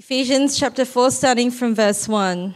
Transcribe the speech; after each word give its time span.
Ephesians 0.00 0.56
chapter 0.56 0.84
4, 0.84 1.10
starting 1.10 1.50
from 1.50 1.74
verse 1.74 2.06
1. 2.06 2.54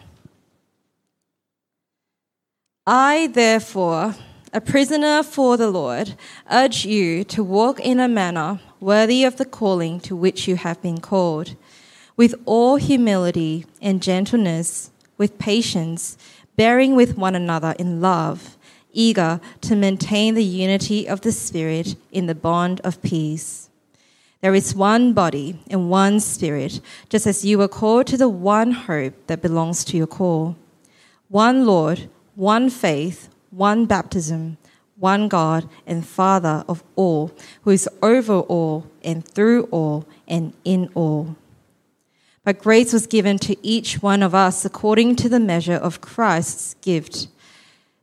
I, 2.86 3.30
therefore, 3.32 4.14
a 4.52 4.60
prisoner 4.60 5.24
for 5.24 5.56
the 5.56 5.68
Lord, 5.68 6.14
urge 6.48 6.84
you 6.84 7.24
to 7.24 7.42
walk 7.42 7.80
in 7.80 7.98
a 7.98 8.06
manner 8.06 8.60
worthy 8.78 9.24
of 9.24 9.38
the 9.38 9.44
calling 9.44 9.98
to 10.02 10.14
which 10.14 10.46
you 10.46 10.54
have 10.54 10.80
been 10.82 11.00
called, 11.00 11.56
with 12.16 12.36
all 12.44 12.76
humility 12.76 13.66
and 13.80 14.00
gentleness, 14.00 14.92
with 15.18 15.40
patience, 15.40 16.16
bearing 16.54 16.94
with 16.94 17.18
one 17.18 17.34
another 17.34 17.74
in 17.76 18.00
love, 18.00 18.56
eager 18.92 19.40
to 19.62 19.74
maintain 19.74 20.34
the 20.34 20.44
unity 20.44 21.08
of 21.08 21.22
the 21.22 21.32
Spirit 21.32 21.96
in 22.12 22.26
the 22.26 22.36
bond 22.36 22.80
of 22.84 23.02
peace. 23.02 23.68
There 24.42 24.56
is 24.56 24.74
one 24.74 25.12
body 25.12 25.60
and 25.70 25.88
one 25.88 26.18
spirit, 26.18 26.80
just 27.08 27.28
as 27.28 27.44
you 27.44 27.58
were 27.58 27.68
called 27.68 28.08
to 28.08 28.16
the 28.16 28.28
one 28.28 28.72
hope 28.72 29.14
that 29.28 29.40
belongs 29.40 29.84
to 29.84 29.96
your 29.96 30.08
call. 30.08 30.56
One 31.28 31.64
Lord, 31.64 32.10
one 32.34 32.68
faith, 32.68 33.28
one 33.50 33.86
baptism, 33.86 34.58
one 34.98 35.28
God 35.28 35.68
and 35.86 36.04
Father 36.04 36.64
of 36.66 36.82
all, 36.96 37.30
who 37.62 37.70
is 37.70 37.88
over 38.02 38.40
all 38.40 38.86
and 39.04 39.24
through 39.24 39.68
all 39.70 40.06
and 40.26 40.52
in 40.64 40.90
all. 40.94 41.36
But 42.44 42.58
grace 42.58 42.92
was 42.92 43.06
given 43.06 43.38
to 43.38 43.56
each 43.64 44.02
one 44.02 44.24
of 44.24 44.34
us 44.34 44.64
according 44.64 45.14
to 45.16 45.28
the 45.28 45.38
measure 45.38 45.74
of 45.74 46.00
Christ's 46.00 46.74
gift. 46.82 47.28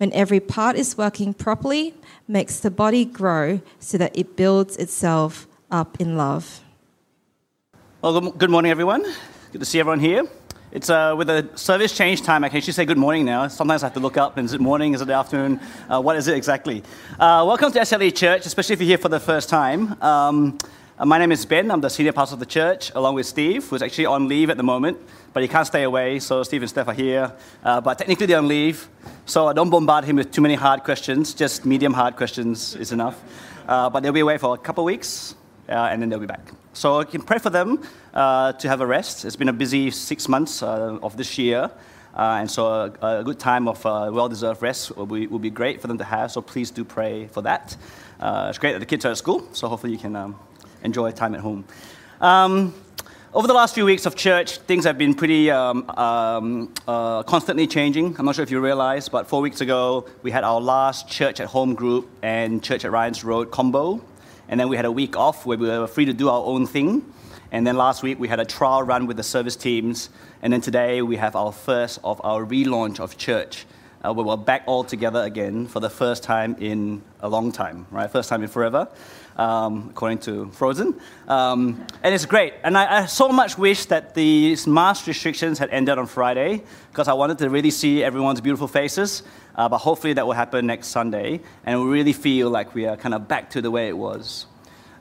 when 0.00 0.10
every 0.14 0.40
part 0.40 0.76
is 0.76 0.96
working 0.96 1.34
properly, 1.34 1.94
makes 2.26 2.58
the 2.60 2.70
body 2.70 3.04
grow 3.04 3.60
so 3.80 3.98
that 3.98 4.16
it 4.16 4.34
builds 4.34 4.78
itself 4.78 5.46
up 5.70 6.00
in 6.00 6.16
love. 6.16 6.62
Well, 8.00 8.18
good 8.30 8.48
morning, 8.48 8.70
everyone. 8.70 9.04
Good 9.52 9.58
to 9.58 9.66
see 9.66 9.78
everyone 9.78 10.00
here. 10.00 10.26
It's 10.72 10.88
uh, 10.88 11.14
with 11.18 11.28
a 11.28 11.50
service 11.54 11.94
change 11.94 12.22
time. 12.22 12.44
I 12.44 12.48
can 12.48 12.56
actually 12.56 12.72
say 12.72 12.86
good 12.86 12.96
morning 12.96 13.26
now. 13.26 13.46
Sometimes 13.48 13.82
I 13.82 13.86
have 13.86 13.94
to 13.94 14.00
look 14.00 14.16
up 14.16 14.38
and 14.38 14.46
is 14.46 14.54
it 14.54 14.60
morning? 14.62 14.94
Is 14.94 15.02
it 15.02 15.10
afternoon? 15.10 15.60
Uh, 15.86 16.00
what 16.00 16.16
is 16.16 16.28
it 16.28 16.34
exactly? 16.34 16.82
Uh, 17.18 17.44
welcome 17.46 17.70
to 17.70 17.80
SLE 17.80 18.16
Church, 18.16 18.46
especially 18.46 18.72
if 18.72 18.80
you're 18.80 18.88
here 18.88 18.96
for 18.96 19.10
the 19.10 19.20
first 19.20 19.50
time. 19.50 20.00
Um, 20.02 20.56
my 21.06 21.16
name 21.18 21.32
is 21.32 21.46
Ben. 21.46 21.70
I'm 21.70 21.80
the 21.80 21.88
senior 21.88 22.12
pastor 22.12 22.34
of 22.34 22.40
the 22.40 22.46
church, 22.46 22.92
along 22.94 23.14
with 23.14 23.24
Steve, 23.24 23.66
who's 23.66 23.80
actually 23.80 24.04
on 24.04 24.28
leave 24.28 24.50
at 24.50 24.58
the 24.58 24.62
moment, 24.62 24.98
but 25.32 25.42
he 25.42 25.48
can't 25.48 25.66
stay 25.66 25.84
away. 25.84 26.18
So 26.18 26.42
Steve 26.42 26.60
and 26.60 26.68
Steph 26.68 26.88
are 26.88 26.94
here, 26.94 27.32
uh, 27.64 27.80
but 27.80 27.96
technically 27.96 28.26
they're 28.26 28.36
on 28.36 28.48
leave. 28.48 28.86
So 29.24 29.46
I 29.46 29.54
don't 29.54 29.70
bombard 29.70 30.04
him 30.04 30.16
with 30.16 30.30
too 30.30 30.42
many 30.42 30.56
hard 30.56 30.84
questions. 30.84 31.32
Just 31.32 31.64
medium 31.64 31.94
hard 31.94 32.16
questions 32.16 32.76
is 32.76 32.92
enough. 32.92 33.18
Uh, 33.66 33.88
but 33.88 34.02
they'll 34.02 34.12
be 34.12 34.20
away 34.20 34.36
for 34.36 34.54
a 34.54 34.58
couple 34.58 34.84
of 34.84 34.86
weeks, 34.86 35.34
and 35.68 36.02
then 36.02 36.10
they'll 36.10 36.18
be 36.18 36.26
back. 36.26 36.52
So 36.74 37.00
I 37.00 37.04
can 37.04 37.22
pray 37.22 37.38
for 37.38 37.50
them 37.50 37.82
uh, 38.12 38.52
to 38.52 38.68
have 38.68 38.82
a 38.82 38.86
rest. 38.86 39.24
It's 39.24 39.36
been 39.36 39.48
a 39.48 39.54
busy 39.54 39.90
six 39.90 40.28
months 40.28 40.62
uh, 40.62 40.98
of 41.02 41.16
this 41.16 41.38
year. 41.38 41.70
Uh, 42.14 42.38
and 42.40 42.50
so 42.50 42.66
a, 42.66 43.20
a, 43.20 43.24
good 43.24 43.38
time 43.38 43.68
of 43.68 43.86
uh, 43.86 44.10
well-deserved 44.12 44.60
rest 44.60 44.94
will 44.96 45.06
be, 45.06 45.28
will 45.28 45.38
be, 45.38 45.48
great 45.48 45.80
for 45.80 45.86
them 45.86 45.96
to 45.96 46.04
have. 46.04 46.32
So 46.32 46.42
please 46.42 46.70
do 46.70 46.84
pray 46.84 47.28
for 47.28 47.40
that. 47.42 47.76
Uh, 48.18 48.48
it's 48.50 48.58
great 48.58 48.72
that 48.72 48.80
the 48.80 48.86
kids 48.86 49.04
are 49.04 49.12
at 49.12 49.16
school, 49.16 49.48
so 49.52 49.68
hopefully 49.68 49.92
you 49.92 49.98
can 49.98 50.16
um, 50.16 50.36
enjoy 50.82 51.06
a 51.06 51.12
time 51.12 51.34
at 51.34 51.40
home. 51.40 51.64
Um, 52.20 52.74
over 53.32 53.46
the 53.46 53.54
last 53.54 53.74
few 53.74 53.84
weeks 53.84 54.06
of 54.06 54.16
church, 54.16 54.58
things 54.58 54.84
have 54.84 54.98
been 54.98 55.14
pretty 55.14 55.52
um, 55.52 55.88
um, 55.90 56.74
uh, 56.88 57.22
constantly 57.22 57.68
changing. 57.68 58.16
I'm 58.18 58.26
not 58.26 58.34
sure 58.34 58.42
if 58.42 58.50
you 58.50 58.58
realize, 58.60 59.08
but 59.08 59.28
four 59.28 59.40
weeks 59.40 59.60
ago, 59.60 60.08
we 60.22 60.32
had 60.32 60.42
our 60.42 60.60
last 60.60 61.08
church 61.08 61.38
at 61.38 61.46
home 61.46 61.74
group 61.74 62.08
and 62.22 62.60
church 62.60 62.84
at 62.84 62.90
Ryan's 62.90 63.22
Road 63.22 63.52
combo. 63.52 64.02
And 64.48 64.58
then 64.58 64.68
we 64.68 64.74
had 64.74 64.84
a 64.84 64.90
week 64.90 65.16
off 65.16 65.46
where 65.46 65.56
we 65.56 65.68
were 65.68 65.86
free 65.86 66.06
to 66.06 66.12
do 66.12 66.28
our 66.28 66.44
own 66.44 66.66
thing. 66.66 67.04
And 67.52 67.64
then 67.64 67.76
last 67.76 68.02
week 68.02 68.18
we 68.18 68.26
had 68.26 68.40
a 68.40 68.44
trial 68.44 68.82
run 68.82 69.06
with 69.06 69.16
the 69.16 69.22
service 69.22 69.54
teams. 69.54 70.10
And 70.42 70.52
then 70.52 70.60
today 70.60 71.00
we 71.00 71.14
have 71.14 71.36
our 71.36 71.52
first 71.52 72.00
of 72.02 72.20
our 72.24 72.44
relaunch 72.44 72.98
of 72.98 73.16
church. 73.16 73.64
Uh, 74.02 74.12
where 74.12 74.24
we're 74.24 74.36
back 74.36 74.62
all 74.64 74.82
together 74.82 75.22
again 75.22 75.66
for 75.66 75.78
the 75.78 75.90
first 75.90 76.22
time 76.22 76.56
in 76.58 77.02
a 77.20 77.28
long 77.28 77.52
time, 77.52 77.86
right? 77.90 78.10
First 78.10 78.30
time 78.30 78.42
in 78.42 78.48
forever, 78.48 78.88
um, 79.36 79.88
according 79.90 80.18
to 80.18 80.50
Frozen. 80.50 81.00
Um, 81.28 81.86
and 82.02 82.14
it's 82.14 82.26
great. 82.26 82.54
And 82.62 82.76
I, 82.76 83.02
I, 83.02 83.06
so 83.06 83.28
much 83.28 83.56
wish 83.56 83.86
that 83.86 84.14
these 84.14 84.66
mask 84.66 85.06
restrictions 85.06 85.58
had 85.58 85.70
ended 85.70 85.98
on 85.98 86.06
Friday 86.06 86.62
because 86.90 87.08
I 87.08 87.12
wanted 87.12 87.38
to 87.38 87.50
really 87.50 87.70
see 87.70 88.02
everyone's 88.04 88.40
beautiful 88.40 88.68
faces. 88.68 89.22
Uh, 89.54 89.68
but 89.68 89.78
hopefully 89.78 90.12
that 90.14 90.26
will 90.26 90.32
happen 90.32 90.66
next 90.66 90.88
Sunday, 90.88 91.40
and 91.66 91.82
we 91.82 91.90
really 91.90 92.12
feel 92.12 92.48
like 92.50 92.74
we 92.74 92.86
are 92.86 92.96
kind 92.96 93.14
of 93.14 93.28
back 93.28 93.50
to 93.50 93.60
the 93.60 93.70
way 93.70 93.88
it 93.88 93.96
was. 93.96 94.46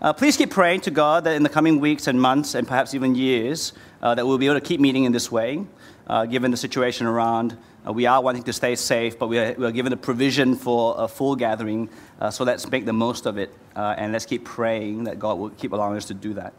Uh, 0.01 0.13
please 0.13 0.38
keep 0.38 0.50
praying 0.50 0.81
to 0.81 0.91
God 0.91 1.25
that 1.25 1.35
in 1.35 1.44
the 1.44 1.50
coming 1.50 1.79
weeks 1.79 2.07
and 2.07 2.19
months, 2.19 2.56
and 2.56 2.68
perhaps 2.68 2.94
even 2.94 3.16
years, 3.16 3.73
uh, 4.01 4.16
that 4.16 4.25
we'll 4.25 4.38
be 4.38 4.47
able 4.47 4.59
to 4.59 4.66
keep 4.66 4.79
meeting 4.79 5.03
in 5.03 5.12
this 5.12 5.31
way, 5.31 5.66
uh, 6.07 6.25
given 6.25 6.51
the 6.51 6.57
situation 6.57 7.06
around. 7.06 7.57
Uh, 7.89 7.94
we 7.94 8.05
are 8.05 8.22
wanting 8.22 8.44
to 8.44 8.53
stay 8.53 8.75
safe, 8.75 9.17
but 9.17 9.27
we 9.27 9.39
are, 9.39 9.55
we 9.57 9.66
are 9.66 9.72
given 9.72 9.91
a 9.91 9.97
provision 9.97 10.55
for 10.55 10.94
a 10.97 11.07
full 11.07 11.35
gathering, 11.35 11.89
uh, 12.19 12.29
so 12.29 12.44
let's 12.44 12.69
make 12.69 12.85
the 12.85 12.94
most 12.94 13.25
of 13.25 13.38
it, 13.38 13.51
and 13.75 14.11
let's 14.11 14.25
keep 14.25 14.45
praying 14.45 15.05
that 15.05 15.17
God 15.17 15.39
will 15.39 15.50
keep 15.50 15.72
allowing 15.72 15.97
us 15.97 16.05
to 16.05 16.13
do 16.13 16.33
that. 16.35 16.53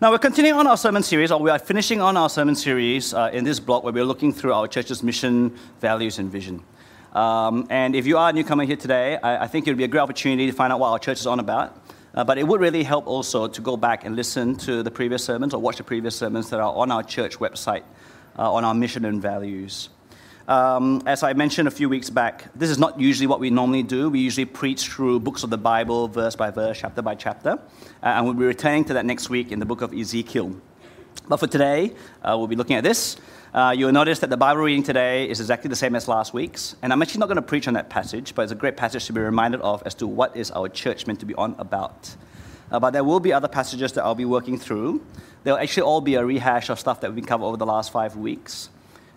Now, 0.00 0.10
we're 0.10 0.18
continuing 0.18 0.58
on 0.58 0.66
our 0.66 0.78
sermon 0.78 1.02
series, 1.02 1.30
or 1.30 1.38
we 1.40 1.50
are 1.50 1.58
finishing 1.58 2.00
on 2.00 2.16
our 2.16 2.30
sermon 2.30 2.54
series 2.54 3.12
in 3.32 3.44
this 3.44 3.60
block 3.60 3.84
where 3.84 3.92
we're 3.92 4.04
looking 4.04 4.32
through 4.32 4.54
our 4.54 4.66
church's 4.66 5.02
mission, 5.02 5.54
values, 5.80 6.18
and 6.18 6.30
vision. 6.30 6.62
Um, 7.12 7.66
and 7.68 7.94
if 7.94 8.06
you 8.06 8.16
are 8.16 8.30
a 8.30 8.32
newcomer 8.32 8.64
here 8.64 8.76
today, 8.76 9.18
I, 9.22 9.44
I, 9.44 9.46
think 9.48 9.66
it 9.66 9.70
would 9.72 9.78
be 9.78 9.84
a 9.84 9.88
great 9.88 10.00
opportunity 10.00 10.46
to 10.46 10.52
find 10.52 10.72
out 10.72 10.78
what 10.78 10.90
our 10.90 10.98
church 11.00 11.18
is 11.18 11.26
on 11.26 11.40
about. 11.40 11.76
Uh, 12.14 12.22
but 12.22 12.38
it 12.38 12.46
would 12.46 12.60
really 12.60 12.84
help 12.84 13.08
also 13.08 13.48
to 13.48 13.60
go 13.60 13.76
back 13.76 14.04
and 14.04 14.14
listen 14.14 14.54
to 14.58 14.84
the 14.84 14.92
previous 14.92 15.24
sermons 15.24 15.52
or 15.52 15.60
watch 15.60 15.76
the 15.76 15.82
previous 15.82 16.14
sermons 16.14 16.50
that 16.50 16.60
are 16.60 16.72
on 16.72 16.92
our 16.92 17.02
church 17.02 17.38
website 17.40 17.82
uh, 18.38 18.50
on 18.50 18.64
our 18.64 18.74
mission 18.74 19.04
and 19.04 19.20
values. 19.20 19.90
Um, 20.50 21.00
as 21.06 21.22
I 21.22 21.32
mentioned 21.32 21.68
a 21.68 21.70
few 21.70 21.88
weeks 21.88 22.10
back, 22.10 22.52
this 22.56 22.70
is 22.70 22.78
not 22.78 22.98
usually 22.98 23.28
what 23.28 23.38
we 23.38 23.50
normally 23.50 23.84
do. 23.84 24.10
We 24.10 24.18
usually 24.18 24.46
preach 24.46 24.88
through 24.88 25.20
books 25.20 25.44
of 25.44 25.50
the 25.50 25.56
Bible, 25.56 26.08
verse 26.08 26.34
by 26.34 26.50
verse, 26.50 26.80
chapter 26.80 27.02
by 27.02 27.14
chapter. 27.14 27.50
Uh, 27.50 27.56
and 28.02 28.24
we'll 28.24 28.34
be 28.34 28.44
returning 28.44 28.84
to 28.86 28.94
that 28.94 29.06
next 29.06 29.30
week 29.30 29.52
in 29.52 29.60
the 29.60 29.64
book 29.64 29.80
of 29.80 29.94
Ezekiel. 29.94 30.56
But 31.28 31.36
for 31.36 31.46
today, 31.46 31.92
uh, 32.24 32.34
we'll 32.36 32.48
be 32.48 32.56
looking 32.56 32.74
at 32.74 32.82
this. 32.82 33.16
Uh, 33.54 33.72
you'll 33.78 33.92
notice 33.92 34.18
that 34.18 34.30
the 34.30 34.36
Bible 34.36 34.62
reading 34.62 34.82
today 34.82 35.30
is 35.30 35.38
exactly 35.38 35.68
the 35.68 35.76
same 35.76 35.94
as 35.94 36.08
last 36.08 36.34
week's. 36.34 36.74
And 36.82 36.92
I'm 36.92 37.00
actually 37.00 37.20
not 37.20 37.26
going 37.26 37.36
to 37.36 37.42
preach 37.42 37.68
on 37.68 37.74
that 37.74 37.88
passage, 37.88 38.34
but 38.34 38.42
it's 38.42 38.50
a 38.50 38.56
great 38.56 38.76
passage 38.76 39.06
to 39.06 39.12
be 39.12 39.20
reminded 39.20 39.60
of 39.60 39.84
as 39.86 39.94
to 39.96 40.08
what 40.08 40.36
is 40.36 40.50
our 40.50 40.68
church 40.68 41.06
meant 41.06 41.20
to 41.20 41.26
be 41.26 41.34
on 41.36 41.54
about. 41.60 42.16
Uh, 42.72 42.80
but 42.80 42.90
there 42.90 43.04
will 43.04 43.20
be 43.20 43.32
other 43.32 43.46
passages 43.46 43.92
that 43.92 44.02
I'll 44.02 44.16
be 44.16 44.24
working 44.24 44.58
through. 44.58 45.00
They'll 45.44 45.58
actually 45.58 45.84
all 45.84 46.00
be 46.00 46.16
a 46.16 46.24
rehash 46.24 46.70
of 46.70 46.80
stuff 46.80 47.02
that 47.02 47.10
we've 47.10 47.14
been 47.22 47.24
covered 47.24 47.44
over 47.44 47.56
the 47.56 47.66
last 47.66 47.92
five 47.92 48.16
weeks. 48.16 48.68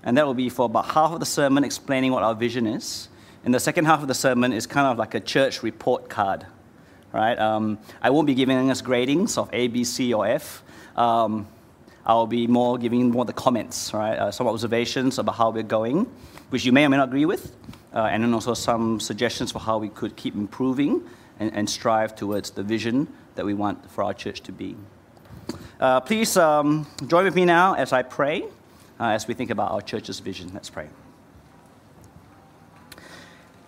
And 0.03 0.17
that 0.17 0.25
will 0.25 0.33
be 0.33 0.49
for 0.49 0.65
about 0.65 0.85
half 0.87 1.11
of 1.11 1.19
the 1.19 1.25
sermon 1.25 1.63
explaining 1.63 2.11
what 2.11 2.23
our 2.23 2.35
vision 2.35 2.67
is. 2.67 3.07
And 3.45 3.53
the 3.53 3.59
second 3.59 3.85
half 3.85 4.01
of 4.01 4.07
the 4.07 4.13
sermon 4.13 4.53
is 4.53 4.67
kind 4.67 4.87
of 4.87 4.97
like 4.97 5.15
a 5.15 5.19
church 5.19 5.63
report 5.63 6.09
card. 6.09 6.45
right? 7.13 7.37
Um, 7.39 7.77
I 8.01 8.09
won't 8.09 8.27
be 8.27 8.33
giving 8.33 8.69
us 8.69 8.81
gradings 8.81 9.37
of 9.37 9.49
A, 9.53 9.67
B, 9.67 9.85
C, 9.85 10.13
or 10.13 10.27
F. 10.27 10.63
Um, 10.97 11.47
I'll 12.05 12.27
be 12.27 12.47
more 12.47 12.77
giving 12.77 13.11
more 13.11 13.23
the 13.23 13.33
comments, 13.33 13.93
right? 13.93 14.17
Uh, 14.17 14.31
some 14.31 14.47
observations 14.47 15.19
about 15.19 15.35
how 15.35 15.51
we're 15.51 15.63
going, 15.63 16.05
which 16.49 16.65
you 16.65 16.73
may 16.73 16.85
or 16.85 16.89
may 16.89 16.97
not 16.97 17.07
agree 17.07 17.25
with, 17.25 17.55
uh, 17.93 18.09
and 18.11 18.23
then 18.23 18.33
also 18.33 18.53
some 18.53 18.99
suggestions 18.99 19.53
for 19.53 19.59
how 19.59 19.77
we 19.77 19.87
could 19.87 20.17
keep 20.17 20.35
improving 20.35 21.01
and, 21.39 21.53
and 21.53 21.69
strive 21.69 22.13
towards 22.13 22.51
the 22.51 22.63
vision 22.63 23.07
that 23.35 23.45
we 23.45 23.53
want 23.53 23.89
for 23.89 24.03
our 24.03 24.13
church 24.13 24.41
to 24.41 24.51
be. 24.51 24.75
Uh, 25.79 26.01
please 26.01 26.35
um, 26.35 26.85
join 27.07 27.23
with 27.23 27.35
me 27.35 27.45
now 27.45 27.73
as 27.73 27.93
I 27.93 28.03
pray, 28.03 28.43
uh, 28.99 29.05
as 29.05 29.27
we 29.27 29.33
think 29.33 29.49
about 29.49 29.71
our 29.71 29.81
church's 29.81 30.19
vision. 30.19 30.51
Let's 30.53 30.69
pray. 30.69 30.89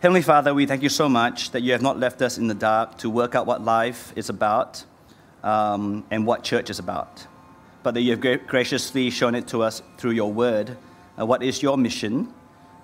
Heavenly 0.01 0.21
Father, 0.21 0.53
we 0.53 0.65
thank 0.65 0.83
you 0.83 0.89
so 0.89 1.09
much 1.09 1.51
that 1.51 1.61
you 1.61 1.71
have 1.71 1.81
not 1.81 1.97
left 1.97 2.21
us 2.21 2.37
in 2.37 2.47
the 2.47 2.53
dark 2.53 2.97
to 2.99 3.09
work 3.09 3.33
out 3.33 3.47
what 3.47 3.63
life 3.63 4.13
is 4.15 4.29
about 4.29 4.83
um, 5.43 6.05
and 6.11 6.27
what 6.27 6.43
church 6.43 6.69
is 6.69 6.79
about, 6.79 7.25
but 7.81 7.93
that 7.93 8.01
you 8.01 8.11
have 8.11 8.47
graciously 8.47 9.09
shown 9.09 9.33
it 9.33 9.47
to 9.47 9.63
us 9.63 9.81
through 9.97 10.11
your 10.11 10.31
word. 10.31 10.77
Uh, 11.19 11.25
what 11.25 11.41
is 11.41 11.63
your 11.63 11.77
mission? 11.77 12.31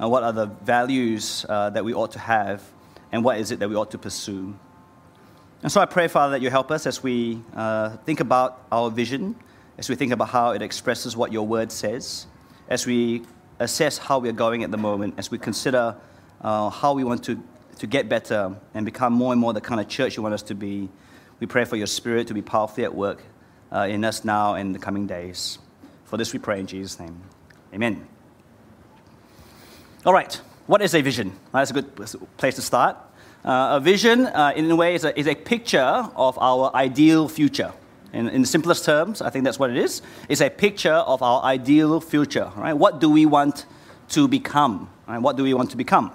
Uh, 0.02 0.10
what 0.10 0.24
are 0.24 0.34
the 0.34 0.48
values 0.64 1.46
uh, 1.48 1.70
that 1.70 1.86
we 1.86 1.94
ought 1.94 2.12
to 2.14 2.20
have? 2.20 2.64
And 3.12 3.24
what 3.24 3.38
is 3.38 3.52
it 3.52 3.60
that 3.60 3.70
we 3.70 3.76
ought 3.76 3.92
to 3.92 3.98
pursue? 3.98 4.56
And 5.62 5.72
so 5.72 5.80
I 5.80 5.86
pray, 5.86 6.08
Father, 6.08 6.32
that 6.32 6.42
you 6.42 6.50
help 6.50 6.72
us 6.72 6.88
as 6.88 7.04
we 7.04 7.44
uh, 7.56 7.98
think 7.98 8.20
about 8.20 8.66
our 8.72 8.90
vision, 8.90 9.36
as 9.82 9.90
we 9.90 9.96
think 9.96 10.12
about 10.12 10.30
how 10.30 10.52
it 10.52 10.62
expresses 10.62 11.18
what 11.18 11.34
your 11.34 11.48
word 11.48 11.72
says, 11.72 12.28
as 12.70 12.86
we 12.86 13.24
assess 13.58 13.98
how 13.98 14.20
we're 14.20 14.32
going 14.32 14.64
at 14.64 14.70
the 14.70 14.78
moment, 14.78 15.16
as 15.18 15.32
we 15.32 15.40
consider 15.40 15.96
uh, 16.42 16.70
how 16.70 16.94
we 16.94 17.04
want 17.04 17.24
to, 17.24 17.42
to 17.80 17.88
get 17.88 18.08
better 18.08 18.56
and 18.76 18.86
become 18.86 19.12
more 19.12 19.32
and 19.32 19.42
more 19.42 19.54
the 19.54 19.60
kind 19.60 19.82
of 19.82 19.88
church 19.88 20.16
you 20.16 20.22
want 20.22 20.36
us 20.36 20.44
to 20.44 20.54
be. 20.54 20.88
We 21.40 21.48
pray 21.48 21.66
for 21.66 21.78
your 21.78 21.88
spirit 21.88 22.28
to 22.28 22.36
be 22.36 22.44
powerfully 22.44 22.84
at 22.84 22.94
work 22.94 23.24
uh, 23.72 23.88
in 23.90 24.06
us 24.06 24.24
now 24.24 24.54
and 24.54 24.76
the 24.76 24.78
coming 24.78 25.08
days. 25.08 25.58
For 26.06 26.16
this 26.16 26.32
we 26.32 26.38
pray 26.38 26.60
in 26.60 26.68
Jesus' 26.68 27.00
name. 27.00 27.20
Amen. 27.74 28.08
All 30.06 30.14
right, 30.14 30.40
what 30.68 30.84
is 30.84 30.94
a 30.94 31.02
vision? 31.02 31.34
That's 31.54 31.72
a 31.72 31.74
good 31.74 31.96
place 32.38 32.54
to 32.54 32.62
start. 32.62 32.98
Uh, 33.44 33.78
a 33.78 33.80
vision, 33.80 34.28
uh, 34.28 34.54
in 34.56 34.70
a 34.70 34.76
way, 34.76 34.94
is 34.94 35.06
a, 35.06 35.20
is 35.20 35.26
a 35.26 35.34
picture 35.34 36.08
of 36.16 36.38
our 36.38 36.72
ideal 36.76 37.28
future. 37.28 37.74
In, 38.14 38.28
in 38.28 38.42
the 38.42 38.48
simplest 38.48 38.84
terms, 38.86 39.22
I 39.22 39.30
think 39.30 39.46
that's 39.46 39.60
what 39.60 39.70
it 39.70 39.78
is. 39.78 40.02
It's 40.28 40.42
a 40.42 40.50
picture 40.50 40.94
of 40.94 41.22
our 41.22 41.42
ideal 41.44 42.02
future. 42.02 42.52
Right? 42.56 42.74
What 42.74 43.00
do 43.00 43.10
we 43.10 43.26
want 43.26 43.66
to 44.10 44.28
become? 44.28 44.90
Right? 45.08 45.20
What 45.20 45.38
do 45.38 45.44
we 45.44 45.54
want 45.54 45.72
to 45.72 45.78
become? 45.78 46.12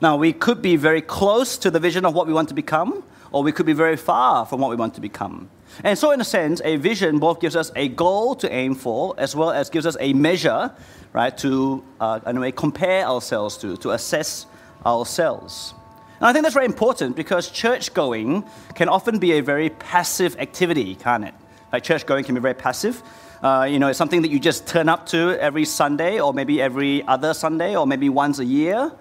Now, 0.00 0.16
we 0.16 0.32
could 0.32 0.62
be 0.62 0.76
very 0.76 1.00
close 1.00 1.56
to 1.58 1.70
the 1.70 1.78
vision 1.78 2.04
of 2.04 2.14
what 2.14 2.26
we 2.26 2.32
want 2.32 2.48
to 2.48 2.54
become, 2.54 3.04
or 3.30 3.42
we 3.42 3.52
could 3.52 3.66
be 3.66 3.72
very 3.72 3.96
far 3.96 4.44
from 4.46 4.60
what 4.60 4.70
we 4.70 4.76
want 4.76 4.94
to 4.94 5.00
become. 5.00 5.48
And 5.84 5.98
so, 5.98 6.10
in 6.10 6.20
a 6.20 6.24
sense, 6.24 6.60
a 6.64 6.76
vision 6.76 7.18
both 7.18 7.40
gives 7.40 7.56
us 7.56 7.70
a 7.76 7.88
goal 7.88 8.34
to 8.36 8.52
aim 8.52 8.74
for, 8.74 9.14
as 9.16 9.34
well 9.34 9.50
as 9.50 9.70
gives 9.70 9.86
us 9.86 9.96
a 10.00 10.12
measure, 10.12 10.72
right, 11.12 11.36
to, 11.38 11.82
uh, 12.00 12.20
in 12.26 12.36
a 12.36 12.40
way, 12.40 12.52
compare 12.52 13.06
ourselves 13.06 13.56
to, 13.58 13.76
to 13.78 13.90
assess 13.92 14.46
ourselves. 14.84 15.72
And 16.22 16.28
I 16.28 16.32
think 16.32 16.44
that's 16.44 16.54
very 16.54 16.66
important 16.66 17.16
because 17.16 17.50
church 17.50 17.94
going 17.94 18.44
can 18.76 18.88
often 18.88 19.18
be 19.18 19.32
a 19.32 19.40
very 19.40 19.70
passive 19.70 20.36
activity, 20.38 20.94
can't 20.94 21.24
it? 21.24 21.34
Like 21.72 21.82
church 21.82 22.06
going 22.06 22.22
can 22.22 22.36
be 22.36 22.40
very 22.40 22.54
passive. 22.54 23.02
Uh, 23.42 23.66
you 23.68 23.80
know, 23.80 23.88
it's 23.88 23.98
something 23.98 24.22
that 24.22 24.30
you 24.30 24.38
just 24.38 24.68
turn 24.68 24.88
up 24.88 25.06
to 25.06 25.36
every 25.40 25.64
Sunday, 25.64 26.20
or 26.20 26.32
maybe 26.32 26.62
every 26.62 27.02
other 27.08 27.34
Sunday, 27.34 27.74
or 27.74 27.88
maybe 27.88 28.08
once 28.08 28.38
a 28.38 28.44
year. 28.44 28.92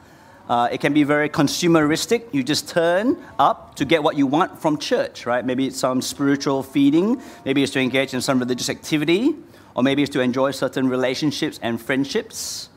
Uh, 0.50 0.70
it 0.72 0.82
can 0.82 0.94
be 0.94 1.04
very 1.04 1.30
consumeristic. 1.30 2.34
You 2.34 2.42
just 2.42 2.68
turn 2.68 3.24
up 3.38 3.76
to 3.76 3.86
get 3.86 4.02
what 4.02 4.18
you 4.18 4.26
want 4.26 4.60
from 4.60 4.80
church, 4.80 5.28
right? 5.28 5.46
Maybe 5.46 5.68
it's 5.68 5.78
some 5.78 6.02
spiritual 6.02 6.64
feeding, 6.64 7.22
maybe 7.46 7.62
it's 7.62 7.74
to 7.74 7.80
engage 7.80 8.16
in 8.16 8.22
some 8.22 8.40
religious 8.40 8.68
activity, 8.68 9.36
or 9.76 9.84
maybe 9.84 10.02
it's 10.02 10.14
to 10.14 10.22
enjoy 10.22 10.50
certain 10.50 10.90
relationships 10.90 11.60
and 11.62 11.80
friendships. 11.80 12.70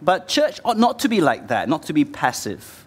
But 0.00 0.28
church 0.28 0.60
ought 0.64 0.78
not 0.78 1.00
to 1.00 1.08
be 1.08 1.20
like 1.20 1.48
that, 1.48 1.68
not 1.68 1.82
to 1.84 1.92
be 1.92 2.04
passive. 2.04 2.86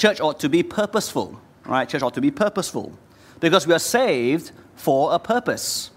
Church 0.00 0.18
ought 0.18 0.40
to 0.40 0.48
be 0.48 0.62
purposeful, 0.62 1.38
right? 1.66 1.86
Church 1.86 2.00
ought 2.00 2.14
to 2.14 2.22
be 2.22 2.30
purposeful 2.30 2.98
because 3.38 3.66
we 3.66 3.74
are 3.74 3.78
saved 3.78 4.50
for 4.74 5.12
a 5.12 5.18
purpose. 5.18 5.90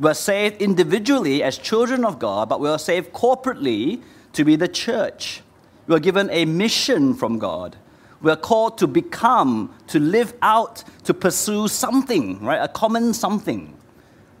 We 0.00 0.10
are 0.10 0.14
saved 0.14 0.60
individually 0.60 1.40
as 1.40 1.56
children 1.56 2.04
of 2.04 2.18
God, 2.18 2.48
but 2.48 2.58
we 2.58 2.68
are 2.68 2.80
saved 2.80 3.12
corporately 3.12 4.02
to 4.32 4.44
be 4.44 4.56
the 4.56 4.66
church. 4.66 5.42
We 5.86 5.94
are 5.94 6.00
given 6.00 6.30
a 6.30 6.46
mission 6.46 7.14
from 7.14 7.38
God. 7.38 7.76
We 8.20 8.32
are 8.32 8.36
called 8.36 8.76
to 8.78 8.88
become, 8.88 9.72
to 9.86 10.00
live 10.00 10.34
out, 10.42 10.82
to 11.04 11.14
pursue 11.14 11.68
something, 11.68 12.40
right? 12.40 12.58
A 12.60 12.66
common 12.66 13.14
something. 13.14 13.72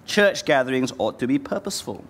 Church 0.06 0.44
gatherings 0.44 0.92
ought 0.98 1.20
to 1.20 1.28
be 1.28 1.38
purposeful. 1.38 2.04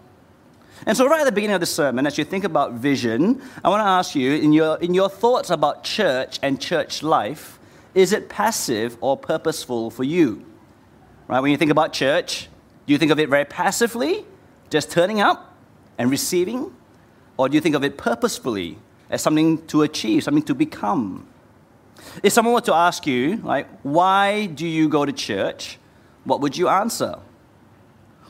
And 0.86 0.96
so, 0.96 1.06
right 1.06 1.20
at 1.20 1.24
the 1.24 1.32
beginning 1.32 1.54
of 1.54 1.60
the 1.60 1.66
sermon, 1.66 2.06
as 2.06 2.18
you 2.18 2.24
think 2.24 2.44
about 2.44 2.74
vision, 2.74 3.40
I 3.64 3.68
want 3.68 3.80
to 3.80 3.88
ask 3.88 4.14
you 4.14 4.32
in 4.32 4.52
your, 4.52 4.76
in 4.78 4.92
your 4.92 5.08
thoughts 5.08 5.50
about 5.50 5.84
church 5.84 6.38
and 6.42 6.60
church 6.60 7.02
life, 7.02 7.58
is 7.94 8.12
it 8.12 8.28
passive 8.28 8.98
or 9.00 9.16
purposeful 9.16 9.90
for 9.90 10.04
you? 10.04 10.44
Right? 11.28 11.40
When 11.40 11.50
you 11.50 11.56
think 11.56 11.70
about 11.70 11.92
church, 11.92 12.48
do 12.86 12.92
you 12.92 12.98
think 12.98 13.12
of 13.12 13.18
it 13.18 13.28
very 13.28 13.44
passively, 13.44 14.24
just 14.68 14.90
turning 14.90 15.20
up 15.20 15.54
and 15.96 16.10
receiving? 16.10 16.74
Or 17.36 17.48
do 17.48 17.54
you 17.54 17.60
think 17.60 17.74
of 17.74 17.84
it 17.84 17.96
purposefully 17.96 18.78
as 19.10 19.22
something 19.22 19.64
to 19.68 19.82
achieve, 19.82 20.24
something 20.24 20.42
to 20.44 20.54
become? 20.54 21.26
If 22.22 22.32
someone 22.32 22.54
were 22.54 22.60
to 22.62 22.74
ask 22.74 23.06
you, 23.06 23.36
like, 23.38 23.68
why 23.82 24.46
do 24.46 24.66
you 24.66 24.88
go 24.88 25.04
to 25.04 25.12
church? 25.12 25.78
What 26.24 26.40
would 26.40 26.56
you 26.56 26.68
answer? 26.68 27.18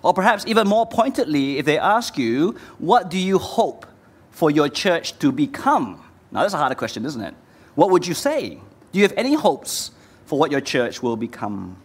Or 0.05 0.13
perhaps 0.13 0.45
even 0.47 0.69
more 0.69 0.87
pointedly, 0.87 1.57
if 1.57 1.65
they 1.65 1.79
ask 1.79 2.19
you, 2.19 2.59
what 2.79 3.09
do 3.09 3.19
you 3.19 3.39
hope 3.39 3.87
for 4.31 4.51
your 4.51 4.69
church 4.69 5.19
to 5.21 5.33
become? 5.33 5.99
Now, 6.31 6.43
that's 6.43 6.53
a 6.53 6.59
harder 6.59 6.75
question, 6.75 7.07
isn't 7.07 7.21
it? 7.23 7.35
What 7.75 7.91
would 7.91 8.07
you 8.07 8.13
say? 8.13 8.61
Do 8.93 8.99
you 8.99 9.03
have 9.03 9.15
any 9.17 9.35
hopes 9.35 9.93
for 10.27 10.39
what 10.39 10.51
your 10.51 10.61
church 10.61 11.03
will 11.03 11.17
become? 11.17 11.79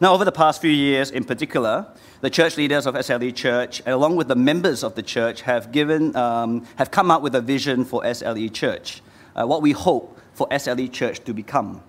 Now, 0.00 0.14
over 0.14 0.24
the 0.24 0.32
past 0.32 0.60
few 0.60 0.70
years 0.70 1.12
in 1.12 1.24
particular, 1.24 1.86
the 2.22 2.30
church 2.30 2.56
leaders 2.56 2.86
of 2.86 2.96
SLE 2.96 3.34
Church, 3.36 3.80
along 3.86 4.16
with 4.16 4.26
the 4.26 4.36
members 4.36 4.82
of 4.82 4.96
the 4.96 5.02
church, 5.02 5.42
have, 5.42 5.70
given, 5.70 6.16
um, 6.16 6.66
have 6.74 6.90
come 6.90 7.08
up 7.08 7.22
with 7.22 7.36
a 7.36 7.40
vision 7.40 7.84
for 7.84 8.02
SLE 8.02 8.52
Church, 8.52 9.00
uh, 9.36 9.46
what 9.46 9.62
we 9.62 9.70
hope 9.70 10.18
for 10.32 10.48
SLE 10.50 10.90
Church 10.92 11.22
to 11.24 11.32
become. 11.32 11.82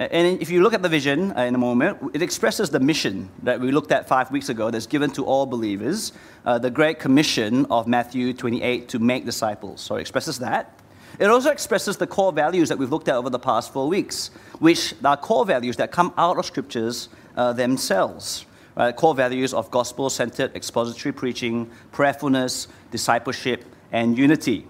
And 0.00 0.40
if 0.40 0.48
you 0.48 0.62
look 0.62 0.74
at 0.74 0.82
the 0.82 0.88
vision 0.88 1.36
uh, 1.36 1.42
in 1.42 1.56
a 1.56 1.58
moment, 1.58 1.98
it 2.14 2.22
expresses 2.22 2.70
the 2.70 2.78
mission 2.78 3.28
that 3.42 3.60
we 3.60 3.72
looked 3.72 3.90
at 3.90 4.06
five 4.06 4.30
weeks 4.30 4.48
ago 4.48 4.70
that's 4.70 4.86
given 4.86 5.10
to 5.12 5.24
all 5.24 5.44
believers, 5.44 6.12
uh, 6.46 6.56
the 6.56 6.70
Great 6.70 7.00
Commission 7.00 7.66
of 7.66 7.88
Matthew 7.88 8.32
28 8.32 8.88
to 8.90 9.00
make 9.00 9.24
disciples. 9.24 9.80
So 9.80 9.96
it 9.96 10.02
expresses 10.02 10.38
that. 10.38 10.72
It 11.18 11.26
also 11.26 11.50
expresses 11.50 11.96
the 11.96 12.06
core 12.06 12.32
values 12.32 12.68
that 12.68 12.78
we've 12.78 12.92
looked 12.92 13.08
at 13.08 13.16
over 13.16 13.28
the 13.28 13.40
past 13.40 13.72
four 13.72 13.88
weeks, 13.88 14.30
which 14.60 14.94
are 15.04 15.16
core 15.16 15.44
values 15.44 15.76
that 15.78 15.90
come 15.90 16.14
out 16.16 16.38
of 16.38 16.46
scriptures 16.46 17.08
uh, 17.36 17.52
themselves. 17.52 18.46
Right? 18.76 18.94
Core 18.94 19.16
values 19.16 19.52
of 19.52 19.68
gospel 19.72 20.10
centered 20.10 20.54
expository 20.54 21.12
preaching, 21.12 21.68
prayerfulness, 21.90 22.68
discipleship, 22.92 23.64
and 23.90 24.16
unity. 24.16 24.64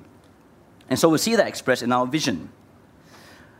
And 0.88 0.98
so 0.98 1.10
we 1.10 1.18
see 1.18 1.36
that 1.36 1.46
expressed 1.46 1.82
in 1.82 1.92
our 1.92 2.06
vision. 2.06 2.50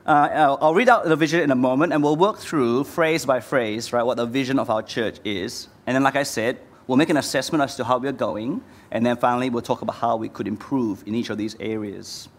Uh, 0.09 0.57
I'll 0.63 0.73
read 0.73 0.89
out 0.89 1.05
the 1.05 1.17
vision 1.17 1.43
in 1.43 1.51
a 1.51 1.55
moment, 1.55 1.93
and 1.93 2.03
we'll 2.03 2.17
work 2.17 2.39
through 2.39 2.85
phrase 2.85 3.27
by 3.27 3.41
phrase, 3.41 3.93
right, 3.93 4.03
what 4.03 4.17
the 4.17 4.25
vision 4.25 4.59
of 4.59 4.71
our 4.71 4.83
church 4.83 5.19
is. 5.23 5.69
And 5.87 5.95
then, 5.95 6.03
like 6.03 6.17
I 6.17 6.23
said, 6.23 6.59
we'll 6.87 6.97
make 6.97 7.11
an 7.11 7.19
assessment 7.19 7.63
as 7.63 7.77
to 7.77 7.85
how 7.85 7.99
we're 7.99 8.13
going, 8.13 8.63
and 8.91 9.05
then 9.05 9.19
finally, 9.19 9.51
we'll 9.51 9.61
talk 9.61 9.83
about 9.83 9.97
how 9.97 10.17
we 10.17 10.31
could 10.31 10.49
improve 10.49 11.07
in 11.07 11.15
each 11.15 11.29
of 11.29 11.37
these 11.37 11.57
areas. 11.61 12.31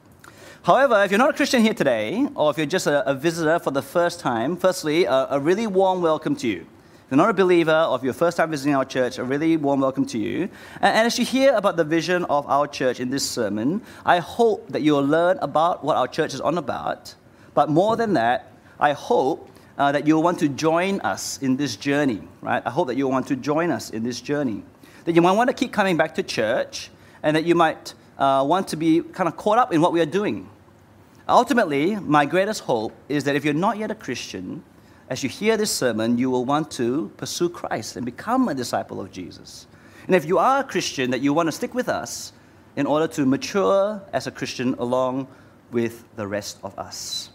However, 0.63 1.03
if 1.03 1.11
you're 1.11 1.19
not 1.19 1.29
a 1.29 1.33
Christian 1.33 1.61
here 1.61 1.75
today, 1.75 2.27
or 2.33 2.49
if 2.49 2.57
you're 2.57 2.65
just 2.65 2.87
a, 2.87 3.07
a 3.07 3.13
visitor 3.13 3.59
for 3.59 3.69
the 3.69 3.83
first 3.83 4.19
time, 4.19 4.57
firstly, 4.57 5.05
a, 5.05 5.27
a 5.29 5.39
really 5.39 5.67
warm 5.67 6.01
welcome 6.01 6.35
to 6.37 6.47
you. 6.47 6.61
If 6.61 7.11
you're 7.11 7.17
not 7.17 7.29
a 7.29 7.33
believer, 7.33 7.85
or 7.87 7.95
if 7.97 8.01
you're 8.01 8.13
first 8.13 8.37
time 8.37 8.49
visiting 8.49 8.73
our 8.73 8.85
church, 8.85 9.19
a 9.19 9.23
really 9.23 9.57
warm 9.57 9.81
welcome 9.81 10.07
to 10.07 10.17
you. 10.17 10.49
And, 10.81 10.95
and, 10.95 11.05
as 11.05 11.19
you 11.19 11.25
hear 11.25 11.53
about 11.53 11.77
the 11.77 11.83
vision 11.83 12.25
of 12.25 12.47
our 12.47 12.65
church 12.65 12.99
in 12.99 13.11
this 13.11 13.29
sermon, 13.29 13.83
I 14.07 14.17
hope 14.17 14.69
that 14.69 14.81
you'll 14.81 15.05
learn 15.05 15.37
about 15.43 15.83
what 15.83 15.97
our 15.97 16.07
church 16.07 16.33
is 16.33 16.41
on 16.41 16.57
about, 16.57 17.13
but 17.59 17.69
more 17.69 17.97
than 17.97 18.13
that, 18.13 18.53
I 18.79 18.93
hope 18.93 19.49
uh, 19.77 19.91
that 19.91 20.07
you'll 20.07 20.23
want 20.23 20.39
to 20.39 20.47
join 20.47 21.01
us 21.01 21.39
in 21.41 21.57
this 21.57 21.75
journey, 21.75 22.21
right? 22.39 22.63
I 22.65 22.69
hope 22.69 22.87
that 22.87 22.95
you'll 22.95 23.11
want 23.11 23.27
to 23.27 23.35
join 23.35 23.69
us 23.69 23.89
in 23.89 24.01
this 24.01 24.21
journey. 24.21 24.63
That 25.03 25.13
you 25.13 25.21
might 25.21 25.33
want 25.33 25.49
to 25.49 25.53
keep 25.53 25.73
coming 25.73 25.97
back 25.97 26.15
to 26.15 26.23
church 26.23 26.89
and 27.21 27.35
that 27.35 27.43
you 27.43 27.55
might 27.55 27.93
uh, 28.17 28.45
want 28.47 28.69
to 28.69 28.77
be 28.77 29.01
kind 29.01 29.27
of 29.27 29.35
caught 29.35 29.57
up 29.57 29.73
in 29.73 29.81
what 29.81 29.91
we 29.91 29.99
are 29.99 30.05
doing. 30.05 30.49
Ultimately, 31.27 31.97
my 31.97 32.25
greatest 32.25 32.61
hope 32.61 32.93
is 33.09 33.25
that 33.25 33.35
if 33.35 33.43
you're 33.43 33.53
not 33.53 33.77
yet 33.77 33.91
a 33.91 33.95
Christian, 33.95 34.63
as 35.09 35.21
you 35.21 35.27
hear 35.27 35.57
this 35.57 35.69
sermon, 35.69 36.17
you 36.17 36.29
will 36.29 36.45
want 36.45 36.71
to 36.79 37.11
pursue 37.17 37.49
Christ 37.49 37.97
and 37.97 38.05
become 38.05 38.47
a 38.47 38.55
disciple 38.55 39.01
of 39.01 39.11
Jesus. 39.11 39.67
And 40.07 40.15
if 40.15 40.23
you 40.23 40.37
are 40.37 40.61
a 40.61 40.63
Christian, 40.63 41.11
that 41.11 41.19
you 41.19 41.33
want 41.33 41.47
to 41.49 41.51
stick 41.51 41.73
with 41.73 41.89
us 41.89 42.31
in 42.77 42.85
order 42.85 43.07
to 43.15 43.25
mature 43.25 44.01
as 44.13 44.27
a 44.27 44.31
Christian 44.31 44.75
along 44.75 45.27
with 45.71 46.03
the 46.15 46.25
rest 46.25 46.57
of 46.63 46.77
us. 46.79 47.31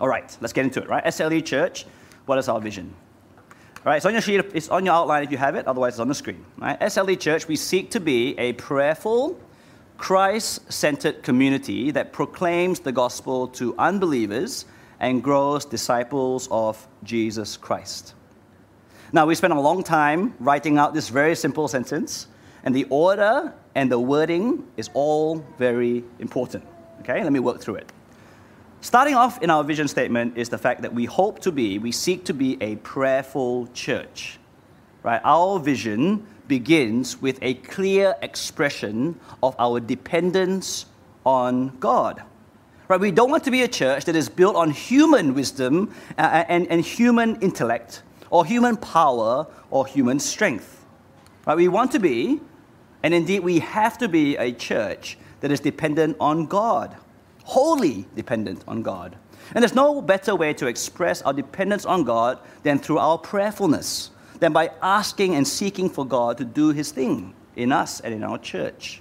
All 0.00 0.08
right, 0.08 0.36
let's 0.40 0.52
get 0.52 0.64
into 0.64 0.82
it, 0.82 0.88
right? 0.88 1.04
SLE 1.04 1.44
Church, 1.44 1.86
what 2.26 2.38
is 2.38 2.48
our 2.48 2.60
vision? 2.60 2.94
All 3.48 3.92
right, 3.92 3.96
it's 3.96 4.06
on 4.06 4.12
your 4.12 4.20
sheet, 4.20 4.44
it's 4.52 4.68
on 4.68 4.84
your 4.84 4.94
outline 4.94 5.22
if 5.22 5.30
you 5.30 5.38
have 5.38 5.54
it, 5.54 5.66
otherwise 5.66 5.94
it's 5.94 6.00
on 6.00 6.08
the 6.08 6.14
screen. 6.14 6.44
Right? 6.58 6.78
SLE 6.80 7.18
Church, 7.18 7.48
we 7.48 7.56
seek 7.56 7.90
to 7.92 8.00
be 8.00 8.38
a 8.38 8.52
prayerful, 8.54 9.40
Christ 9.96 10.70
centered 10.70 11.22
community 11.22 11.90
that 11.92 12.12
proclaims 12.12 12.80
the 12.80 12.92
gospel 12.92 13.48
to 13.48 13.74
unbelievers 13.78 14.66
and 15.00 15.22
grows 15.22 15.64
disciples 15.64 16.48
of 16.50 16.86
Jesus 17.02 17.56
Christ. 17.56 18.14
Now, 19.12 19.24
we 19.24 19.34
spent 19.34 19.52
a 19.52 19.60
long 19.60 19.82
time 19.82 20.34
writing 20.40 20.76
out 20.78 20.92
this 20.92 21.08
very 21.08 21.34
simple 21.34 21.68
sentence, 21.68 22.26
and 22.64 22.74
the 22.74 22.84
order 22.90 23.54
and 23.74 23.90
the 23.90 24.00
wording 24.00 24.66
is 24.76 24.90
all 24.92 25.44
very 25.58 26.04
important. 26.18 26.64
Okay, 27.00 27.22
let 27.22 27.32
me 27.32 27.40
work 27.40 27.60
through 27.60 27.76
it. 27.76 27.92
Starting 28.80 29.14
off 29.14 29.42
in 29.42 29.50
our 29.50 29.64
vision 29.64 29.88
statement 29.88 30.36
is 30.36 30.48
the 30.48 30.58
fact 30.58 30.82
that 30.82 30.94
we 30.94 31.06
hope 31.06 31.40
to 31.40 31.50
be, 31.50 31.78
we 31.78 31.90
seek 31.90 32.24
to 32.24 32.34
be 32.34 32.56
a 32.60 32.76
prayerful 32.76 33.66
church. 33.68 34.38
Right? 35.02 35.20
Our 35.24 35.58
vision 35.58 36.26
begins 36.46 37.20
with 37.20 37.38
a 37.42 37.54
clear 37.54 38.14
expression 38.22 39.18
of 39.42 39.56
our 39.58 39.80
dependence 39.80 40.86
on 41.24 41.76
God. 41.78 42.22
Right? 42.88 43.00
We 43.00 43.10
don't 43.10 43.30
want 43.30 43.44
to 43.44 43.50
be 43.50 43.62
a 43.62 43.68
church 43.68 44.04
that 44.04 44.14
is 44.14 44.28
built 44.28 44.54
on 44.54 44.70
human 44.70 45.34
wisdom 45.34 45.94
uh, 46.18 46.44
and, 46.48 46.68
and 46.68 46.84
human 46.84 47.40
intellect 47.40 48.02
or 48.30 48.44
human 48.44 48.76
power 48.76 49.46
or 49.70 49.86
human 49.86 50.20
strength. 50.20 50.84
Right? 51.46 51.56
We 51.56 51.68
want 51.68 51.92
to 51.92 51.98
be, 51.98 52.40
and 53.02 53.14
indeed 53.14 53.40
we 53.40 53.58
have 53.60 53.98
to 53.98 54.08
be, 54.08 54.36
a 54.36 54.52
church 54.52 55.18
that 55.40 55.50
is 55.50 55.60
dependent 55.60 56.16
on 56.20 56.46
God, 56.46 56.96
wholly 57.46 58.04
dependent 58.16 58.64
on 58.66 58.82
God. 58.82 59.16
And 59.54 59.62
there's 59.62 59.74
no 59.74 60.02
better 60.02 60.34
way 60.34 60.52
to 60.54 60.66
express 60.66 61.22
our 61.22 61.32
dependence 61.32 61.86
on 61.86 62.02
God 62.02 62.40
than 62.64 62.78
through 62.80 62.98
our 62.98 63.16
prayerfulness, 63.16 64.10
than 64.40 64.52
by 64.52 64.72
asking 64.82 65.36
and 65.36 65.46
seeking 65.46 65.88
for 65.88 66.04
God 66.04 66.38
to 66.38 66.44
do 66.44 66.70
His 66.70 66.90
thing 66.90 67.34
in 67.54 67.70
us 67.70 68.00
and 68.00 68.12
in 68.12 68.24
our 68.24 68.38
church. 68.38 69.00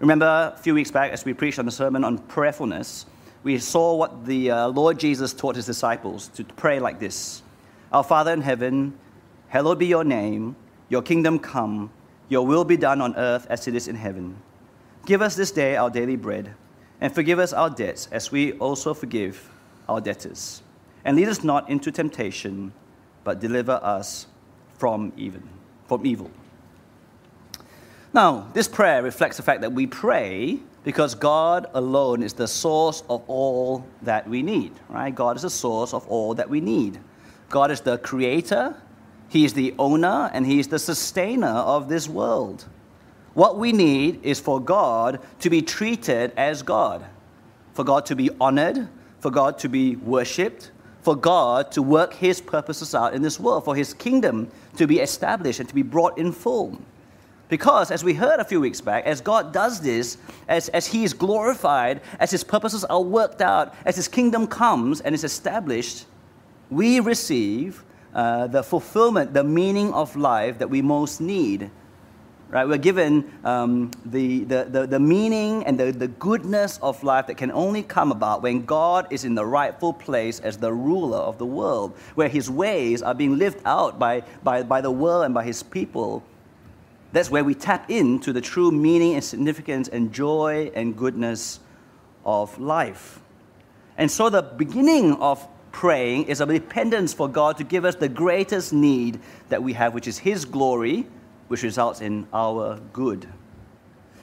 Remember 0.00 0.52
a 0.56 0.58
few 0.58 0.74
weeks 0.74 0.90
back 0.90 1.12
as 1.12 1.24
we 1.24 1.34
preached 1.34 1.58
on 1.58 1.66
the 1.66 1.70
sermon 1.70 2.02
on 2.02 2.18
prayerfulness, 2.18 3.04
we 3.42 3.58
saw 3.58 3.94
what 3.94 4.24
the 4.24 4.50
uh, 4.50 4.68
Lord 4.68 4.98
Jesus 4.98 5.32
taught 5.32 5.56
his 5.56 5.66
disciples 5.66 6.28
to 6.28 6.44
pray 6.44 6.80
like 6.80 6.98
this 6.98 7.42
Our 7.92 8.04
Father 8.04 8.32
in 8.32 8.40
heaven, 8.40 8.98
hallowed 9.48 9.78
be 9.78 9.86
your 9.86 10.04
name, 10.04 10.56
your 10.88 11.02
kingdom 11.02 11.38
come, 11.38 11.90
your 12.28 12.46
will 12.46 12.64
be 12.64 12.76
done 12.76 13.00
on 13.00 13.14
earth 13.16 13.46
as 13.50 13.68
it 13.68 13.74
is 13.74 13.86
in 13.86 13.96
heaven. 13.96 14.36
Give 15.04 15.20
us 15.20 15.36
this 15.36 15.50
day 15.50 15.76
our 15.76 15.90
daily 15.90 16.16
bread, 16.16 16.54
and 17.00 17.14
forgive 17.14 17.38
us 17.38 17.52
our 17.52 17.70
debts 17.70 18.08
as 18.10 18.32
we 18.32 18.52
also 18.54 18.94
forgive 18.94 19.50
our 19.88 20.00
debtors. 20.00 20.62
And 21.04 21.16
lead 21.16 21.28
us 21.28 21.44
not 21.44 21.68
into 21.70 21.90
temptation, 21.90 22.72
but 23.24 23.40
deliver 23.40 23.80
us 23.82 24.26
from 24.74 25.12
evil. 25.16 25.42
From 25.86 26.04
evil. 26.06 26.30
Now, 28.12 28.48
this 28.52 28.68
prayer 28.68 29.02
reflects 29.02 29.36
the 29.36 29.42
fact 29.42 29.60
that 29.60 29.72
we 29.72 29.86
pray 29.86 30.60
because 30.84 31.14
God 31.14 31.66
alone 31.74 32.22
is 32.22 32.32
the 32.32 32.48
source 32.48 33.02
of 33.10 33.22
all 33.28 33.84
that 34.02 34.28
we 34.28 34.42
need, 34.42 34.72
right? 34.88 35.14
God 35.14 35.36
is 35.36 35.42
the 35.42 35.50
source 35.50 35.92
of 35.92 36.06
all 36.08 36.34
that 36.34 36.48
we 36.48 36.60
need. 36.60 36.98
God 37.50 37.70
is 37.70 37.80
the 37.80 37.98
creator, 37.98 38.74
He 39.28 39.44
is 39.44 39.52
the 39.52 39.74
owner, 39.78 40.30
and 40.32 40.46
He 40.46 40.58
is 40.58 40.68
the 40.68 40.78
sustainer 40.78 41.46
of 41.46 41.88
this 41.88 42.08
world. 42.08 42.64
What 43.38 43.56
we 43.56 43.70
need 43.70 44.18
is 44.24 44.40
for 44.40 44.58
God 44.58 45.20
to 45.38 45.48
be 45.48 45.62
treated 45.62 46.32
as 46.36 46.60
God, 46.60 47.06
for 47.72 47.84
God 47.84 48.04
to 48.06 48.16
be 48.16 48.30
honored, 48.40 48.88
for 49.20 49.30
God 49.30 49.60
to 49.60 49.68
be 49.68 49.94
worshipped, 49.94 50.72
for 51.02 51.14
God 51.14 51.70
to 51.70 51.80
work 51.80 52.14
His 52.14 52.40
purposes 52.40 52.96
out 52.96 53.14
in 53.14 53.22
this 53.22 53.38
world, 53.38 53.64
for 53.64 53.76
His 53.76 53.94
kingdom 53.94 54.50
to 54.74 54.88
be 54.88 54.98
established 54.98 55.60
and 55.60 55.68
to 55.68 55.74
be 55.76 55.82
brought 55.82 56.18
in 56.18 56.32
full. 56.32 56.82
Because, 57.48 57.92
as 57.92 58.02
we 58.02 58.12
heard 58.12 58.40
a 58.40 58.44
few 58.44 58.60
weeks 58.60 58.80
back, 58.80 59.06
as 59.06 59.20
God 59.20 59.52
does 59.52 59.80
this, 59.80 60.18
as, 60.48 60.68
as 60.70 60.88
He 60.88 61.04
is 61.04 61.12
glorified, 61.12 62.00
as 62.18 62.32
His 62.32 62.42
purposes 62.42 62.84
are 62.86 63.00
worked 63.00 63.40
out, 63.40 63.72
as 63.84 63.94
His 63.94 64.08
kingdom 64.08 64.48
comes 64.48 65.00
and 65.00 65.14
is 65.14 65.22
established, 65.22 66.06
we 66.70 66.98
receive 66.98 67.84
uh, 68.14 68.48
the 68.48 68.64
fulfillment, 68.64 69.32
the 69.32 69.44
meaning 69.44 69.94
of 69.94 70.16
life 70.16 70.58
that 70.58 70.70
we 70.70 70.82
most 70.82 71.20
need. 71.20 71.70
Right? 72.50 72.66
We're 72.66 72.78
given 72.78 73.30
um, 73.44 73.90
the, 74.06 74.44
the, 74.44 74.64
the, 74.64 74.86
the, 74.86 74.98
meaning 74.98 75.64
and 75.64 75.78
the, 75.78 75.92
the 75.92 76.08
goodness 76.08 76.78
of 76.80 77.04
life 77.04 77.26
that 77.26 77.36
can 77.36 77.52
only 77.52 77.82
come 77.82 78.10
about 78.10 78.42
when 78.42 78.64
God 78.64 79.06
is 79.10 79.26
in 79.26 79.34
the 79.34 79.44
rightful 79.44 79.92
place 79.92 80.40
as 80.40 80.56
the 80.56 80.72
ruler 80.72 81.18
of 81.18 81.36
the 81.36 81.44
world, 81.44 81.94
where 82.14 82.28
His 82.28 82.50
ways 82.50 83.02
are 83.02 83.14
being 83.14 83.36
lived 83.36 83.60
out 83.66 83.98
by, 83.98 84.22
by, 84.42 84.62
by 84.62 84.80
the 84.80 84.90
world 84.90 85.26
and 85.26 85.34
by 85.34 85.44
His 85.44 85.62
people 85.62 86.24
that's 87.12 87.30
where 87.30 87.44
we 87.44 87.54
tap 87.54 87.90
into 87.90 88.32
the 88.32 88.40
true 88.40 88.70
meaning 88.70 89.14
and 89.14 89.24
significance 89.24 89.88
and 89.88 90.12
joy 90.12 90.70
and 90.74 90.96
goodness 90.96 91.60
of 92.24 92.58
life. 92.58 93.20
And 93.96 94.10
so 94.10 94.28
the 94.28 94.42
beginning 94.42 95.14
of 95.14 95.46
praying 95.72 96.24
is 96.24 96.40
a 96.40 96.46
dependence 96.46 97.14
for 97.14 97.28
God 97.28 97.56
to 97.58 97.64
give 97.64 97.84
us 97.84 97.94
the 97.94 98.08
greatest 98.08 98.72
need 98.72 99.20
that 99.48 99.62
we 99.62 99.72
have, 99.72 99.94
which 99.94 100.06
is 100.06 100.18
His 100.18 100.44
glory, 100.44 101.06
which 101.48 101.62
results 101.62 102.00
in 102.00 102.26
our 102.32 102.78
good. 102.92 103.28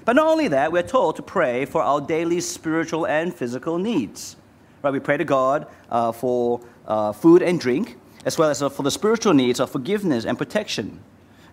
But 0.05 0.15
not 0.15 0.27
only 0.27 0.47
that, 0.49 0.71
we're 0.71 0.83
told 0.83 1.15
to 1.15 1.23
pray 1.23 1.65
for 1.65 1.81
our 1.81 1.99
daily 1.99 2.39
spiritual 2.39 3.05
and 3.05 3.33
physical 3.33 3.79
needs. 3.79 4.37
Right? 4.83 4.93
We 4.93 4.99
pray 4.99 5.17
to 5.17 5.25
God 5.25 5.67
uh, 5.89 6.11
for 6.11 6.61
uh, 6.87 7.11
food 7.11 7.41
and 7.41 7.59
drink, 7.59 7.97
as 8.23 8.37
well 8.37 8.49
as 8.49 8.59
for 8.59 8.83
the 8.83 8.91
spiritual 8.91 9.33
needs 9.33 9.59
of 9.59 9.71
forgiveness 9.71 10.25
and 10.25 10.37
protection. 10.37 10.99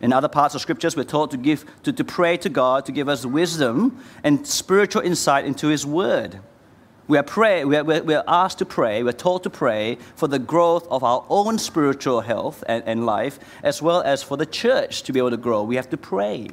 In 0.02 0.12
other 0.12 0.28
parts 0.28 0.54
of 0.54 0.60
scriptures, 0.60 0.96
we're 0.96 1.04
told 1.04 1.30
to, 1.30 1.36
give, 1.36 1.64
to, 1.84 1.92
to 1.92 2.04
pray 2.04 2.36
to 2.38 2.48
God 2.48 2.84
to 2.86 2.92
give 2.92 3.08
us 3.08 3.24
wisdom 3.24 4.02
and 4.22 4.46
spiritual 4.46 5.00
insight 5.02 5.44
into 5.44 5.68
His 5.68 5.86
Word. 5.86 6.40
We 7.12 7.18
are, 7.18 7.22
pray, 7.22 7.62
we, 7.66 7.76
are, 7.76 7.84
we 7.84 8.14
are 8.14 8.24
asked 8.26 8.56
to 8.60 8.64
pray, 8.64 9.02
we're 9.02 9.12
told 9.12 9.42
to 9.42 9.50
pray 9.50 9.98
for 10.16 10.28
the 10.28 10.38
growth 10.38 10.88
of 10.88 11.04
our 11.04 11.26
own 11.28 11.58
spiritual 11.58 12.22
health 12.22 12.64
and, 12.66 12.82
and 12.86 13.04
life, 13.04 13.38
as 13.62 13.82
well 13.82 14.00
as 14.00 14.22
for 14.22 14.38
the 14.38 14.46
church 14.46 15.02
to 15.02 15.12
be 15.12 15.18
able 15.18 15.28
to 15.28 15.36
grow. 15.36 15.62
We 15.62 15.76
have 15.76 15.90
to 15.90 15.98
pray. 15.98 16.48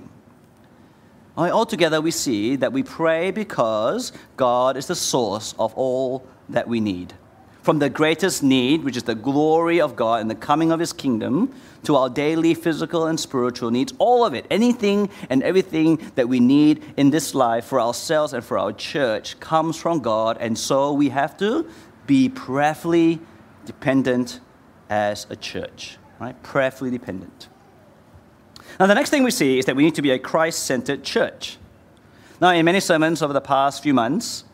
Altogether, 1.37 2.01
we 2.01 2.11
see 2.11 2.57
that 2.57 2.73
we 2.73 2.83
pray 2.83 3.31
because 3.31 4.11
God 4.35 4.75
is 4.75 4.87
the 4.87 4.95
source 4.95 5.55
of 5.57 5.73
all 5.75 6.27
that 6.49 6.67
we 6.67 6.81
need 6.81 7.13
from 7.61 7.79
the 7.79 7.89
greatest 7.89 8.41
need, 8.41 8.83
which 8.83 8.95
is 8.95 9.03
the 9.03 9.15
glory 9.15 9.81
of 9.81 9.95
God 9.95 10.21
and 10.21 10.29
the 10.29 10.35
coming 10.35 10.71
of 10.71 10.79
His 10.79 10.93
kingdom, 10.93 11.53
to 11.83 11.95
our 11.95 12.09
daily 12.09 12.53
physical 12.53 13.05
and 13.05 13.19
spiritual 13.19 13.71
needs, 13.71 13.93
all 13.99 14.25
of 14.25 14.33
it, 14.33 14.45
anything 14.49 15.09
and 15.29 15.43
everything 15.43 15.97
that 16.15 16.27
we 16.27 16.39
need 16.39 16.83
in 16.97 17.09
this 17.09 17.33
life 17.33 17.65
for 17.65 17.79
ourselves 17.79 18.33
and 18.33 18.43
for 18.43 18.57
our 18.57 18.73
church 18.73 19.39
comes 19.39 19.77
from 19.77 19.99
God. 19.99 20.37
And 20.39 20.57
so 20.57 20.93
we 20.93 21.09
have 21.09 21.37
to 21.37 21.69
be 22.07 22.29
prayerfully 22.29 23.19
dependent 23.65 24.39
as 24.89 25.27
a 25.29 25.35
church, 25.35 25.97
right? 26.19 26.41
Prayerfully 26.43 26.91
dependent. 26.91 27.47
Now, 28.79 28.87
the 28.87 28.95
next 28.95 29.09
thing 29.09 29.23
we 29.23 29.31
see 29.31 29.59
is 29.59 29.65
that 29.65 29.75
we 29.75 29.83
need 29.83 29.95
to 29.95 30.01
be 30.01 30.11
a 30.11 30.19
Christ 30.19 30.65
centered 30.65 31.03
church. 31.03 31.57
Now, 32.41 32.51
in 32.51 32.63
many 32.65 32.79
sermons 32.79 33.21
over 33.21 33.33
the 33.33 33.41
past 33.41 33.83
few 33.83 33.93
months, 33.93 34.45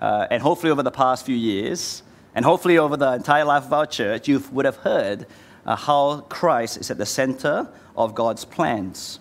uh, 0.00 0.26
and 0.30 0.42
hopefully 0.42 0.70
over 0.70 0.82
the 0.82 0.90
past 0.90 1.24
few 1.24 1.36
years, 1.36 2.02
and 2.34 2.44
hopefully, 2.44 2.78
over 2.78 2.96
the 2.96 3.12
entire 3.12 3.44
life 3.44 3.64
of 3.64 3.72
our 3.72 3.86
church, 3.86 4.28
you 4.28 4.42
would 4.52 4.64
have 4.64 4.76
heard 4.76 5.26
uh, 5.66 5.76
how 5.76 6.20
Christ 6.28 6.78
is 6.78 6.90
at 6.90 6.98
the 6.98 7.06
center 7.06 7.68
of 7.96 8.14
God's 8.14 8.44
plans, 8.44 9.20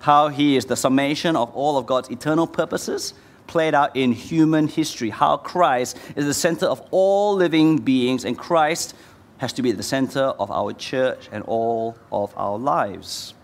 how 0.00 0.28
he 0.28 0.56
is 0.56 0.66
the 0.66 0.76
summation 0.76 1.36
of 1.36 1.54
all 1.54 1.78
of 1.78 1.86
God's 1.86 2.10
eternal 2.10 2.46
purposes 2.46 3.14
played 3.46 3.74
out 3.74 3.94
in 3.96 4.12
human 4.12 4.68
history, 4.68 5.10
how 5.10 5.36
Christ 5.36 5.96
is 6.16 6.26
the 6.26 6.34
center 6.34 6.66
of 6.66 6.82
all 6.90 7.34
living 7.34 7.78
beings, 7.78 8.24
and 8.24 8.36
Christ 8.36 8.94
has 9.38 9.52
to 9.54 9.62
be 9.62 9.70
at 9.70 9.76
the 9.76 9.82
center 9.82 10.20
of 10.20 10.50
our 10.50 10.72
church 10.72 11.28
and 11.30 11.44
all 11.44 11.96
of 12.10 12.32
our 12.36 12.58
lives. 12.58 13.34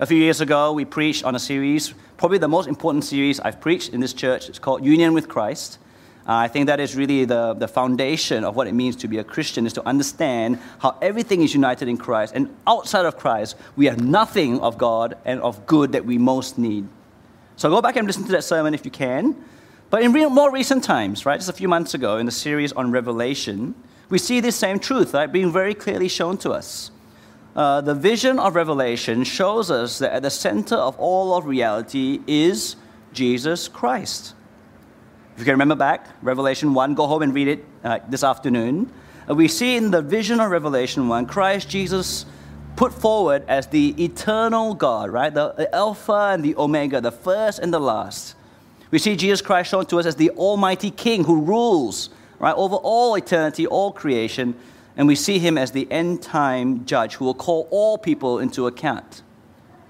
A 0.00 0.06
few 0.06 0.16
years 0.16 0.40
ago, 0.40 0.72
we 0.72 0.84
preached 0.84 1.24
on 1.24 1.34
a 1.34 1.38
series, 1.38 1.94
probably 2.16 2.38
the 2.38 2.48
most 2.48 2.68
important 2.68 3.04
series 3.04 3.38
I've 3.40 3.60
preached 3.60 3.92
in 3.92 4.00
this 4.00 4.12
church. 4.12 4.48
It's 4.48 4.58
called 4.58 4.84
Union 4.84 5.12
with 5.14 5.28
Christ. 5.28 5.78
Uh, 6.26 6.36
I 6.36 6.48
think 6.48 6.68
that 6.68 6.80
is 6.80 6.96
really 6.96 7.26
the, 7.26 7.52
the 7.52 7.68
foundation 7.68 8.44
of 8.44 8.56
what 8.56 8.66
it 8.66 8.72
means 8.72 8.96
to 8.96 9.08
be 9.08 9.18
a 9.18 9.24
Christian, 9.24 9.66
is 9.66 9.74
to 9.74 9.86
understand 9.86 10.58
how 10.78 10.96
everything 11.02 11.42
is 11.42 11.52
united 11.52 11.86
in 11.86 11.98
Christ. 11.98 12.32
And 12.34 12.54
outside 12.66 13.04
of 13.04 13.18
Christ, 13.18 13.56
we 13.76 13.86
have 13.86 14.02
nothing 14.02 14.60
of 14.60 14.78
God 14.78 15.18
and 15.26 15.40
of 15.40 15.66
good 15.66 15.92
that 15.92 16.06
we 16.06 16.16
most 16.16 16.56
need. 16.56 16.88
So 17.56 17.68
go 17.68 17.82
back 17.82 17.96
and 17.96 18.06
listen 18.06 18.24
to 18.24 18.32
that 18.32 18.44
sermon 18.44 18.72
if 18.72 18.84
you 18.86 18.90
can. 18.90 19.36
But 19.90 20.02
in 20.02 20.12
real, 20.12 20.30
more 20.30 20.50
recent 20.50 20.82
times, 20.82 21.26
right, 21.26 21.38
just 21.38 21.50
a 21.50 21.52
few 21.52 21.68
months 21.68 21.94
ago 21.94 22.16
in 22.16 22.26
the 22.26 22.32
series 22.32 22.72
on 22.72 22.90
Revelation, 22.90 23.74
we 24.08 24.18
see 24.18 24.40
this 24.40 24.56
same 24.56 24.78
truth, 24.78 25.12
right, 25.14 25.30
being 25.30 25.52
very 25.52 25.74
clearly 25.74 26.08
shown 26.08 26.38
to 26.38 26.50
us. 26.52 26.90
Uh, 27.54 27.80
the 27.80 27.94
vision 27.94 28.38
of 28.38 28.56
Revelation 28.56 29.22
shows 29.24 29.70
us 29.70 29.98
that 29.98 30.12
at 30.12 30.22
the 30.22 30.30
center 30.30 30.74
of 30.74 30.98
all 30.98 31.36
of 31.36 31.44
reality 31.46 32.20
is 32.26 32.76
Jesus 33.12 33.68
Christ. 33.68 34.34
If 35.34 35.40
you 35.40 35.46
can 35.46 35.54
remember 35.54 35.74
back, 35.74 36.06
Revelation 36.22 36.74
1, 36.74 36.94
go 36.94 37.08
home 37.08 37.22
and 37.22 37.34
read 37.34 37.48
it 37.48 37.64
uh, 37.82 37.98
this 38.08 38.22
afternoon. 38.22 38.88
Uh, 39.28 39.34
we 39.34 39.48
see 39.48 39.76
in 39.76 39.90
the 39.90 40.00
vision 40.00 40.38
of 40.38 40.48
Revelation 40.48 41.08
1, 41.08 41.26
Christ 41.26 41.68
Jesus 41.68 42.24
put 42.76 42.92
forward 42.92 43.44
as 43.48 43.66
the 43.66 44.00
eternal 44.02 44.74
God, 44.74 45.10
right? 45.10 45.34
The, 45.34 45.52
the 45.54 45.74
Alpha 45.74 46.30
and 46.32 46.44
the 46.44 46.54
Omega, 46.56 47.00
the 47.00 47.10
first 47.10 47.58
and 47.58 47.74
the 47.74 47.80
last. 47.80 48.36
We 48.92 49.00
see 49.00 49.16
Jesus 49.16 49.42
Christ 49.42 49.70
shown 49.70 49.86
to 49.86 49.98
us 49.98 50.06
as 50.06 50.14
the 50.14 50.30
Almighty 50.30 50.92
King 50.92 51.24
who 51.24 51.40
rules, 51.42 52.10
right, 52.38 52.54
over 52.54 52.76
all 52.76 53.16
eternity, 53.16 53.66
all 53.66 53.90
creation. 53.90 54.54
And 54.96 55.08
we 55.08 55.16
see 55.16 55.40
him 55.40 55.58
as 55.58 55.72
the 55.72 55.90
end 55.90 56.22
time 56.22 56.86
judge 56.86 57.14
who 57.14 57.24
will 57.24 57.34
call 57.34 57.66
all 57.72 57.98
people 57.98 58.38
into 58.38 58.68
account. 58.68 59.22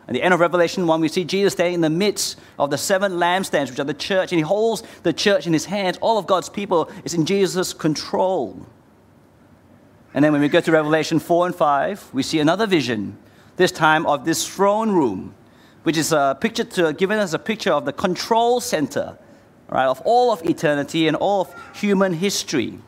At 0.06 0.12
the 0.12 0.22
end 0.22 0.34
of 0.34 0.40
Revelation 0.40 0.86
1, 0.86 1.00
we 1.00 1.08
see 1.08 1.24
Jesus 1.24 1.54
standing 1.54 1.74
in 1.74 1.80
the 1.80 1.90
midst 1.90 2.38
of 2.58 2.70
the 2.70 2.76
seven 2.76 3.12
lampstands, 3.12 3.70
which 3.70 3.78
are 3.78 3.84
the 3.84 3.94
church, 3.94 4.32
and 4.32 4.38
he 4.38 4.42
holds 4.42 4.82
the 5.02 5.12
church 5.12 5.46
in 5.46 5.52
his 5.52 5.64
hands. 5.64 5.96
All 6.00 6.18
of 6.18 6.26
God's 6.26 6.50
people 6.50 6.90
is 7.04 7.14
in 7.14 7.24
Jesus' 7.24 7.72
control. 7.72 8.66
And 10.12 10.24
then 10.24 10.32
when 10.32 10.42
we 10.42 10.48
go 10.48 10.60
to 10.60 10.70
Revelation 10.70 11.18
4 11.18 11.46
and 11.46 11.54
5, 11.54 12.10
we 12.12 12.22
see 12.22 12.38
another 12.38 12.66
vision, 12.66 13.16
this 13.56 13.72
time 13.72 14.04
of 14.06 14.24
this 14.26 14.46
throne 14.46 14.92
room, 14.92 15.34
which 15.84 15.96
is 15.96 16.12
a 16.12 16.36
picture 16.38 16.64
to, 16.64 16.92
given 16.92 17.18
us 17.18 17.32
a 17.32 17.38
picture 17.38 17.72
of 17.72 17.86
the 17.86 17.92
control 17.92 18.60
center, 18.60 19.18
right, 19.70 19.86
of 19.86 20.02
all 20.02 20.32
of 20.32 20.44
eternity 20.44 21.08
and 21.08 21.16
all 21.16 21.42
of 21.42 21.54
human 21.74 22.12
history. 22.12 22.78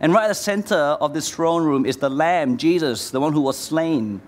And 0.00 0.14
right 0.14 0.24
at 0.24 0.28
the 0.28 0.34
center 0.34 0.76
of 0.76 1.14
this 1.14 1.28
throne 1.28 1.64
room 1.64 1.84
is 1.84 1.98
the 1.98 2.10
Lamb, 2.10 2.56
Jesus, 2.56 3.10
the 3.10 3.20
one 3.20 3.34
who 3.34 3.40
was 3.40 3.58
slain 3.58 4.20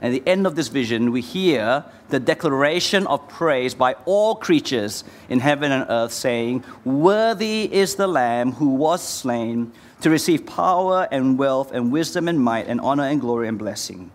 at 0.00 0.12
the 0.12 0.22
end 0.26 0.46
of 0.46 0.54
this 0.54 0.68
vision, 0.68 1.10
we 1.10 1.20
hear 1.20 1.84
the 2.08 2.20
declaration 2.20 3.06
of 3.08 3.28
praise 3.28 3.74
by 3.74 3.94
all 4.04 4.36
creatures 4.36 5.02
in 5.28 5.40
heaven 5.40 5.72
and 5.72 5.86
earth, 5.88 6.12
saying, 6.12 6.64
Worthy 6.84 7.68
is 7.72 7.96
the 7.96 8.06
Lamb 8.06 8.52
who 8.52 8.68
was 8.68 9.02
slain 9.02 9.72
to 10.00 10.10
receive 10.10 10.46
power 10.46 11.08
and 11.10 11.36
wealth 11.36 11.72
and 11.72 11.90
wisdom 11.90 12.28
and 12.28 12.40
might 12.40 12.68
and 12.68 12.80
honor 12.80 13.04
and 13.04 13.20
glory 13.20 13.48
and 13.48 13.58
blessing. 13.58 14.12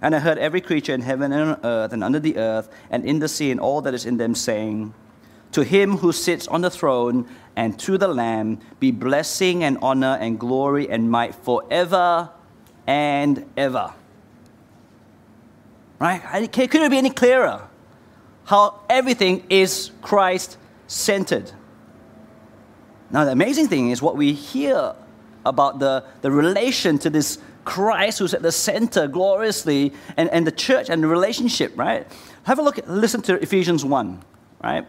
And 0.00 0.14
I 0.14 0.20
heard 0.20 0.38
every 0.38 0.62
creature 0.62 0.94
in 0.94 1.02
heaven 1.02 1.32
and 1.32 1.50
on 1.50 1.60
earth 1.64 1.92
and 1.92 2.02
under 2.02 2.18
the 2.18 2.38
earth 2.38 2.70
and 2.90 3.04
in 3.04 3.18
the 3.18 3.28
sea 3.28 3.50
and 3.50 3.60
all 3.60 3.82
that 3.82 3.92
is 3.92 4.06
in 4.06 4.16
them 4.16 4.34
saying, 4.34 4.94
To 5.52 5.62
him 5.62 5.98
who 5.98 6.12
sits 6.12 6.48
on 6.48 6.62
the 6.62 6.70
throne 6.70 7.28
and 7.54 7.78
to 7.80 7.98
the 7.98 8.08
Lamb 8.08 8.60
be 8.80 8.90
blessing 8.90 9.62
and 9.62 9.76
honor 9.82 10.16
and 10.18 10.40
glory 10.40 10.88
and 10.88 11.10
might 11.10 11.34
forever 11.34 12.30
and 12.86 13.44
ever. 13.58 13.92
Right? 16.00 16.50
Could 16.50 16.74
it 16.74 16.90
be 16.90 16.96
any 16.96 17.10
clearer 17.10 17.68
how 18.44 18.80
everything 18.88 19.44
is 19.50 19.90
Christ 20.00 20.56
centered? 20.86 21.52
Now, 23.10 23.26
the 23.26 23.32
amazing 23.32 23.68
thing 23.68 23.90
is 23.90 24.00
what 24.00 24.16
we 24.16 24.32
hear 24.32 24.94
about 25.44 25.78
the, 25.78 26.04
the 26.22 26.30
relation 26.30 26.98
to 27.00 27.10
this 27.10 27.38
Christ 27.64 28.18
who's 28.18 28.32
at 28.32 28.40
the 28.40 28.52
center 28.52 29.08
gloriously 29.08 29.92
and, 30.16 30.30
and 30.30 30.46
the 30.46 30.52
church 30.52 30.88
and 30.88 31.02
the 31.02 31.06
relationship, 31.06 31.76
right? 31.76 32.06
Have 32.44 32.58
a 32.58 32.62
look, 32.62 32.78
at, 32.78 32.88
listen 32.88 33.20
to 33.22 33.34
Ephesians 33.42 33.84
1, 33.84 34.22
right? 34.64 34.86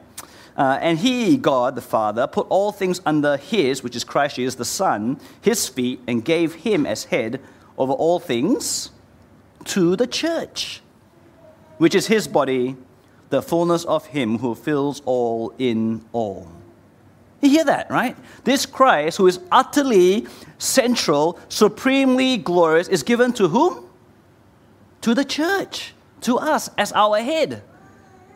Uh, 0.56 0.77
and 0.82 0.98
he, 1.00 1.36
God 1.36 1.75
the 1.75 1.82
Father, 1.82 2.25
put 2.25 2.48
all 2.50 2.72
things 2.72 3.01
under 3.06 3.36
his, 3.36 3.84
which 3.84 3.98
is 3.98 4.06
Christ 4.06 4.38
Jesus 4.38 4.56
the 4.56 4.65
Son, 4.65 5.20
his 5.41 5.68
feet, 5.68 6.00
and 6.08 6.24
gave 6.24 6.56
him 6.56 6.86
as 6.86 7.06
head 7.06 7.41
over 7.77 7.91
all 7.91 8.20
things 8.20 8.91
to 9.65 9.96
the 9.98 10.08
church 10.08 10.81
which 11.82 11.96
is 11.96 12.06
his 12.06 12.28
body, 12.28 12.76
the 13.32 13.42
fullness 13.42 13.86
of 13.86 14.06
him 14.06 14.38
who 14.38 14.54
fills 14.54 15.02
all 15.04 15.52
in 15.58 16.06
all. 16.12 16.48
You 17.42 17.50
hear 17.50 17.66
that, 17.66 17.90
right? 17.90 18.16
This 18.44 18.68
Christ, 18.68 19.18
who 19.18 19.26
is 19.26 19.40
utterly 19.52 20.28
central, 20.60 21.40
supremely 21.50 22.38
glorious, 22.38 22.88
is 22.88 23.02
given 23.02 23.34
to 23.34 23.48
whom? 23.48 23.90
To 25.02 25.16
the 25.16 25.26
church, 25.26 25.96
to 26.22 26.38
us 26.38 26.70
as 26.78 26.92
our 26.92 27.18
head, 27.18 27.64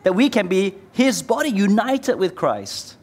that 0.02 0.14
we 0.14 0.28
can 0.28 0.48
be 0.48 0.74
his 0.90 1.22
body 1.22 1.50
united 1.50 2.16
with 2.16 2.34
Christ. 2.34 2.96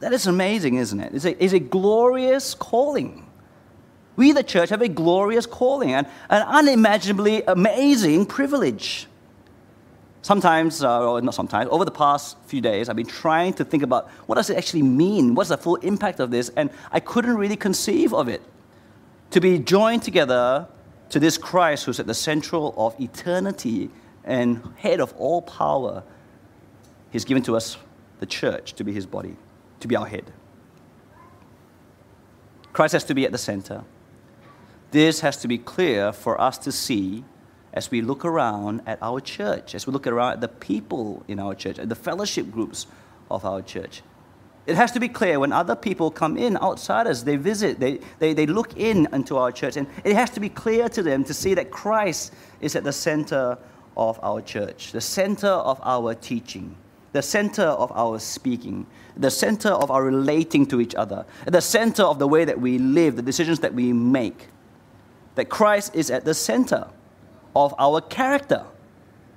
That 0.00 0.12
is 0.12 0.26
amazing, 0.26 0.78
isn't 0.78 0.98
it? 0.98 1.14
It's 1.14 1.24
a, 1.24 1.44
it's 1.44 1.52
a 1.52 1.60
glorious 1.60 2.54
calling. 2.54 3.24
We, 4.16 4.32
the 4.32 4.42
church, 4.42 4.70
have 4.70 4.82
a 4.82 4.88
glorious 4.88 5.46
calling 5.46 5.92
and 5.92 6.08
an 6.28 6.42
unimaginably 6.42 7.44
amazing 7.46 8.26
privilege. 8.26 9.06
Sometimes, 10.22 10.84
uh, 10.84 11.10
or 11.10 11.20
not 11.20 11.34
sometimes, 11.34 11.68
over 11.70 11.84
the 11.84 11.90
past 11.90 12.36
few 12.46 12.60
days, 12.60 12.88
I've 12.88 12.96
been 12.96 13.06
trying 13.06 13.54
to 13.54 13.64
think 13.64 13.82
about 13.82 14.08
what 14.26 14.36
does 14.36 14.50
it 14.50 14.56
actually 14.56 14.82
mean? 14.82 15.34
What's 15.34 15.48
the 15.48 15.58
full 15.58 15.76
impact 15.76 16.20
of 16.20 16.30
this? 16.30 16.48
And 16.50 16.70
I 16.92 17.00
couldn't 17.00 17.36
really 17.36 17.56
conceive 17.56 18.14
of 18.14 18.28
it. 18.28 18.40
To 19.30 19.40
be 19.40 19.58
joined 19.58 20.04
together 20.04 20.68
to 21.10 21.18
this 21.18 21.36
Christ 21.36 21.86
who's 21.86 21.98
at 21.98 22.06
the 22.06 22.14
central 22.14 22.72
of 22.76 22.98
eternity 23.00 23.90
and 24.24 24.62
head 24.76 25.00
of 25.00 25.12
all 25.18 25.42
power, 25.42 26.04
He's 27.10 27.24
given 27.24 27.42
to 27.42 27.56
us 27.56 27.76
the 28.20 28.26
church 28.26 28.74
to 28.74 28.84
be 28.84 28.92
His 28.92 29.06
body, 29.06 29.36
to 29.80 29.88
be 29.88 29.96
our 29.96 30.06
head. 30.06 30.32
Christ 32.72 32.92
has 32.92 33.04
to 33.04 33.14
be 33.14 33.26
at 33.26 33.32
the 33.32 33.38
center. 33.38 33.82
This 34.92 35.20
has 35.20 35.36
to 35.38 35.48
be 35.48 35.58
clear 35.58 36.12
for 36.12 36.40
us 36.40 36.58
to 36.58 36.70
see 36.70 37.24
as 37.72 37.90
we 37.90 38.02
look 38.02 38.24
around 38.24 38.82
at 38.86 38.98
our 39.02 39.20
church, 39.20 39.74
as 39.74 39.86
we 39.86 39.92
look 39.92 40.06
around 40.06 40.34
at 40.34 40.40
the 40.40 40.48
people 40.48 41.24
in 41.28 41.38
our 41.38 41.54
church, 41.54 41.78
at 41.78 41.88
the 41.88 41.94
fellowship 41.94 42.50
groups 42.50 42.86
of 43.30 43.44
our 43.44 43.62
church. 43.62 44.02
It 44.66 44.76
has 44.76 44.92
to 44.92 45.00
be 45.00 45.08
clear 45.08 45.40
when 45.40 45.52
other 45.52 45.74
people 45.74 46.10
come 46.10 46.36
in, 46.36 46.56
outsiders, 46.58 47.24
they 47.24 47.36
visit, 47.36 47.80
they, 47.80 47.98
they, 48.20 48.32
they 48.32 48.46
look 48.46 48.76
in 48.76 49.08
into 49.12 49.36
our 49.36 49.50
church, 49.50 49.76
and 49.76 49.88
it 50.04 50.14
has 50.14 50.30
to 50.30 50.40
be 50.40 50.48
clear 50.48 50.88
to 50.90 51.02
them 51.02 51.24
to 51.24 51.34
see 51.34 51.54
that 51.54 51.70
Christ 51.70 52.32
is 52.60 52.76
at 52.76 52.84
the 52.84 52.92
center 52.92 53.58
of 53.96 54.20
our 54.22 54.40
church, 54.40 54.92
the 54.92 55.00
center 55.00 55.48
of 55.48 55.80
our 55.82 56.14
teaching, 56.14 56.76
the 57.12 57.22
center 57.22 57.64
of 57.64 57.90
our 57.92 58.18
speaking, 58.20 58.86
the 59.16 59.30
center 59.30 59.70
of 59.70 59.90
our 59.90 60.04
relating 60.04 60.64
to 60.66 60.80
each 60.80 60.94
other, 60.94 61.26
the 61.46 61.60
center 61.60 62.04
of 62.04 62.18
the 62.18 62.28
way 62.28 62.44
that 62.44 62.60
we 62.60 62.78
live, 62.78 63.16
the 63.16 63.22
decisions 63.22 63.60
that 63.60 63.74
we 63.74 63.92
make. 63.92 64.48
That 65.34 65.48
Christ 65.48 65.96
is 65.96 66.10
at 66.10 66.24
the 66.24 66.34
center 66.34 66.88
of 67.54 67.74
our 67.78 68.00
character. 68.00 68.64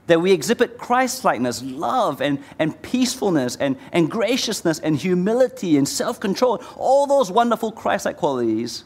That 0.07 0.21
we 0.21 0.31
exhibit 0.31 0.77
Christ 0.77 1.25
likeness, 1.25 1.63
love, 1.63 2.21
and, 2.21 2.43
and 2.59 2.79
peacefulness, 2.83 3.55
and, 3.55 3.75
and 3.91 4.09
graciousness, 4.09 4.79
and 4.79 4.95
humility, 4.95 5.77
and 5.77 5.87
self 5.87 6.19
control, 6.19 6.61
all 6.77 7.07
those 7.07 7.31
wonderful 7.31 7.71
Christ 7.71 8.05
like 8.05 8.17
qualities. 8.17 8.83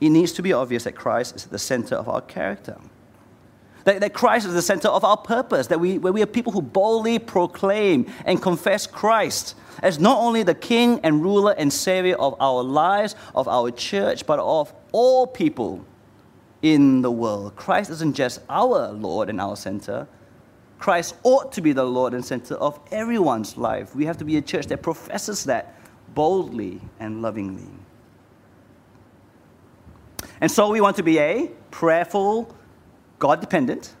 It 0.00 0.10
needs 0.10 0.32
to 0.32 0.42
be 0.42 0.52
obvious 0.52 0.84
that 0.84 0.92
Christ 0.92 1.36
is 1.36 1.46
at 1.46 1.50
the 1.50 1.58
center 1.58 1.94
of 1.94 2.08
our 2.10 2.20
character. 2.20 2.76
That, 3.84 4.00
that 4.00 4.12
Christ 4.12 4.46
is 4.46 4.54
the 4.54 4.62
center 4.62 4.88
of 4.88 5.04
our 5.04 5.16
purpose, 5.16 5.68
that 5.68 5.78
we, 5.78 5.98
where 5.98 6.12
we 6.12 6.22
are 6.22 6.26
people 6.26 6.52
who 6.52 6.62
boldly 6.62 7.18
proclaim 7.18 8.10
and 8.24 8.40
confess 8.40 8.86
Christ 8.86 9.54
as 9.82 9.98
not 9.98 10.18
only 10.18 10.42
the 10.42 10.54
King 10.54 11.00
and 11.02 11.22
ruler 11.22 11.54
and 11.56 11.72
Savior 11.72 12.16
of 12.16 12.34
our 12.40 12.62
lives, 12.62 13.14
of 13.34 13.46
our 13.46 13.70
church, 13.70 14.26
but 14.26 14.38
of 14.38 14.72
all 14.92 15.26
people 15.26 15.84
in 16.64 17.02
the 17.02 17.10
world. 17.10 17.54
Christ 17.56 17.90
isn't 17.90 18.16
just 18.16 18.40
our 18.48 18.90
Lord 18.90 19.28
and 19.28 19.38
our 19.38 19.54
center. 19.54 20.08
Christ 20.78 21.14
ought 21.22 21.52
to 21.52 21.60
be 21.60 21.72
the 21.72 21.84
Lord 21.84 22.14
and 22.14 22.24
center 22.24 22.54
of 22.54 22.80
everyone's 22.90 23.58
life. 23.58 23.94
We 23.94 24.06
have 24.06 24.16
to 24.16 24.24
be 24.24 24.38
a 24.38 24.42
church 24.42 24.66
that 24.68 24.82
professes 24.82 25.44
that 25.44 25.78
boldly 26.14 26.80
and 26.98 27.20
lovingly. 27.20 27.68
And 30.40 30.50
so 30.50 30.70
we 30.70 30.80
want 30.80 30.96
to 30.96 31.02
be 31.02 31.18
a 31.18 31.50
prayerful, 31.70 32.56
God 33.18 33.42
dependent, 33.42 33.94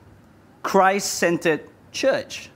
Christ 0.62 1.16
centered 1.16 1.68
church. 1.92 2.48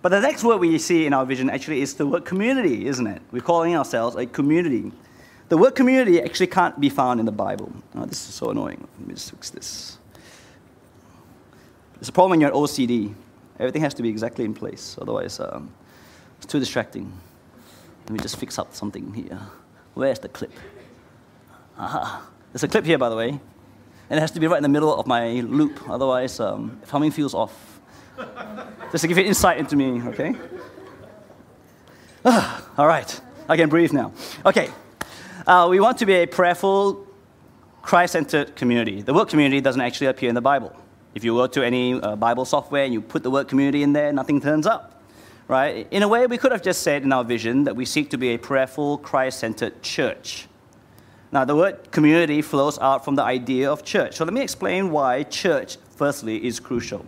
But 0.00 0.08
the 0.08 0.20
next 0.20 0.44
word 0.44 0.58
we 0.58 0.78
see 0.78 1.04
in 1.04 1.12
our 1.12 1.26
vision 1.26 1.50
actually 1.50 1.82
is 1.82 1.92
the 1.92 2.06
word 2.06 2.24
community, 2.24 2.86
isn't 2.86 3.06
it? 3.06 3.20
We're 3.32 3.42
calling 3.42 3.76
ourselves 3.76 4.16
a 4.16 4.24
community. 4.24 4.92
The 5.54 5.58
word 5.58 5.76
community 5.76 6.20
actually 6.20 6.48
can't 6.48 6.80
be 6.80 6.88
found 6.88 7.20
in 7.20 7.26
the 7.26 7.30
Bible. 7.30 7.72
Oh, 7.94 8.06
this 8.06 8.28
is 8.28 8.34
so 8.34 8.50
annoying. 8.50 8.88
Let 8.98 9.06
me 9.06 9.14
just 9.14 9.30
fix 9.30 9.50
this. 9.50 9.98
It's 12.00 12.08
a 12.08 12.12
problem 12.12 12.30
when 12.30 12.40
you're 12.40 12.50
OCD. 12.50 13.14
Everything 13.60 13.82
has 13.82 13.94
to 13.94 14.02
be 14.02 14.08
exactly 14.08 14.44
in 14.44 14.52
place, 14.52 14.98
otherwise, 15.00 15.38
um, 15.38 15.72
it's 16.38 16.46
too 16.46 16.58
distracting. 16.58 17.12
Let 18.06 18.10
me 18.14 18.18
just 18.18 18.34
fix 18.34 18.58
up 18.58 18.74
something 18.74 19.14
here. 19.14 19.38
Where's 19.94 20.18
the 20.18 20.28
clip? 20.28 20.50
Aha. 21.78 22.28
There's 22.52 22.64
a 22.64 22.66
clip 22.66 22.84
here, 22.84 22.98
by 22.98 23.08
the 23.08 23.14
way, 23.14 23.28
and 23.28 24.18
it 24.18 24.20
has 24.20 24.32
to 24.32 24.40
be 24.40 24.48
right 24.48 24.56
in 24.56 24.64
the 24.64 24.68
middle 24.68 24.92
of 24.92 25.06
my 25.06 25.34
loop, 25.34 25.88
otherwise, 25.88 26.40
um, 26.40 26.80
if 26.82 26.90
humming 26.90 27.12
feels 27.12 27.32
off. 27.32 27.78
just 28.90 29.02
to 29.02 29.06
give 29.06 29.18
you 29.18 29.24
insight 29.24 29.58
into 29.58 29.76
me, 29.76 30.02
okay? 30.02 30.34
Ah, 32.24 32.68
all 32.76 32.88
right, 32.88 33.20
I 33.48 33.56
can 33.56 33.68
breathe 33.68 33.92
now. 33.92 34.10
Okay. 34.44 34.70
Uh, 35.46 35.66
we 35.68 35.78
want 35.78 35.98
to 35.98 36.06
be 36.06 36.14
a 36.14 36.26
prayerful, 36.26 37.06
Christ 37.82 38.14
centered 38.14 38.56
community. 38.56 39.02
The 39.02 39.12
word 39.12 39.28
community 39.28 39.60
doesn't 39.60 39.80
actually 39.80 40.06
appear 40.06 40.30
in 40.30 40.34
the 40.34 40.40
Bible. 40.40 40.74
If 41.14 41.22
you 41.22 41.34
go 41.34 41.46
to 41.46 41.62
any 41.62 42.00
uh, 42.00 42.16
Bible 42.16 42.46
software 42.46 42.84
and 42.84 42.94
you 42.94 43.02
put 43.02 43.22
the 43.22 43.30
word 43.30 43.46
community 43.46 43.82
in 43.82 43.92
there, 43.92 44.10
nothing 44.10 44.40
turns 44.40 44.66
up. 44.66 45.02
right? 45.48 45.86
In 45.90 46.02
a 46.02 46.08
way, 46.08 46.26
we 46.26 46.38
could 46.38 46.52
have 46.52 46.62
just 46.62 46.82
said 46.82 47.02
in 47.02 47.12
our 47.12 47.24
vision 47.24 47.64
that 47.64 47.76
we 47.76 47.84
seek 47.84 48.10
to 48.10 48.18
be 48.18 48.30
a 48.30 48.38
prayerful, 48.38 48.98
Christ 48.98 49.40
centered 49.40 49.82
church. 49.82 50.46
Now, 51.32 51.44
the 51.44 51.56
word 51.56 51.90
community 51.90 52.42
flows 52.42 52.78
out 52.78 53.04
from 53.04 53.16
the 53.16 53.22
idea 53.22 53.70
of 53.70 53.84
church. 53.84 54.16
So 54.16 54.24
let 54.24 54.32
me 54.32 54.40
explain 54.40 54.90
why 54.90 55.24
church, 55.24 55.76
firstly, 55.90 56.44
is 56.46 56.60
crucial. 56.60 57.04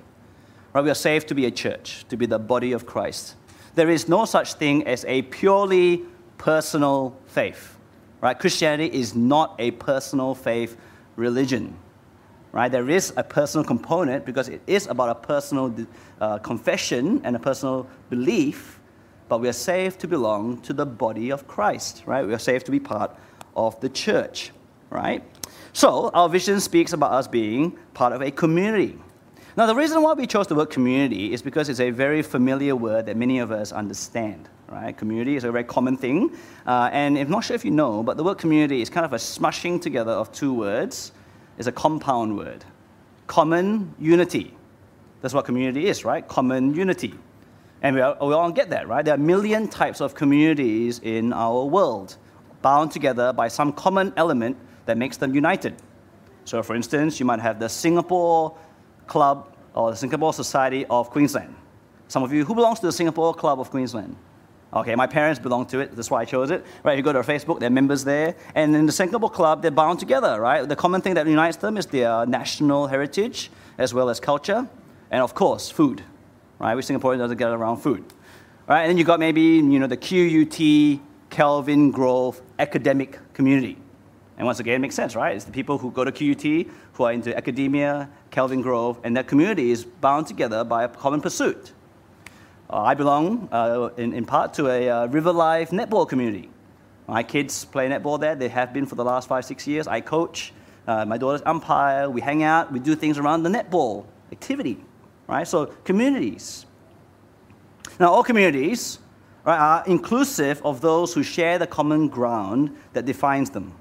Right? 0.73 0.83
We 0.83 0.91
are 0.91 0.95
saved 0.95 1.29
to 1.29 1.35
be 1.35 1.47
a 1.47 1.51
church, 1.51 2.05
to 2.09 2.17
be 2.17 2.27
the 2.27 2.39
body 2.39 2.73
of 2.73 2.87
Christ. 2.87 3.37
There 3.77 3.89
is 3.89 4.09
no 4.09 4.25
such 4.25 4.55
thing 4.55 4.87
as 4.87 5.05
a 5.07 5.23
purely 5.23 6.03
personal 6.39 7.17
faith. 7.27 7.76
Right? 8.21 8.39
Christianity 8.39 8.97
is 8.99 9.15
not 9.15 9.55
a 9.59 9.73
personal 9.73 10.35
faith 10.35 10.77
religion. 11.17 11.77
Right? 12.53 12.71
There 12.73 12.89
is 12.89 13.13
a 13.17 13.23
personal 13.23 13.65
component 13.65 14.25
because 14.25 14.49
it 14.49 14.63
is 14.67 14.87
about 14.87 15.11
a 15.11 15.15
personal 15.15 15.75
uh, 16.21 16.39
confession 16.39 17.21
and 17.25 17.37
a 17.37 17.39
personal 17.39 17.87
belief, 18.09 18.81
but 19.29 19.41
we 19.41 19.49
are 19.49 19.53
saved 19.53 20.01
to 20.01 20.09
belong 20.09 20.61
to 20.63 20.73
the 20.73 20.87
body 20.87 21.31
of 21.31 21.47
Christ. 21.47 22.05
Right? 22.07 22.27
We 22.27 22.33
are 22.33 22.39
saved 22.39 22.67
to 22.67 22.73
be 22.73 22.81
part 22.81 23.17
of 23.55 23.79
the 23.81 23.89
church. 23.89 24.53
Right? 24.89 25.23
So 25.73 26.11
our 26.15 26.29
vision 26.29 26.61
speaks 26.61 26.95
about 26.95 27.13
us 27.13 27.29
being 27.29 27.77
part 27.93 28.13
of 28.15 28.23
a 28.23 28.31
community. 28.31 28.99
Now, 29.57 29.65
the 29.65 29.75
reason 29.75 30.03
why 30.03 30.13
we 30.13 30.27
chose 30.27 30.47
the 30.47 30.55
word 30.55 30.71
community 30.71 31.33
is 31.33 31.41
because 31.41 31.71
it's 31.71 31.81
a 31.81 31.91
very 31.91 32.23
familiar 32.23 32.77
word 32.77 33.07
that 33.07 33.17
many 33.17 33.39
of 33.39 33.51
us 33.51 33.73
understand. 33.73 34.51
Right? 34.69 34.97
Community 34.97 35.37
is 35.37 35.45
a 35.45 35.53
very 35.53 35.65
common 35.65 35.97
thing. 35.97 36.37
Uh, 36.67 36.91
and 36.93 37.17
I'm 37.17 37.31
not 37.31 37.45
sure 37.45 37.55
if 37.55 37.65
you 37.65 37.71
know, 37.71 38.03
but 38.03 38.17
the 38.17 38.25
word 38.25 38.39
community 38.39 38.83
is 38.83 38.91
kind 38.91 39.07
of 39.07 39.13
a 39.13 39.17
smushing 39.17 39.81
together 39.81 40.13
of 40.13 40.33
two 40.33 40.53
words. 40.53 41.13
It's 41.57 41.69
a 41.69 41.73
compound 41.73 42.37
word. 42.37 42.65
Common 43.27 43.95
unity. 43.99 44.55
That's 45.23 45.35
what 45.35 45.45
community 45.45 45.87
is, 45.87 46.05
right? 46.05 46.27
Common 46.27 46.75
unity. 46.75 47.15
And 47.83 47.95
we, 47.95 48.03
are, 48.03 48.17
we 48.21 48.35
all 48.35 48.51
get 48.51 48.71
that, 48.71 48.89
right? 48.89 49.05
There 49.05 49.15
are 49.15 49.19
a 49.19 49.21
million 49.21 49.69
types 49.69 50.01
of 50.01 50.15
communities 50.15 51.01
in 51.01 51.33
our 51.33 51.65
world, 51.65 52.17
bound 52.63 52.91
together 52.91 53.33
by 53.33 53.49
some 53.49 53.73
common 53.73 54.13
element 54.17 54.57
that 54.87 54.99
makes 54.99 55.17
them 55.17 55.35
united. 55.35 55.77
So, 56.45 56.63
for 56.63 56.75
instance, 56.75 57.21
you 57.21 57.27
might 57.27 57.41
have 57.41 57.59
the 57.59 57.69
Singapore 57.69 58.57
Club 59.07 59.53
or 59.75 59.91
the 59.91 59.97
Singapore 59.97 60.33
Society 60.33 60.87
of 60.87 61.11
Queensland. 61.11 61.55
Some 62.09 62.23
of 62.23 62.33
you, 62.33 62.45
who 62.45 62.55
belongs 62.55 62.81
to 62.81 62.87
the 62.87 62.93
Singapore 62.93 63.35
Club 63.35 63.61
of 63.61 63.71
Queensland? 63.71 64.17
Okay, 64.73 64.95
my 64.95 65.07
parents 65.07 65.39
belong 65.39 65.67
to 65.67 65.79
it. 65.79 65.95
That's 65.95 66.11
why 66.11 66.23
I 66.23 66.25
chose 66.25 66.51
it. 66.51 66.65
Right, 66.83 66.97
you 66.97 67.03
go 67.03 67.13
to 67.13 67.21
Facebook, 67.21 67.61
they're 67.61 67.71
members 67.71 68.05
there. 68.05 68.35
And 68.55 68.75
in 68.75 68.87
the 68.87 68.93
Singapore 68.93 69.31
Club, 69.31 69.63
they're 69.63 69.71
bound 69.71 69.99
together, 70.01 70.41
right? 70.41 70.69
The 70.69 70.77
common 70.77 71.01
thing 71.01 71.15
that 71.15 71.27
unites 71.27 71.57
them 71.57 71.77
is 71.77 71.87
their 71.87 72.27
national 72.27 72.89
heritage 72.89 73.51
as 73.79 73.95
well 73.95 74.11
as 74.11 74.21
culture. 74.21 74.69
And 75.11 75.23
of 75.23 75.35
course, 75.35 75.71
food, 75.71 76.03
right? 76.59 76.75
We 76.75 76.83
Singaporeans 76.83 77.19
doesn't 77.19 77.37
get 77.37 77.51
around 77.51 77.79
food. 77.79 78.05
Right, 78.67 78.83
and 78.83 78.91
then 78.91 78.99
you 78.99 79.05
got 79.05 79.21
maybe, 79.21 79.43
you 79.43 79.79
know, 79.79 79.87
the 79.87 79.97
QUT, 79.97 81.01
Kelvin 81.31 81.93
Grove 81.93 82.43
academic 82.59 83.21
community. 83.33 83.79
And 84.37 84.45
once 84.45 84.59
again, 84.59 84.75
it 84.75 84.79
makes 84.81 84.97
sense, 84.97 85.15
right? 85.15 85.37
It's 85.37 85.45
the 85.45 85.53
people 85.53 85.79
who 85.79 85.93
go 85.93 86.05
to 86.05 86.11
QUT, 86.11 86.69
who 86.95 87.05
are 87.05 87.13
into 87.13 87.35
academia, 87.37 88.11
Kelvin 88.31 88.61
Grove, 88.61 88.99
and 89.05 89.17
that 89.17 89.29
community 89.29 89.71
is 89.71 89.85
bound 89.85 90.27
together 90.27 90.65
by 90.65 90.83
a 90.85 90.89
common 90.89 91.21
pursuit. 91.21 91.73
Uh, 92.69 92.83
I 92.83 92.95
belong, 92.95 93.49
uh, 93.53 93.91
in, 93.97 94.13
in 94.13 94.25
part, 94.25 94.55
to 94.55 94.69
a 94.69 94.89
uh, 94.89 95.07
River 95.07 95.33
Life 95.33 95.71
netball 95.71 96.09
community. 96.09 96.51
My 97.07 97.23
kids 97.23 97.65
play 97.65 97.89
netball 97.89 98.19
there. 98.19 98.35
They 98.35 98.49
have 98.49 98.73
been 98.73 98.87
for 98.87 98.97
the 98.97 99.05
last 99.05 99.29
five, 99.29 99.45
six 99.45 99.67
years. 99.67 99.87
I 99.87 100.01
coach. 100.01 100.53
Uh, 100.87 101.05
my 101.05 101.17
daughter's 101.17 101.43
umpire. 101.47 102.11
We 102.11 102.21
hang 102.21 102.43
out. 102.43 102.73
We 102.73 102.81
do 102.81 102.97
things 102.97 103.19
around 103.19 103.45
the 103.45 103.51
netball 103.51 104.07
activity, 104.33 104.79
right? 105.29 105.47
So 105.47 105.67
communities. 105.85 106.67
Now, 108.01 108.13
all 108.13 108.25
communities 108.25 108.99
right, 109.45 109.59
are 109.59 109.85
inclusive 109.87 110.61
of 110.65 110.81
those 110.81 111.15
who 111.15 111.23
share 111.23 111.59
the 111.59 111.67
common 111.67 112.09
ground 112.09 112.77
that 112.93 113.05
defines 113.05 113.51
them. 113.51 113.73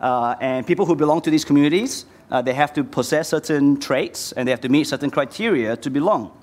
Uh, 0.00 0.34
and 0.40 0.66
people 0.66 0.84
who 0.84 0.96
belong 0.96 1.20
to 1.22 1.30
these 1.30 1.44
communities, 1.44 2.06
uh, 2.30 2.42
they 2.42 2.52
have 2.52 2.72
to 2.74 2.82
possess 2.82 3.28
certain 3.28 3.78
traits 3.78 4.32
and 4.32 4.46
they 4.46 4.50
have 4.50 4.60
to 4.60 4.68
meet 4.68 4.88
certain 4.88 5.10
criteria 5.10 5.76
to 5.76 5.90
belong. 5.90 6.36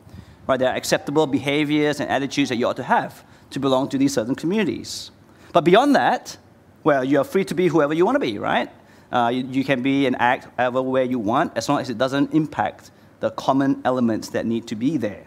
Right? 0.47 0.59
There 0.59 0.69
are 0.69 0.75
acceptable 0.75 1.27
behaviors 1.27 1.99
and 1.99 2.09
attitudes 2.09 2.49
that 2.49 2.57
you 2.57 2.67
ought 2.67 2.77
to 2.77 2.83
have 2.83 3.23
to 3.51 3.59
belong 3.59 3.89
to 3.89 3.97
these 3.97 4.13
certain 4.13 4.35
communities. 4.35 5.11
But 5.51 5.63
beyond 5.63 5.95
that, 5.95 6.37
well, 6.83 7.03
you 7.03 7.19
are 7.19 7.23
free 7.23 7.45
to 7.45 7.55
be 7.55 7.67
whoever 7.67 7.93
you 7.93 8.05
want 8.05 8.15
to 8.15 8.19
be, 8.19 8.37
right? 8.39 8.69
Uh, 9.11 9.29
you, 9.29 9.45
you, 9.45 9.63
can 9.63 9.83
be 9.83 10.07
and 10.07 10.15
act 10.19 10.47
everywhere 10.57 11.03
you 11.03 11.19
want 11.19 11.55
as 11.55 11.69
long 11.69 11.79
as 11.79 11.89
it 11.89 11.97
doesn't 11.97 12.33
impact 12.33 12.89
the 13.19 13.29
common 13.31 13.81
elements 13.85 14.29
that 14.29 14.45
need 14.45 14.67
to 14.67 14.75
be 14.75 14.97
there. 14.97 15.25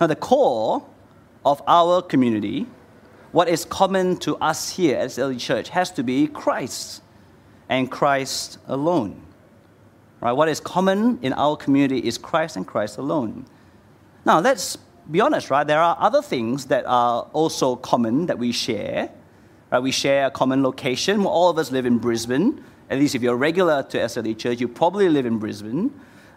Now, 0.00 0.08
the 0.08 0.16
core 0.16 0.84
of 1.44 1.62
our 1.66 2.02
community 2.02 2.66
what 3.32 3.48
is 3.48 3.64
common 3.64 4.18
to 4.18 4.36
us 4.36 4.68
here 4.68 4.98
at 4.98 5.14
the 5.14 5.34
church 5.36 5.70
has 5.70 5.90
to 5.92 6.02
be 6.02 6.26
Christ 6.26 7.02
and 7.70 7.90
Christ 7.90 8.58
alone. 8.66 9.22
Right? 10.20 10.32
What 10.32 10.48
is 10.50 10.60
common 10.60 11.18
in 11.22 11.32
our 11.32 11.56
community 11.56 12.06
is 12.06 12.18
Christ 12.18 12.56
and 12.56 12.66
Christ 12.66 12.98
alone. 12.98 13.46
Now, 14.24 14.40
let's 14.40 14.78
be 15.10 15.20
honest, 15.20 15.50
right? 15.50 15.66
There 15.66 15.80
are 15.80 15.96
other 15.98 16.22
things 16.22 16.66
that 16.66 16.84
are 16.86 17.22
also 17.32 17.76
common 17.76 18.26
that 18.26 18.38
we 18.38 18.52
share. 18.52 19.10
Right? 19.70 19.82
We 19.82 19.90
share 19.90 20.26
a 20.26 20.30
common 20.30 20.62
location. 20.62 21.24
All 21.26 21.50
of 21.50 21.58
us 21.58 21.72
live 21.72 21.86
in 21.86 21.98
Brisbane. 21.98 22.62
At 22.88 22.98
least 22.98 23.14
if 23.14 23.22
you're 23.22 23.36
regular 23.36 23.82
to 23.84 23.98
SLE 23.98 24.38
Church, 24.38 24.60
you 24.60 24.68
probably 24.68 25.08
live 25.08 25.26
in 25.26 25.38
Brisbane. 25.38 25.90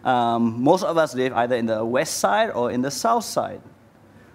Um, 0.04 0.62
most 0.62 0.84
of 0.84 0.96
us 0.96 1.14
live 1.14 1.32
either 1.32 1.56
in 1.56 1.66
the 1.66 1.84
west 1.84 2.18
side 2.18 2.50
or 2.50 2.70
in 2.70 2.82
the 2.82 2.90
south 2.90 3.24
side. 3.24 3.60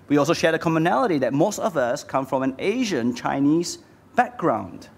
We 0.08 0.18
also 0.18 0.34
share 0.34 0.52
the 0.52 0.60
commonality 0.60 1.18
that 1.20 1.34
most 1.34 1.60
of 1.60 1.78
us 1.78 2.04
come 2.04 2.26
from 2.26 2.44
an 2.44 2.56
Asian 2.60 3.16
Chinese 3.16 3.80
background. 4.16 4.90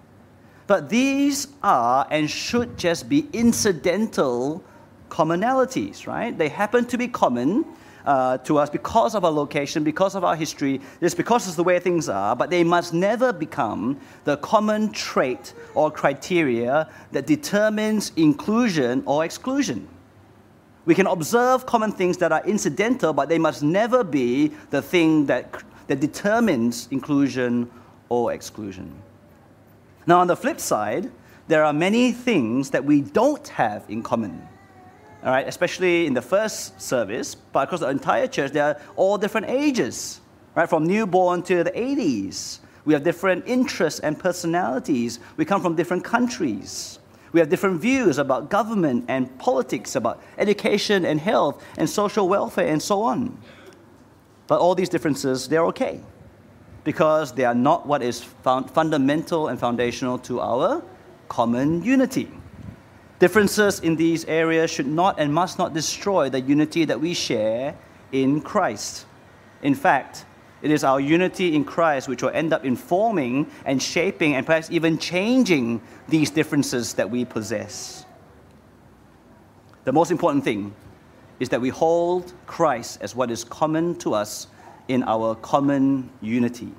But 0.68 0.90
these 0.90 1.48
are 1.62 2.08
and 2.10 2.30
should 2.30 2.78
just 2.78 3.10
be 3.10 3.28
incidental 3.34 4.64
commonalities, 5.10 6.08
right? 6.08 6.36
They 6.36 6.50
happen 6.50 6.86
to 6.86 6.98
be 6.98 7.08
common 7.08 7.66
uh, 8.06 8.38
to 8.40 8.58
us 8.58 8.70
because 8.70 9.16
of 9.16 9.24
our 9.26 9.32
location, 9.32 9.84
because 9.84 10.16
of 10.16 10.24
our 10.24 10.36
history, 10.36 10.82
just 11.00 11.18
because 11.18 11.48
it's 11.48 11.56
the 11.56 11.64
way 11.64 11.80
things 11.80 12.10
are, 12.10 12.36
but 12.36 12.50
they 12.50 12.64
must 12.64 12.94
never 12.94 13.32
become 13.32 14.00
the 14.24 14.38
common 14.38 14.92
trait 14.92 15.54
or 15.74 15.92
criteria 15.92 16.90
that 17.12 17.26
determines 17.28 18.12
inclusion 18.16 19.04
or 19.06 19.24
exclusion. 19.26 19.88
We 20.86 20.96
can 20.96 21.08
observe 21.08 21.66
common 21.66 21.92
things 21.92 22.18
that 22.18 22.32
are 22.32 22.46
incidental, 22.46 23.14
but 23.14 23.30
they 23.30 23.40
must 23.40 23.64
never 23.64 24.04
be 24.04 24.52
the 24.70 24.82
thing 24.82 25.26
that, 25.28 25.64
that 25.88 26.00
determines 26.00 26.90
inclusion 26.92 27.72
or 28.10 28.34
exclusion. 28.34 28.94
Now, 30.06 30.20
on 30.20 30.28
the 30.28 30.36
flip 30.36 30.60
side, 30.60 31.10
there 31.48 31.64
are 31.64 31.74
many 31.74 32.12
things 32.12 32.70
that 32.72 32.84
we 32.84 33.02
don't 33.02 33.48
have 33.48 33.86
in 33.90 34.04
common. 34.04 34.48
All 35.24 35.32
right, 35.32 35.48
especially 35.48 36.06
in 36.06 36.14
the 36.14 36.22
first 36.22 36.82
service, 36.82 37.34
but 37.34 37.64
across 37.64 37.80
the 37.80 37.88
entire 37.88 38.28
church, 38.28 38.52
there 38.52 38.66
are 38.66 38.82
all 38.98 39.18
different 39.18 39.48
ages, 39.50 40.20
right? 40.54 40.68
From 40.68 40.86
newborn 40.86 41.44
to 41.44 41.64
the 41.64 41.72
80s. 41.72 42.60
We 42.84 42.94
have 42.94 43.04
different 43.04 43.48
interests 43.48 44.02
and 44.02 44.20
personalities. 44.20 45.20
We 45.38 45.46
come 45.46 45.62
from 45.62 45.76
different 45.76 46.04
countries. 46.04 47.00
We 47.32 47.40
have 47.40 47.48
different 47.48 47.80
views 47.80 48.18
about 48.18 48.50
government 48.50 49.06
and 49.08 49.40
politics, 49.40 49.96
about 49.96 50.22
education 50.38 51.06
and 51.06 51.20
health 51.22 51.64
and 51.78 51.90
social 51.90 52.28
welfare 52.28 52.68
and 52.68 52.82
so 52.82 53.02
on. 53.02 53.38
But 54.48 54.60
all 54.60 54.76
these 54.76 54.90
differences, 54.90 55.48
they're 55.48 55.66
okay 55.68 56.02
because 56.84 57.32
they 57.32 57.46
are 57.46 57.56
not 57.56 57.88
what 57.88 58.04
is 58.04 58.22
fundamental 58.22 59.48
and 59.48 59.58
foundational 59.58 60.18
to 60.20 60.42
our 60.42 60.84
common 61.30 61.82
unity. 61.82 62.30
Differences 63.24 63.80
in 63.80 63.96
these 63.96 64.26
areas 64.26 64.70
should 64.70 64.86
not 64.86 65.18
and 65.18 65.34
must 65.34 65.58
not 65.58 65.74
destroy 65.74 66.28
the 66.28 66.42
unity 66.42 66.84
that 66.84 67.00
we 67.00 67.14
share 67.14 67.74
in 68.12 68.42
Christ. 68.42 69.06
In 69.62 69.76
fact, 69.76 70.26
it 70.62 70.70
is 70.70 70.84
our 70.84 71.00
unity 71.00 71.56
in 71.56 71.64
Christ 71.64 72.10
which 72.10 72.22
will 72.22 72.32
end 72.32 72.52
up 72.52 72.66
informing 72.66 73.50
and 73.64 73.82
shaping 73.82 74.36
and 74.36 74.46
perhaps 74.46 74.70
even 74.72 74.98
changing 74.98 75.82
these 76.10 76.32
differences 76.32 76.96
that 76.96 77.10
we 77.10 77.24
possess. 77.24 78.06
The 79.86 79.94
most 79.94 80.12
important 80.12 80.44
thing 80.44 80.76
is 81.40 81.48
that 81.48 81.62
we 81.62 81.70
hold 81.70 82.34
Christ 82.46 82.98
as 83.00 83.16
what 83.16 83.32
is 83.32 83.46
common 83.46 83.96
to 84.00 84.14
us 84.16 84.48
in 84.90 85.02
our 85.04 85.36
common 85.36 86.10
unity. 86.20 86.74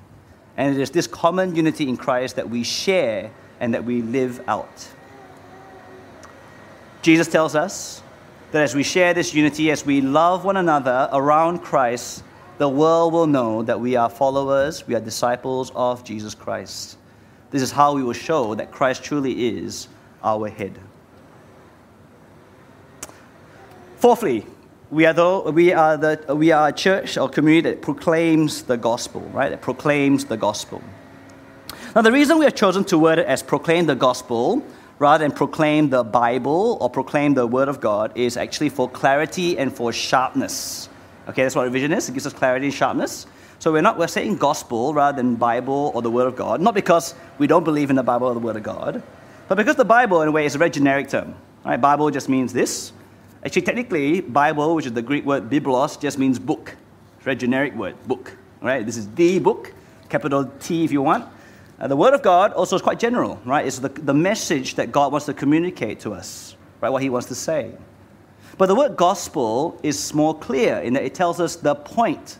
And 0.57 0.75
it 0.75 0.79
is 0.79 0.91
this 0.91 1.07
common 1.07 1.55
unity 1.55 1.89
in 1.89 1.97
Christ 1.97 2.35
that 2.35 2.47
we 2.47 2.61
share 2.61 3.31
and 3.59 3.73
that 3.73 3.83
we 3.83 4.03
live 4.03 4.47
out. 4.47 4.87
Jesus 7.05 7.27
tells 7.27 7.53
us 7.53 8.01
that 8.49 8.63
as 8.63 8.73
we 8.73 8.81
share 8.81 9.13
this 9.13 9.31
unity, 9.31 9.69
as 9.69 9.85
we 9.85 10.01
love 10.01 10.43
one 10.43 10.57
another 10.57 11.07
around 11.13 11.59
Christ, 11.59 12.23
the 12.57 12.67
world 12.67 13.13
will 13.13 13.27
know 13.27 13.61
that 13.61 13.79
we 13.79 13.95
are 13.95 14.09
followers, 14.09 14.87
we 14.87 14.95
are 14.95 14.99
disciples 14.99 15.71
of 15.75 16.03
Jesus 16.03 16.33
Christ. 16.33 16.97
This 17.51 17.61
is 17.61 17.71
how 17.71 17.93
we 17.93 18.01
will 18.01 18.13
show 18.13 18.55
that 18.55 18.71
Christ 18.71 19.03
truly 19.03 19.55
is 19.55 19.87
our 20.23 20.49
head. 20.49 20.79
Fourthly, 23.97 24.47
we 24.89 25.05
are, 25.05 25.13
the, 25.13 25.51
we, 25.51 25.73
are 25.73 25.97
the, 25.97 26.35
we 26.35 26.51
are 26.51 26.69
a 26.69 26.73
church 26.73 27.19
or 27.19 27.29
community 27.29 27.69
that 27.69 27.83
proclaims 27.83 28.63
the 28.63 28.77
gospel, 28.77 29.21
right? 29.31 29.49
That 29.49 29.61
proclaims 29.61 30.25
the 30.25 30.37
gospel. 30.37 30.81
Now, 31.95 32.01
the 32.01 32.11
reason 32.11 32.39
we 32.39 32.45
have 32.45 32.55
chosen 32.55 32.83
to 32.85 32.97
word 32.97 33.19
it 33.19 33.27
as 33.27 33.43
proclaim 33.43 33.85
the 33.85 33.93
gospel 33.93 34.65
rather 34.99 35.23
than 35.23 35.31
proclaim 35.31 35.89
the 35.89 36.03
Bible 36.03 36.77
or 36.79 36.89
proclaim 36.89 37.33
the 37.33 37.45
Word 37.45 37.67
of 37.67 37.81
God 37.81 38.11
is 38.15 38.37
actually 38.37 38.69
for 38.69 38.89
clarity 38.89 39.57
and 39.57 39.73
for 39.73 39.91
sharpness. 39.91 40.89
Okay, 41.27 41.43
that's 41.43 41.55
what 41.55 41.63
revision 41.63 41.91
is. 41.91 42.07
It 42.07 42.13
gives 42.13 42.25
us 42.25 42.33
clarity 42.33 42.67
and 42.67 42.73
sharpness. 42.73 43.25
So 43.59 43.71
we're 43.71 43.81
not 43.81 43.97
we're 43.97 44.07
saying 44.07 44.37
gospel 44.37 44.93
rather 44.93 45.15
than 45.15 45.35
Bible 45.35 45.91
or 45.95 46.01
the 46.01 46.11
Word 46.11 46.27
of 46.27 46.35
God, 46.35 46.61
not 46.61 46.75
because 46.75 47.15
we 47.37 47.47
don't 47.47 47.63
believe 47.63 47.89
in 47.89 47.95
the 47.95 48.03
Bible 48.03 48.27
or 48.27 48.33
the 48.33 48.39
Word 48.39 48.55
of 48.55 48.63
God, 48.63 49.01
but 49.47 49.55
because 49.55 49.75
the 49.75 49.85
Bible, 49.85 50.21
in 50.21 50.27
a 50.27 50.31
way, 50.31 50.45
is 50.45 50.55
a 50.55 50.57
very 50.57 50.69
generic 50.69 51.09
term. 51.09 51.35
Right? 51.63 51.79
Bible 51.79 52.09
just 52.11 52.29
means 52.29 52.53
this. 52.53 52.91
Actually, 53.43 53.61
technically, 53.61 54.21
Bible, 54.21 54.75
which 54.75 54.85
is 54.85 54.93
the 54.93 55.01
Greek 55.01 55.25
word 55.25 55.49
biblos, 55.49 55.99
just 55.99 56.17
means 56.17 56.39
book. 56.39 56.75
It's 57.15 57.21
a 57.21 57.25
very 57.25 57.35
generic 57.35 57.75
word, 57.75 57.95
book. 58.07 58.35
Right? 58.61 58.85
This 58.85 58.97
is 58.97 59.07
the 59.13 59.39
book, 59.39 59.73
capital 60.09 60.51
T 60.59 60.83
if 60.83 60.91
you 60.91 61.01
want. 61.01 61.25
Uh, 61.79 61.87
the 61.87 61.95
Word 61.95 62.13
of 62.13 62.21
God 62.21 62.53
also 62.53 62.75
is 62.75 62.81
quite 62.81 62.99
general, 62.99 63.39
right? 63.43 63.65
It's 63.65 63.79
the, 63.79 63.89
the 63.89 64.13
message 64.13 64.75
that 64.75 64.91
God 64.91 65.11
wants 65.11 65.25
to 65.25 65.33
communicate 65.33 65.99
to 66.01 66.13
us, 66.13 66.55
right? 66.81 66.89
What 66.89 67.01
He 67.01 67.09
wants 67.09 67.27
to 67.27 67.35
say. 67.35 67.73
But 68.57 68.67
the 68.67 68.75
word 68.75 68.95
gospel 68.95 69.79
is 69.83 70.13
more 70.13 70.37
clear 70.37 70.77
in 70.77 70.93
that 70.93 71.03
it 71.03 71.13
tells 71.13 71.41
us 71.41 71.57
the 71.57 71.75
point 71.75 72.39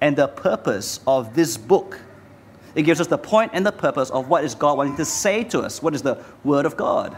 and 0.00 0.16
the 0.16 0.28
purpose 0.28 1.00
of 1.06 1.34
this 1.34 1.58
book. 1.58 2.00
It 2.74 2.82
gives 2.82 3.00
us 3.00 3.08
the 3.08 3.18
point 3.18 3.50
and 3.52 3.66
the 3.66 3.72
purpose 3.72 4.10
of 4.10 4.28
what 4.28 4.44
is 4.44 4.54
God 4.54 4.78
wanting 4.78 4.96
to 4.96 5.04
say 5.04 5.44
to 5.44 5.60
us. 5.60 5.82
What 5.82 5.94
is 5.94 6.02
the 6.02 6.22
Word 6.44 6.64
of 6.64 6.76
God? 6.76 7.16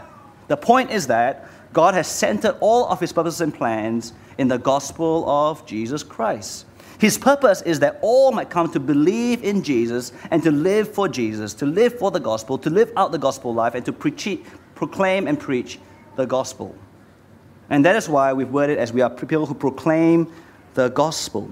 The 0.49 0.57
point 0.57 0.91
is 0.91 1.07
that 1.07 1.47
God 1.71 1.93
has 1.93 2.07
centered 2.07 2.57
all 2.59 2.87
of 2.87 2.99
His 2.99 3.13
purposes 3.13 3.39
and 3.39 3.53
plans 3.53 4.11
in 4.37 4.49
the 4.49 4.57
gospel 4.57 5.29
of 5.29 5.65
Jesus 5.65 6.03
Christ. 6.03 6.65
His 6.99 7.17
purpose 7.17 7.61
is 7.61 7.79
that 7.79 7.99
all 8.01 8.31
might 8.31 8.49
come 8.49 8.71
to 8.71 8.79
believe 8.79 9.43
in 9.43 9.63
Jesus 9.63 10.11
and 10.31 10.41
to 10.43 10.51
live 10.51 10.93
for 10.93 11.07
Jesus, 11.07 11.53
to 11.55 11.65
live 11.65 11.97
for 11.97 12.11
the 12.11 12.19
gospel, 12.19 12.57
to 12.59 12.69
live 12.69 12.91
out 12.95 13.11
the 13.11 13.17
gospel 13.17 13.53
life, 13.53 13.75
and 13.75 13.85
to 13.85 13.93
preach, 13.93 14.39
proclaim 14.75 15.27
and 15.27 15.39
preach 15.39 15.79
the 16.15 16.25
gospel. 16.25 16.75
And 17.69 17.83
that 17.85 17.95
is 17.95 18.07
why 18.07 18.33
we've 18.33 18.49
worded 18.49 18.77
as 18.77 18.93
we 18.93 19.01
are 19.01 19.09
people 19.09 19.45
who 19.45 19.55
proclaim 19.55 20.31
the 20.73 20.89
gospel. 20.89 21.49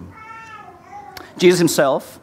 Jesus 1.38 1.60
himself 1.60 2.20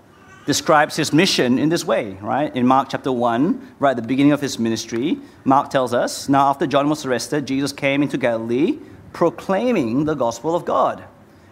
describes 0.47 0.97
his 0.97 1.13
mission 1.13 1.59
in 1.59 1.69
this 1.69 1.85
way, 1.85 2.13
right? 2.23 2.55
In 2.57 2.67
Mark 2.67 2.89
chapter 2.91 3.13
1, 3.13 3.75
right 3.79 3.91
at 3.91 3.97
the 3.97 4.09
beginning 4.09 4.33
of 4.33 4.41
his 4.41 4.59
ministry, 4.59 5.19
Mark 5.45 5.71
tells 5.71 5.93
us 5.93 6.29
Now, 6.29 6.49
after 6.49 6.67
John 6.67 6.89
was 6.89 7.05
arrested, 7.05 7.47
Jesus 7.47 7.73
came 7.73 8.03
into 8.03 8.17
Galilee 8.17 8.79
proclaiming 9.13 10.05
the 10.05 10.15
gospel 10.15 10.55
of 10.55 10.65
God 10.65 11.05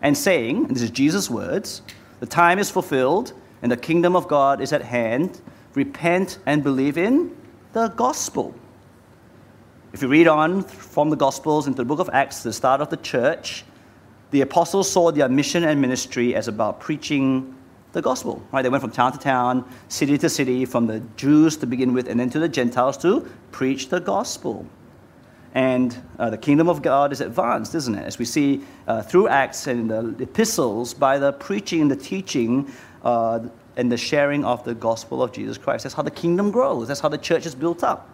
and 0.02 0.16
saying, 0.16 0.66
and 0.66 0.76
this 0.76 0.82
is 0.82 0.90
Jesus' 0.90 1.30
words, 1.30 1.82
the 2.20 2.26
time 2.26 2.58
is 2.58 2.70
fulfilled 2.70 3.32
and 3.62 3.70
the 3.72 3.76
kingdom 3.76 4.14
of 4.16 4.28
God 4.28 4.60
is 4.60 4.72
at 4.72 4.82
hand. 4.82 5.40
Repent 5.74 6.38
and 6.46 6.62
believe 6.62 6.96
in 6.98 7.36
the 7.72 7.88
gospel. 7.88 8.54
If 9.92 10.02
you 10.02 10.08
read 10.08 10.28
on 10.28 10.62
from 10.62 11.10
the 11.10 11.16
Gospels 11.16 11.66
into 11.66 11.78
the 11.78 11.84
book 11.84 12.00
of 12.00 12.10
Acts, 12.12 12.42
the 12.42 12.52
start 12.52 12.80
of 12.80 12.90
the 12.90 12.98
church, 12.98 13.64
the 14.30 14.42
apostles 14.42 14.90
saw 14.90 15.10
their 15.10 15.28
mission 15.28 15.64
and 15.64 15.80
ministry 15.80 16.34
as 16.34 16.48
about 16.48 16.80
preaching 16.80 17.54
the 17.92 18.02
gospel. 18.02 18.42
Right? 18.52 18.62
They 18.62 18.68
went 18.68 18.82
from 18.82 18.90
town 18.90 19.12
to 19.12 19.18
town, 19.18 19.64
city 19.88 20.18
to 20.18 20.28
city, 20.28 20.66
from 20.66 20.86
the 20.86 21.00
Jews 21.16 21.56
to 21.58 21.66
begin 21.66 21.94
with, 21.94 22.08
and 22.08 22.20
then 22.20 22.28
to 22.30 22.38
the 22.38 22.48
Gentiles 22.48 22.98
to 22.98 23.26
preach 23.52 23.88
the 23.88 24.00
gospel. 24.00 24.66
And 25.56 25.96
uh, 26.18 26.28
the 26.28 26.36
kingdom 26.36 26.68
of 26.68 26.82
God 26.82 27.12
is 27.12 27.22
advanced, 27.22 27.74
isn't 27.74 27.94
it? 27.94 28.04
As 28.04 28.18
we 28.18 28.26
see 28.26 28.60
uh, 28.86 29.00
through 29.00 29.28
Acts 29.28 29.66
and 29.68 29.90
the 29.90 30.14
epistles, 30.22 30.92
by 30.92 31.18
the 31.18 31.32
preaching 31.32 31.80
and 31.80 31.90
the 31.90 31.96
teaching 31.96 32.70
uh, 33.02 33.40
and 33.78 33.90
the 33.90 33.96
sharing 33.96 34.44
of 34.44 34.64
the 34.64 34.74
gospel 34.74 35.22
of 35.22 35.32
Jesus 35.32 35.56
Christ. 35.56 35.84
That's 35.84 35.94
how 35.94 36.02
the 36.02 36.10
kingdom 36.10 36.50
grows, 36.50 36.88
that's 36.88 37.00
how 37.00 37.08
the 37.08 37.16
church 37.16 37.46
is 37.46 37.54
built 37.54 37.82
up. 37.82 38.06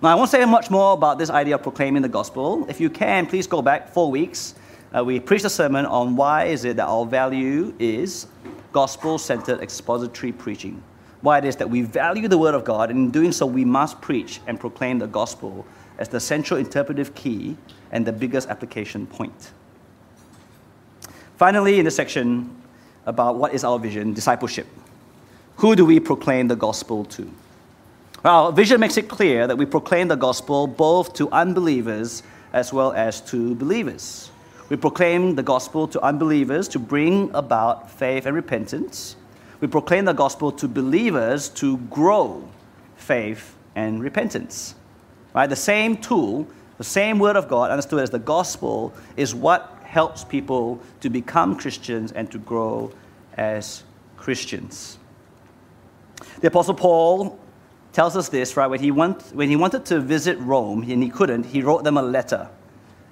Now, 0.00 0.10
I 0.10 0.14
won't 0.14 0.30
say 0.30 0.44
much 0.44 0.70
more 0.70 0.92
about 0.92 1.18
this 1.18 1.28
idea 1.28 1.56
of 1.56 1.64
proclaiming 1.64 2.02
the 2.02 2.08
gospel. 2.08 2.66
If 2.68 2.80
you 2.80 2.88
can, 2.88 3.26
please 3.26 3.48
go 3.48 3.60
back 3.60 3.88
four 3.88 4.08
weeks. 4.08 4.54
Uh, 4.96 5.02
we 5.02 5.18
preached 5.18 5.44
a 5.44 5.50
sermon 5.50 5.86
on 5.86 6.14
why 6.14 6.44
is 6.44 6.64
it 6.64 6.76
that 6.76 6.86
our 6.86 7.04
value 7.04 7.74
is 7.80 8.28
gospel-centered 8.72 9.60
expository 9.60 10.30
preaching. 10.30 10.80
Why 11.20 11.38
it 11.38 11.44
is 11.44 11.56
that 11.56 11.68
we 11.68 11.82
value 11.82 12.28
the 12.28 12.38
word 12.38 12.54
of 12.54 12.64
God, 12.64 12.90
and 12.90 12.98
in 12.98 13.10
doing 13.10 13.32
so, 13.32 13.44
we 13.44 13.64
must 13.64 14.00
preach 14.00 14.40
and 14.46 14.60
proclaim 14.60 15.00
the 15.00 15.08
gospel 15.08 15.66
as 16.02 16.08
the 16.08 16.18
central 16.18 16.58
interpretive 16.58 17.14
key 17.14 17.56
and 17.92 18.04
the 18.04 18.12
biggest 18.12 18.48
application 18.48 19.06
point. 19.06 19.52
Finally, 21.36 21.78
in 21.78 21.84
the 21.84 21.92
section 21.92 22.50
about 23.06 23.36
what 23.36 23.54
is 23.54 23.62
our 23.62 23.78
vision, 23.78 24.12
discipleship. 24.12 24.66
Who 25.58 25.76
do 25.76 25.86
we 25.86 26.00
proclaim 26.00 26.48
the 26.48 26.56
gospel 26.56 27.04
to? 27.04 27.30
Well, 28.24 28.46
our 28.46 28.52
vision 28.52 28.80
makes 28.80 28.96
it 28.96 29.08
clear 29.08 29.46
that 29.46 29.56
we 29.56 29.64
proclaim 29.64 30.08
the 30.08 30.16
gospel 30.16 30.66
both 30.66 31.14
to 31.14 31.30
unbelievers 31.30 32.24
as 32.52 32.72
well 32.72 32.92
as 32.94 33.20
to 33.30 33.54
believers. 33.54 34.32
We 34.70 34.76
proclaim 34.76 35.36
the 35.36 35.44
gospel 35.44 35.86
to 35.86 36.00
unbelievers 36.00 36.66
to 36.70 36.80
bring 36.80 37.32
about 37.32 37.92
faith 37.92 38.26
and 38.26 38.34
repentance. 38.34 39.14
We 39.60 39.68
proclaim 39.68 40.06
the 40.06 40.14
gospel 40.14 40.50
to 40.50 40.66
believers 40.66 41.48
to 41.60 41.76
grow 41.76 42.48
faith 42.96 43.54
and 43.76 44.02
repentance. 44.02 44.74
Right? 45.34 45.46
The 45.46 45.56
same 45.56 45.96
tool, 45.96 46.46
the 46.78 46.84
same 46.84 47.18
word 47.18 47.36
of 47.36 47.48
God, 47.48 47.70
understood 47.70 48.00
as 48.00 48.10
the 48.10 48.18
gospel, 48.18 48.92
is 49.16 49.34
what 49.34 49.78
helps 49.84 50.24
people 50.24 50.80
to 51.00 51.10
become 51.10 51.56
Christians 51.56 52.12
and 52.12 52.30
to 52.30 52.38
grow 52.38 52.92
as 53.36 53.84
Christians. 54.16 54.98
The 56.40 56.48
Apostle 56.48 56.74
Paul 56.74 57.38
tells 57.92 58.16
us 58.16 58.28
this, 58.28 58.56
right? 58.56 58.66
When 58.66 58.80
he, 58.80 58.90
want, 58.90 59.22
when 59.34 59.48
he 59.48 59.56
wanted 59.56 59.84
to 59.86 60.00
visit 60.00 60.38
Rome 60.38 60.82
and 60.82 61.02
he 61.02 61.10
couldn't, 61.10 61.44
he 61.44 61.62
wrote 61.62 61.84
them 61.84 61.96
a 61.96 62.02
letter. 62.02 62.48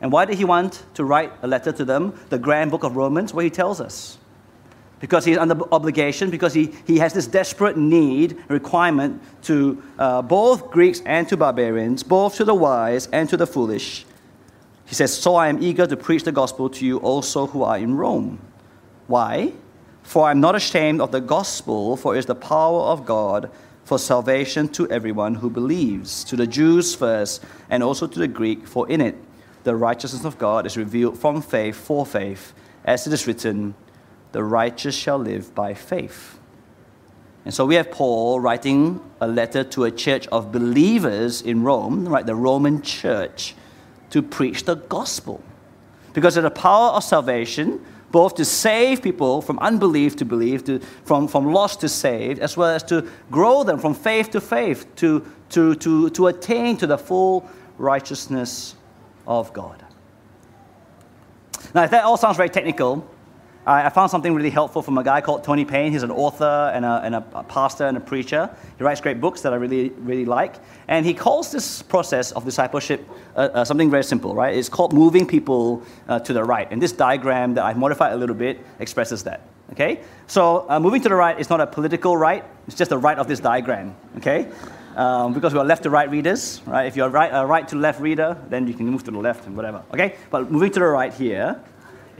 And 0.00 0.10
why 0.10 0.24
did 0.24 0.38
he 0.38 0.44
want 0.44 0.84
to 0.94 1.04
write 1.04 1.32
a 1.42 1.46
letter 1.46 1.72
to 1.72 1.84
them? 1.84 2.18
The 2.30 2.38
grand 2.38 2.70
book 2.70 2.84
of 2.84 2.96
Romans, 2.96 3.34
where 3.34 3.44
he 3.44 3.50
tells 3.50 3.80
us 3.80 4.18
because 5.00 5.24
he's 5.24 5.38
under 5.38 5.56
obligation, 5.72 6.30
because 6.30 6.52
he, 6.54 6.72
he 6.86 6.98
has 6.98 7.12
this 7.14 7.26
desperate 7.26 7.76
need, 7.76 8.36
requirement 8.48 9.20
to 9.42 9.82
uh, 9.98 10.22
both 10.22 10.70
Greeks 10.70 11.02
and 11.06 11.26
to 11.28 11.36
barbarians, 11.36 12.02
both 12.02 12.36
to 12.36 12.44
the 12.44 12.54
wise 12.54 13.08
and 13.08 13.28
to 13.30 13.36
the 13.36 13.46
foolish. 13.46 14.04
He 14.84 14.94
says, 14.94 15.16
So 15.16 15.36
I 15.36 15.48
am 15.48 15.62
eager 15.62 15.86
to 15.86 15.96
preach 15.96 16.24
the 16.24 16.32
gospel 16.32 16.68
to 16.70 16.84
you 16.84 16.98
also 16.98 17.46
who 17.46 17.62
are 17.62 17.78
in 17.78 17.96
Rome. 17.96 18.40
Why? 19.06 19.54
For 20.02 20.26
I 20.26 20.32
am 20.32 20.40
not 20.40 20.54
ashamed 20.54 21.00
of 21.00 21.12
the 21.12 21.20
gospel, 21.20 21.96
for 21.96 22.14
it 22.14 22.18
is 22.18 22.26
the 22.26 22.34
power 22.34 22.80
of 22.80 23.06
God 23.06 23.50
for 23.84 23.98
salvation 23.98 24.68
to 24.68 24.88
everyone 24.90 25.36
who 25.36 25.48
believes, 25.48 26.24
to 26.24 26.36
the 26.36 26.46
Jews 26.46 26.94
first, 26.94 27.42
and 27.70 27.82
also 27.82 28.06
to 28.06 28.18
the 28.18 28.28
Greek, 28.28 28.66
for 28.66 28.88
in 28.88 29.00
it 29.00 29.16
the 29.64 29.76
righteousness 29.76 30.24
of 30.24 30.38
God 30.38 30.66
is 30.66 30.76
revealed 30.76 31.18
from 31.18 31.42
faith 31.42 31.76
for 31.76 32.06
faith, 32.06 32.52
as 32.84 33.06
it 33.06 33.12
is 33.12 33.26
written, 33.26 33.74
the 34.32 34.42
righteous 34.44 34.94
shall 34.94 35.18
live 35.18 35.54
by 35.54 35.74
faith. 35.74 36.38
And 37.44 37.54
so 37.54 37.64
we 37.64 37.74
have 37.76 37.90
Paul 37.90 38.38
writing 38.38 39.00
a 39.20 39.26
letter 39.26 39.64
to 39.64 39.84
a 39.84 39.90
church 39.90 40.26
of 40.28 40.52
believers 40.52 41.40
in 41.40 41.62
Rome, 41.62 42.06
right, 42.06 42.26
the 42.26 42.34
Roman 42.34 42.82
church, 42.82 43.54
to 44.10 44.22
preach 44.22 44.64
the 44.64 44.76
gospel. 44.76 45.42
Because 46.12 46.36
of 46.36 46.42
the 46.42 46.50
power 46.50 46.90
of 46.90 47.04
salvation, 47.04 47.84
both 48.10 48.34
to 48.34 48.44
save 48.44 49.02
people 49.02 49.40
from 49.40 49.58
unbelief 49.60 50.16
to 50.16 50.24
belief, 50.24 50.64
to, 50.64 50.80
from, 51.04 51.28
from 51.28 51.52
lost 51.52 51.80
to 51.80 51.88
saved, 51.88 52.40
as 52.40 52.56
well 52.56 52.70
as 52.70 52.82
to 52.84 53.08
grow 53.30 53.62
them 53.62 53.78
from 53.78 53.94
faith 53.94 54.30
to 54.30 54.40
faith, 54.40 54.86
to, 54.96 55.24
to, 55.50 55.74
to, 55.76 56.10
to 56.10 56.26
attain 56.26 56.76
to 56.76 56.86
the 56.86 56.98
full 56.98 57.48
righteousness 57.78 58.74
of 59.26 59.52
God. 59.52 59.84
Now, 61.72 61.84
if 61.84 61.90
that 61.92 62.04
all 62.04 62.16
sounds 62.16 62.36
very 62.36 62.48
technical, 62.48 63.08
I 63.66 63.90
found 63.90 64.10
something 64.10 64.34
really 64.34 64.50
helpful 64.50 64.80
from 64.80 64.96
a 64.96 65.04
guy 65.04 65.20
called 65.20 65.44
Tony 65.44 65.66
Payne. 65.66 65.92
He's 65.92 66.02
an 66.02 66.10
author 66.10 66.72
and 66.74 66.84
a, 66.84 67.02
and 67.04 67.14
a 67.14 67.20
pastor 67.20 67.86
and 67.86 67.96
a 67.96 68.00
preacher. 68.00 68.48
He 68.78 68.84
writes 68.84 69.02
great 69.02 69.20
books 69.20 69.42
that 69.42 69.52
I 69.52 69.56
really, 69.56 69.90
really 69.90 70.24
like. 70.24 70.56
And 70.88 71.04
he 71.04 71.12
calls 71.12 71.52
this 71.52 71.82
process 71.82 72.32
of 72.32 72.46
discipleship 72.46 73.06
uh, 73.36 73.50
uh, 73.52 73.64
something 73.64 73.90
very 73.90 74.02
simple, 74.04 74.34
right? 74.34 74.56
It's 74.56 74.70
called 74.70 74.94
moving 74.94 75.26
people 75.26 75.82
uh, 76.08 76.20
to 76.20 76.32
the 76.32 76.42
right. 76.42 76.68
And 76.70 76.80
this 76.80 76.92
diagram 76.92 77.54
that 77.54 77.64
I've 77.64 77.76
modified 77.76 78.12
a 78.12 78.16
little 78.16 78.34
bit 78.34 78.60
expresses 78.78 79.22
that. 79.24 79.42
Okay? 79.72 80.00
So 80.26 80.66
uh, 80.68 80.80
moving 80.80 81.02
to 81.02 81.08
the 81.08 81.14
right 81.14 81.38
is 81.38 81.50
not 81.50 81.60
a 81.60 81.66
political 81.66 82.16
right, 82.16 82.44
it's 82.66 82.76
just 82.76 82.88
the 82.88 82.98
right 82.98 83.18
of 83.18 83.28
this 83.28 83.40
diagram. 83.40 83.94
Okay? 84.16 84.50
Um, 84.96 85.32
because 85.32 85.54
we're 85.54 85.62
left 85.64 85.84
to 85.84 85.90
right 85.90 86.10
readers, 86.10 86.60
right? 86.66 86.86
If 86.86 86.96
you're 86.96 87.08
right, 87.08 87.30
a 87.32 87.46
right 87.46 87.66
to 87.68 87.76
left 87.76 88.00
reader, 88.00 88.36
then 88.48 88.66
you 88.66 88.74
can 88.74 88.88
move 88.88 89.04
to 89.04 89.10
the 89.10 89.18
left 89.18 89.46
and 89.46 89.54
whatever. 89.54 89.82
Okay? 89.92 90.16
But 90.30 90.50
moving 90.50 90.72
to 90.72 90.80
the 90.80 90.86
right 90.86 91.12
here, 91.12 91.62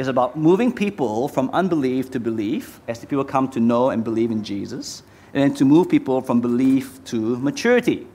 is 0.00 0.08
about 0.08 0.34
moving 0.34 0.72
people 0.72 1.28
from 1.28 1.50
unbelief 1.52 2.10
to 2.10 2.18
belief 2.18 2.80
as 2.88 3.00
the 3.00 3.06
people 3.06 3.22
come 3.22 3.46
to 3.50 3.60
know 3.60 3.90
and 3.90 4.02
believe 4.02 4.30
in 4.30 4.42
Jesus, 4.42 5.02
and 5.34 5.42
then 5.42 5.54
to 5.54 5.66
move 5.66 5.90
people 5.90 6.22
from 6.22 6.40
belief 6.40 7.04
to 7.04 7.36
maturity. 7.36 8.06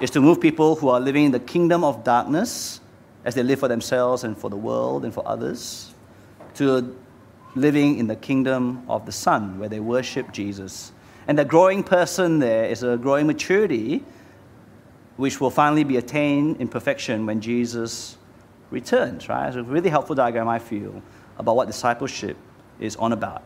Is 0.00 0.10
to 0.10 0.20
move 0.20 0.40
people 0.40 0.76
who 0.76 0.88
are 0.90 1.00
living 1.00 1.24
in 1.24 1.32
the 1.32 1.40
kingdom 1.40 1.82
of 1.82 2.04
darkness 2.04 2.80
as 3.24 3.34
they 3.34 3.42
live 3.42 3.58
for 3.58 3.66
themselves 3.66 4.22
and 4.22 4.38
for 4.38 4.48
the 4.48 4.56
world 4.56 5.04
and 5.04 5.12
for 5.12 5.26
others, 5.26 5.92
to 6.54 6.96
living 7.56 7.98
in 7.98 8.06
the 8.06 8.14
kingdom 8.14 8.84
of 8.88 9.04
the 9.04 9.10
Son, 9.10 9.58
where 9.58 9.68
they 9.68 9.80
worship 9.80 10.30
Jesus. 10.30 10.92
And 11.26 11.36
the 11.36 11.44
growing 11.44 11.82
person 11.82 12.38
there 12.38 12.66
is 12.66 12.84
a 12.84 12.96
growing 12.96 13.26
maturity, 13.26 14.04
which 15.16 15.40
will 15.40 15.50
finally 15.50 15.82
be 15.82 15.96
attained 15.96 16.60
in 16.60 16.68
perfection 16.68 17.26
when 17.26 17.40
Jesus 17.40 18.16
returns, 18.70 19.28
right? 19.28 19.48
It's 19.48 19.56
a 19.56 19.62
really 19.62 19.90
helpful 19.90 20.14
diagram, 20.14 20.48
I 20.48 20.58
feel, 20.58 21.02
about 21.38 21.56
what 21.56 21.66
discipleship 21.66 22.36
is 22.80 22.96
on 22.96 23.12
about. 23.12 23.42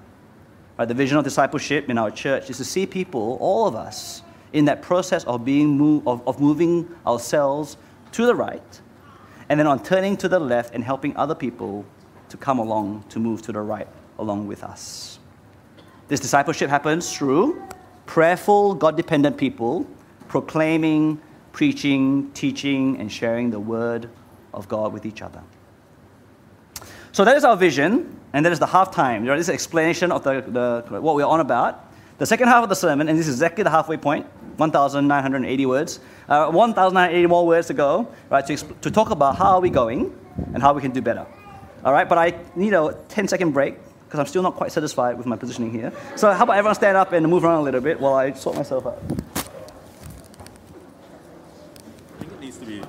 Right? 0.79 0.89
The 0.89 0.95
vision 0.95 1.19
of 1.19 1.25
discipleship 1.25 1.89
in 1.89 1.99
our 1.99 2.11
church 2.11 2.51
is 2.51 2.57
to 2.59 2.65
see 2.65 2.87
people, 2.87 3.39
all 3.41 3.67
of 3.67 3.75
us, 3.75 4.23
in 4.53 4.65
that 4.67 4.83
process 4.83 5.25
of, 5.25 5.45
being 5.45 5.77
move, 5.77 6.07
of, 6.07 6.27
of 6.27 6.41
moving 6.41 6.89
ourselves 7.07 7.77
to 8.13 8.27
the 8.27 8.35
right, 8.35 8.81
and 9.49 9.59
then 9.59 9.67
on 9.67 9.83
turning 9.83 10.17
to 10.19 10.29
the 10.29 10.39
left 10.39 10.75
and 10.75 10.85
helping 10.85 11.17
other 11.17 11.35
people 11.35 11.85
to 12.29 12.37
come 12.37 12.59
along 12.59 13.05
to 13.09 13.19
move 13.19 13.43
to 13.43 13.53
the 13.53 13.61
right 13.61 13.89
along 14.19 14.47
with 14.47 14.63
us. 14.63 15.19
This 16.09 16.21
discipleship 16.21 16.69
happens 16.69 17.13
through 17.15 17.63
prayerful, 18.07 18.75
God 18.75 18.97
dependent 18.97 19.37
people 19.37 19.87
proclaiming, 20.29 21.21
preaching, 21.53 22.31
teaching, 22.33 22.99
and 22.99 23.13
sharing 23.13 23.51
the 23.51 23.61
word 23.61 24.09
of 24.53 24.69
God 24.69 24.93
with 24.93 25.07
each 25.07 25.23
other. 25.23 25.43
So 27.13 27.25
that 27.25 27.37
is 27.37 27.45
our 27.45 27.57
vision, 27.57 28.19
and 28.33 28.45
that 28.47 28.53
is 28.53 28.59
the 28.59 28.67
halftime. 28.67 29.25
There 29.25 29.35
is 29.35 29.49
an 29.49 29.55
explanation 29.55 30.11
of 30.11 30.25
the, 30.25 30.41
the, 30.41 31.01
what 31.01 31.15
we're 31.15 31.27
on 31.27 31.41
about. 31.41 31.91
The 32.19 32.27
second 32.27 32.49
half 32.49 32.63
of 32.63 32.69
the 32.69 32.77
sermon, 32.77 33.09
and 33.09 33.19
this 33.19 33.29
is 33.29 33.35
exactly 33.35 33.65
the 33.65 33.71
halfway 33.71 33.97
point, 33.97 34.27
1,980 34.57 35.67
words. 35.67 36.01
Uh, 36.29 36.51
1,980 36.51 37.27
more 37.27 37.47
words 37.47 37.67
to 37.67 37.75
go, 37.75 38.09
right, 38.31 38.47
to, 38.47 38.57
to 38.57 38.91
talk 38.91 39.11
about 39.11 39.37
how 39.37 39.57
are 39.57 39.61
we 39.61 39.71
going 39.71 40.17
and 40.55 40.63
how 40.63 40.73
we 40.73 40.81
can 40.81 40.93
do 40.93 41.03
better. 41.03 41.27
All 41.85 41.93
right, 41.93 42.09
but 42.09 42.17
I 42.17 42.39
need 42.55 42.75
a 42.75 42.97
10 43.09 43.29
second 43.29 43.53
break 43.53 43.77
because 44.07 44.21
I'm 44.21 44.27
still 44.27 44.43
not 44.43 44.55
quite 44.55 44.73
satisfied 44.73 45.19
with 45.19 45.27
my 45.27 45.37
positioning 45.37 45.73
here. 45.73 45.93
So 46.17 46.33
how 46.33 46.45
about 46.45 46.57
everyone 46.57 46.75
stand 46.75 46.97
up 46.97 47.13
and 47.13 47.29
move 47.29 47.45
around 47.45 47.61
a 47.61 47.63
little 47.63 47.81
bit 47.81 48.01
while 48.01 48.15
I 48.15 48.33
sort 48.33 48.57
myself 48.57 48.87
out. 48.87 48.99
I 49.01 49.05
think 52.21 52.33
it 52.33 52.41
needs 52.41 52.59
to 52.59 52.67
be. 52.67 52.83
I 52.83 52.87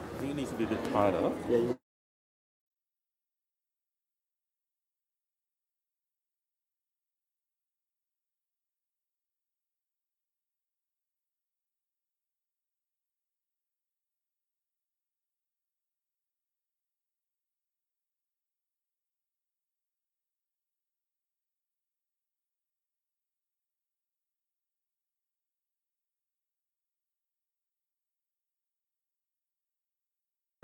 a 0.64 0.68
bit 0.68 0.88
harder. 0.88 1.32
Yeah. 1.50 1.83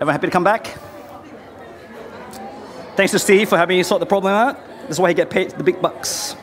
Everyone 0.02 0.14
happy 0.14 0.28
to 0.28 0.30
come 0.30 0.44
back? 0.44 0.78
Thanks 2.96 3.12
to 3.12 3.18
Steve 3.18 3.50
for 3.50 3.58
having 3.58 3.76
me 3.76 3.82
sort 3.82 4.00
the 4.00 4.06
problem 4.06 4.32
out. 4.32 4.58
This 4.84 4.92
is 4.92 4.98
why 4.98 5.10
he 5.10 5.14
get 5.14 5.28
paid 5.28 5.50
the 5.50 5.62
big 5.62 5.82
bucks. 5.82 6.34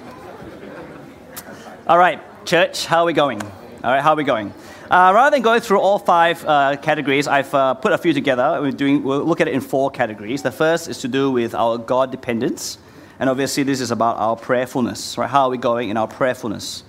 All 1.88 1.98
right, 1.98 2.22
church, 2.46 2.86
how 2.86 3.00
are 3.00 3.06
we 3.08 3.14
going? 3.14 3.42
All 3.42 3.50
right, 3.84 4.04
how 4.04 4.14
are 4.14 4.16
we 4.16 4.24
going? 4.24 4.54
Uh, 4.92 5.12
rather 5.12 5.36
than 5.36 5.42
going 5.42 5.62
through 5.62 5.80
all 5.80 5.98
five 5.98 6.46
uh, 6.46 6.78
categories, 6.78 7.28
I've 7.28 7.52
uh, 7.52 7.74
put 7.74 7.94
a 7.94 7.98
few 7.98 8.14
together. 8.14 8.60
We're 8.62 8.70
doing, 8.70 9.02
we'll 9.02 9.26
look 9.26 9.42
at 9.42 9.48
it 9.48 9.56
in 9.56 9.62
four 9.62 9.90
categories. 9.90 10.44
The 10.44 10.52
first 10.52 10.88
is 10.88 11.00
to 11.00 11.08
do 11.08 11.32
with 11.32 11.56
our 11.56 11.80
God 11.80 12.12
dependence, 12.12 12.78
and 13.18 13.28
obviously 13.28 13.64
this 13.64 13.82
is 13.82 13.90
about 13.90 14.18
our 14.18 14.36
prayerfulness. 14.36 15.18
Right? 15.18 15.28
How 15.28 15.46
are 15.46 15.50
we 15.50 15.58
going 15.58 15.90
in 15.90 15.98
our 15.98 16.08
prayerfulness? 16.08 16.84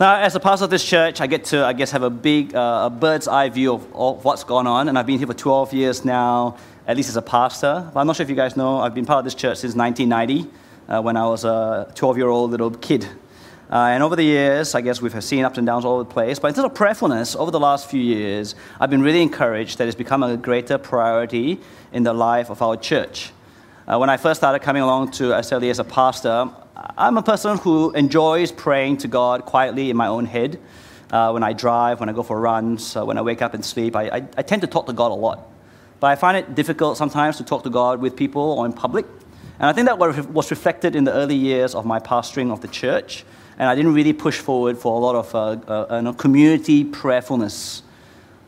Now, 0.00 0.16
as 0.16 0.34
a 0.34 0.40
pastor 0.40 0.64
of 0.64 0.70
this 0.70 0.84
church, 0.84 1.20
I 1.20 1.28
get 1.28 1.44
to, 1.46 1.64
I 1.64 1.72
guess, 1.72 1.92
have 1.92 2.02
a 2.02 2.10
big, 2.10 2.52
uh, 2.52 2.86
a 2.86 2.90
bird's 2.90 3.28
eye 3.28 3.48
view 3.48 3.74
of, 3.74 3.94
of 3.94 4.24
what's 4.24 4.42
gone 4.42 4.66
on. 4.66 4.88
And 4.88 4.98
I've 4.98 5.06
been 5.06 5.18
here 5.18 5.28
for 5.28 5.34
12 5.34 5.72
years 5.72 6.04
now, 6.04 6.56
at 6.88 6.96
least 6.96 7.10
as 7.10 7.16
a 7.16 7.22
pastor. 7.22 7.88
But 7.94 8.00
I'm 8.00 8.08
not 8.08 8.16
sure 8.16 8.24
if 8.24 8.28
you 8.28 8.34
guys 8.34 8.56
know, 8.56 8.80
I've 8.80 8.92
been 8.92 9.06
part 9.06 9.20
of 9.20 9.24
this 9.24 9.36
church 9.36 9.58
since 9.58 9.76
1990, 9.76 10.50
uh, 10.88 11.00
when 11.00 11.16
I 11.16 11.24
was 11.26 11.44
a 11.44 11.92
12 11.94 12.16
year 12.16 12.26
old 12.26 12.50
little 12.50 12.72
kid. 12.72 13.04
Uh, 13.70 13.90
and 13.92 14.02
over 14.02 14.16
the 14.16 14.24
years, 14.24 14.74
I 14.74 14.80
guess 14.80 15.00
we've 15.00 15.22
seen 15.22 15.44
ups 15.44 15.58
and 15.58 15.66
downs 15.66 15.84
all 15.84 15.94
over 15.94 16.02
the 16.02 16.10
place. 16.10 16.40
But 16.40 16.48
in 16.48 16.54
terms 16.54 16.66
of 16.66 16.74
prayerfulness, 16.74 17.36
over 17.36 17.52
the 17.52 17.60
last 17.60 17.88
few 17.88 18.02
years, 18.02 18.56
I've 18.80 18.90
been 18.90 19.02
really 19.02 19.22
encouraged 19.22 19.78
that 19.78 19.86
it's 19.86 19.96
become 19.96 20.24
a 20.24 20.36
greater 20.36 20.76
priority 20.76 21.60
in 21.92 22.02
the 22.02 22.12
life 22.12 22.50
of 22.50 22.60
our 22.62 22.76
church. 22.76 23.30
Uh, 23.86 23.98
when 23.98 24.10
I 24.10 24.16
first 24.16 24.40
started 24.40 24.58
coming 24.58 24.82
along 24.82 25.12
to 25.12 25.34
SLE 25.34 25.70
as 25.70 25.78
a 25.78 25.84
pastor, 25.84 26.50
I'm 26.96 27.16
a 27.16 27.22
person 27.22 27.56
who 27.58 27.92
enjoys 27.92 28.52
praying 28.52 28.98
to 28.98 29.08
God 29.08 29.46
quietly 29.46 29.88
in 29.88 29.96
my 29.96 30.06
own 30.06 30.26
head. 30.26 30.60
Uh, 31.10 31.30
when 31.30 31.42
I 31.42 31.52
drive, 31.52 32.00
when 32.00 32.08
I 32.08 32.12
go 32.12 32.22
for 32.22 32.38
runs, 32.38 32.94
uh, 32.94 33.04
when 33.04 33.16
I 33.16 33.22
wake 33.22 33.40
up 33.40 33.54
and 33.54 33.64
sleep, 33.64 33.96
I, 33.96 34.04
I, 34.04 34.28
I, 34.36 34.42
tend 34.42 34.62
to 34.62 34.68
talk 34.68 34.86
to 34.86 34.92
God 34.92 35.10
a 35.10 35.14
lot. 35.14 35.48
But 36.00 36.08
I 36.08 36.16
find 36.16 36.36
it 36.36 36.54
difficult 36.54 36.98
sometimes 36.98 37.36
to 37.38 37.44
talk 37.44 37.62
to 37.62 37.70
God 37.70 38.00
with 38.00 38.16
people 38.16 38.42
or 38.42 38.66
in 38.66 38.72
public. 38.72 39.06
And 39.58 39.68
I 39.68 39.72
think 39.72 39.86
that 39.86 39.98
was 39.98 40.50
reflected 40.50 40.96
in 40.96 41.04
the 41.04 41.12
early 41.12 41.36
years 41.36 41.74
of 41.74 41.86
my 41.86 42.00
pastoring 42.00 42.52
of 42.52 42.60
the 42.60 42.68
church. 42.68 43.24
And 43.58 43.68
I 43.68 43.74
didn't 43.74 43.94
really 43.94 44.12
push 44.12 44.38
forward 44.38 44.76
for 44.76 44.94
a 44.96 44.98
lot 44.98 45.14
of 45.14 45.34
uh, 45.34 45.70
uh 45.72 46.12
community 46.14 46.84
prayerfulness. 46.84 47.82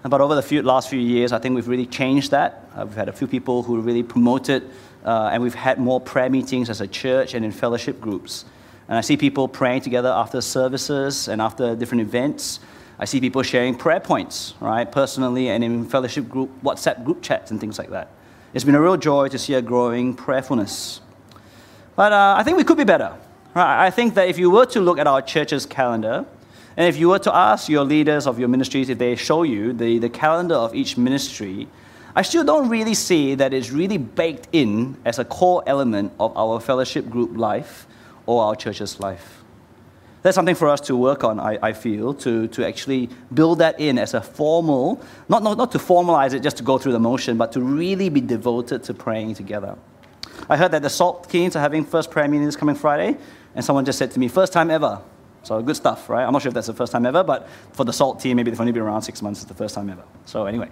But 0.03 0.21
over 0.21 0.35
the 0.35 0.43
few, 0.43 0.63
last 0.63 0.91
few 0.91 1.01
years, 1.01 1.33
I 1.33 1.39
think 1.39 1.55
we've 1.55 1.69
really 1.69 1.87
changed 1.87 2.33
that. 2.33 2.69
Uh, 2.75 2.85
we've 2.87 2.97
had 2.97 3.09
a 3.09 3.13
few 3.13 3.27
people 3.27 3.63
who 3.63 3.81
really 3.81 4.03
promoted 4.03 4.69
uh, 5.07 5.31
and 5.33 5.43
we've 5.43 5.55
had 5.55 5.79
more 5.79 6.01
prayer 6.01 6.29
meetings 6.29 6.69
as 6.69 6.81
a 6.81 6.87
church 6.87 7.33
and 7.35 7.45
in 7.45 7.53
fellowship 7.53 8.01
groups. 8.01 8.45
And 8.89 8.99
I 8.99 9.01
see 9.01 9.17
people 9.17 9.49
praying 9.49 9.83
together 9.83 10.09
after 10.09 10.41
services 10.41 11.29
and 11.29 11.41
after 11.41 11.75
different 11.77 12.03
events. 12.03 12.61
I 12.99 13.05
see 13.05 13.21
people 13.21 13.43
sharing 13.43 13.75
prayer 13.77 14.01
points, 14.01 14.55
right, 14.61 14.91
personally 14.91 15.49
and 15.49 15.63
in 15.63 15.85
fellowship 15.87 16.29
group, 16.29 16.51
WhatsApp 16.63 17.05
group 17.05 17.23
chats 17.23 17.51
and 17.51 17.61
things 17.61 17.79
like 17.79 17.91
that. 17.91 18.11
It's 18.53 18.65
been 18.65 18.75
a 18.75 18.81
real 18.81 18.97
joy 18.97 19.29
to 19.29 19.39
see 19.39 19.55
a 19.55 19.63
growing 19.63 20.15
prayerfulness. 20.15 21.01
But 21.95 22.13
uh, 22.13 22.35
I 22.39 22.43
think 22.43 22.57
we 22.57 22.65
could 22.65 22.77
be 22.77 22.85
better. 22.85 23.15
Right? 23.55 23.87
I 23.87 23.91
think 23.91 24.15
that 24.15 24.29
if 24.29 24.39
you 24.39 24.51
were 24.51 24.67
to 24.67 24.81
look 24.81 24.99
at 24.99 25.07
our 25.07 25.23
church's 25.23 25.67
calendar, 25.67 26.27
and 26.77 26.87
if 26.89 26.99
you 26.99 27.09
were 27.09 27.19
to 27.21 27.35
ask 27.35 27.69
your 27.69 27.85
leaders 27.85 28.27
of 28.27 28.39
your 28.39 28.49
ministries 28.49 28.89
if 28.89 28.99
they 28.99 29.17
show 29.17 29.45
you 29.45 29.73
the, 29.73 29.99
the 29.99 30.11
calendar 30.11 30.57
of 30.57 30.75
each 30.75 30.99
ministry, 30.99 31.69
I 32.17 32.23
still 32.23 32.45
don't 32.45 32.71
really 32.71 32.95
see 32.95 33.35
that 33.35 33.53
it's 33.53 33.71
really 33.71 33.99
baked 33.99 34.49
in 34.53 34.97
as 35.05 35.19
a 35.19 35.25
core 35.25 35.63
element 35.67 36.15
of 36.19 36.35
our 36.35 36.61
fellowship 36.61 37.11
group 37.11 37.37
life 37.37 37.87
or 38.25 38.43
our 38.43 38.57
church's 38.57 38.99
life. 38.99 39.45
That's 40.23 40.35
something 40.35 40.55
for 40.55 40.69
us 40.69 40.81
to 40.83 40.97
work 40.97 41.25
on, 41.25 41.39
I, 41.39 41.59
I 41.61 41.73
feel, 41.75 42.15
to, 42.15 42.49
to 42.49 42.67
actually 42.67 43.11
build 43.35 43.59
that 43.59 43.79
in 43.79 43.99
as 43.99 44.15
a 44.15 44.23
formal, 44.23 45.05
not, 45.29 45.43
not, 45.43 45.59
not 45.59 45.71
to 45.73 45.79
formalize 45.79 46.33
it 46.33 46.41
just 46.41 46.57
to 46.57 46.63
go 46.63 46.79
through 46.79 46.93
the 46.93 46.99
motion, 46.99 47.37
but 47.37 47.53
to 47.53 47.61
really 47.61 48.09
be 48.09 48.23
devoted 48.23 48.83
to 48.85 48.95
praying 48.95 49.35
together. 49.35 49.77
I 50.49 50.57
heard 50.57 50.73
that 50.73 50.81
the 50.81 50.91
Salt 50.91 51.29
Teens 51.29 51.55
are 51.55 51.61
having 51.61 51.85
first 51.85 52.11
prayer 52.11 52.27
meeting 52.29 52.47
this 52.47 52.57
coming 52.57 52.77
Friday, 52.77 53.19
and 53.55 53.63
someone 53.63 53.85
just 53.85 53.99
said 53.99 54.11
to 54.13 54.19
me, 54.19 54.29
first 54.29 54.55
time 54.55 54.71
ever. 54.71 55.03
So 55.43 55.61
good 55.61 55.77
stuff, 55.77 56.09
right? 56.09 56.25
I'm 56.25 56.33
not 56.33 56.41
sure 56.41 56.49
if 56.49 56.55
that's 56.55 56.67
the 56.67 56.73
first 56.75 56.93
time 56.93 57.05
ever, 57.05 57.23
but 57.23 57.47
for 57.73 57.85
the 57.85 57.93
Salt 57.93 58.21
team, 58.21 58.39
maybe 58.39 58.51
they've 58.51 58.59
only 58.59 58.73
been 58.73 58.83
around 58.83 59.03
six 59.03 59.21
months, 59.21 59.43
it's 59.43 59.49
the 59.49 59.55
first 59.55 59.75
time 59.75 59.91
ever. 59.91 60.03
So 60.25 60.47
anyway. 60.47 60.71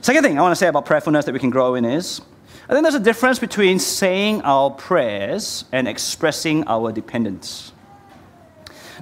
Second 0.00 0.22
thing 0.22 0.38
I 0.38 0.42
want 0.42 0.52
to 0.52 0.56
say 0.56 0.68
about 0.68 0.86
prayerfulness 0.86 1.24
that 1.24 1.32
we 1.32 1.40
can 1.40 1.50
grow 1.50 1.74
in 1.74 1.84
is 1.84 2.20
I 2.68 2.72
think 2.72 2.82
there's 2.82 2.94
a 2.94 3.00
difference 3.00 3.38
between 3.38 3.78
saying 3.78 4.42
our 4.42 4.70
prayers 4.70 5.64
and 5.72 5.88
expressing 5.88 6.64
our 6.68 6.92
dependence. 6.92 7.72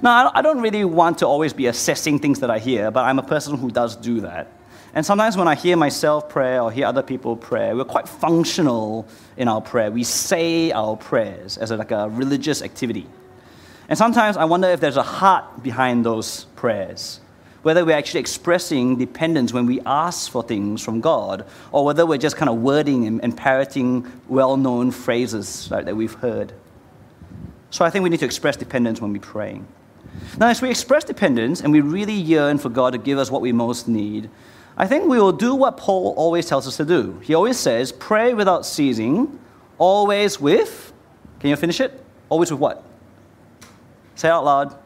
Now, 0.01 0.31
I 0.33 0.41
don't 0.41 0.61
really 0.61 0.85
want 0.85 1.19
to 1.19 1.27
always 1.27 1.53
be 1.53 1.67
assessing 1.67 2.19
things 2.19 2.39
that 2.39 2.49
I 2.49 2.59
hear, 2.59 2.91
but 2.91 3.03
I'm 3.03 3.19
a 3.19 3.23
person 3.23 3.57
who 3.57 3.69
does 3.69 3.95
do 3.95 4.21
that. 4.21 4.51
And 4.93 5.05
sometimes 5.05 5.37
when 5.37 5.47
I 5.47 5.55
hear 5.55 5.75
myself 5.75 6.29
pray 6.29 6.57
or 6.59 6.71
hear 6.71 6.87
other 6.87 7.03
people 7.03 7.35
pray, 7.35 7.73
we're 7.73 7.83
quite 7.83 8.07
functional 8.07 9.07
in 9.35 9.47
our 9.47 9.61
prayer. 9.61 9.91
We 9.91 10.03
say 10.03 10.71
our 10.71 10.95
prayers 10.95 11.57
as 11.57 11.71
a, 11.71 11.77
like 11.77 11.91
a 11.91 12.09
religious 12.09 12.61
activity. 12.61 13.05
And 13.89 13.97
sometimes 13.97 14.37
I 14.37 14.45
wonder 14.45 14.69
if 14.69 14.79
there's 14.79 14.97
a 14.97 15.03
heart 15.03 15.61
behind 15.61 16.05
those 16.05 16.45
prayers 16.55 17.19
whether 17.67 17.83
we're 17.83 17.97
actually 17.97 18.21
expressing 18.21 18.95
dependence 18.95 19.51
when 19.51 19.65
we 19.65 19.81
ask 19.81 20.31
for 20.31 20.41
things 20.41 20.81
from 20.81 21.01
God, 21.01 21.45
or 21.73 21.83
whether 21.83 22.05
we're 22.05 22.17
just 22.17 22.37
kind 22.37 22.47
of 22.47 22.59
wording 22.59 23.05
and, 23.05 23.21
and 23.21 23.35
parroting 23.35 24.09
well 24.29 24.55
known 24.55 24.89
phrases 24.89 25.67
right, 25.69 25.83
that 25.83 25.93
we've 25.93 26.13
heard. 26.13 26.53
So 27.69 27.83
I 27.83 27.89
think 27.89 28.03
we 28.03 28.09
need 28.09 28.21
to 28.21 28.25
express 28.25 28.55
dependence 28.55 29.01
when 29.01 29.11
we're 29.11 29.19
praying. 29.19 29.67
Now, 30.37 30.47
as 30.47 30.61
we 30.61 30.69
express 30.69 31.03
dependence 31.03 31.59
and 31.59 31.73
we 31.73 31.81
really 31.81 32.13
yearn 32.13 32.57
for 32.57 32.69
God 32.69 32.91
to 32.91 32.97
give 32.97 33.17
us 33.17 33.29
what 33.29 33.41
we 33.41 33.51
most 33.51 33.89
need, 33.89 34.29
I 34.77 34.87
think 34.87 35.09
we 35.09 35.19
will 35.19 35.33
do 35.33 35.53
what 35.53 35.75
Paul 35.75 36.13
always 36.15 36.45
tells 36.45 36.69
us 36.69 36.77
to 36.77 36.85
do. 36.85 37.19
He 37.21 37.33
always 37.33 37.57
says, 37.57 37.91
pray 37.91 38.33
without 38.33 38.65
ceasing, 38.65 39.37
always 39.77 40.39
with, 40.39 40.93
can 41.41 41.49
you 41.49 41.57
finish 41.57 41.81
it? 41.81 42.01
Always 42.29 42.49
with 42.49 42.61
what? 42.61 42.85
Say 44.15 44.29
out 44.29 44.45
loud. 44.45 44.79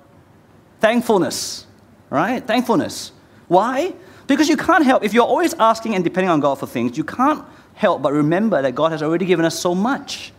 Thankfulness 0.80 1.68
right? 2.12 2.46
Thankfulness. 2.46 3.12
Why? 3.48 3.94
Because 4.28 4.48
you 4.48 4.58
can't 4.58 4.86
help, 4.86 5.04
if 5.04 5.14
you're 5.14 5.26
always 5.26 5.56
asking 5.56 5.96
and 5.96 6.04
depending 6.04 6.30
on 6.30 6.40
God 6.40 6.60
for 6.60 6.68
things, 6.68 6.96
you 6.96 7.04
can't 7.04 7.44
help 7.74 8.04
but 8.04 8.14
remember 8.14 8.62
that 8.62 8.76
God 8.76 8.92
has 8.92 9.02
already 9.02 9.26
given 9.26 9.46
us 9.46 9.60
so 9.60 9.74
much. 9.74 10.32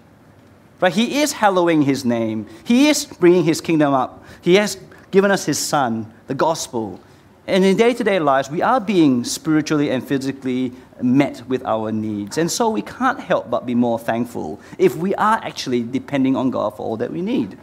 Right? 0.81 0.93
He 0.93 1.20
is 1.20 1.33
hallowing 1.33 1.83
His 1.83 2.05
name, 2.05 2.47
He 2.64 2.89
is 2.89 3.05
bringing 3.05 3.43
His 3.43 3.61
kingdom 3.61 3.93
up. 3.93 4.25
He 4.41 4.55
has 4.55 4.79
given 5.11 5.31
us 5.31 5.45
His 5.45 5.59
Son, 5.59 6.12
the 6.29 6.35
gospel. 6.35 7.01
And 7.47 7.64
in 7.64 7.77
day 7.77 7.93
to 7.93 8.05
day 8.05 8.20
lives, 8.20 8.51
we 8.51 8.62
are 8.62 8.81
being 8.81 9.25
spiritually 9.25 9.91
and 9.91 10.07
physically 10.07 10.73
met 11.03 11.43
with 11.49 11.64
our 11.64 11.91
needs. 11.91 12.39
And 12.39 12.51
so 12.51 12.70
we 12.70 12.83
can't 12.83 13.18
help 13.18 13.51
but 13.51 13.66
be 13.66 13.75
more 13.75 13.99
thankful 13.99 14.61
if 14.79 14.95
we 14.97 15.14
are 15.16 15.41
actually 15.43 15.83
depending 15.83 16.37
on 16.37 16.51
God 16.51 16.77
for 16.77 16.83
all 16.87 16.97
that 16.99 17.11
we 17.11 17.20
need. 17.20 17.59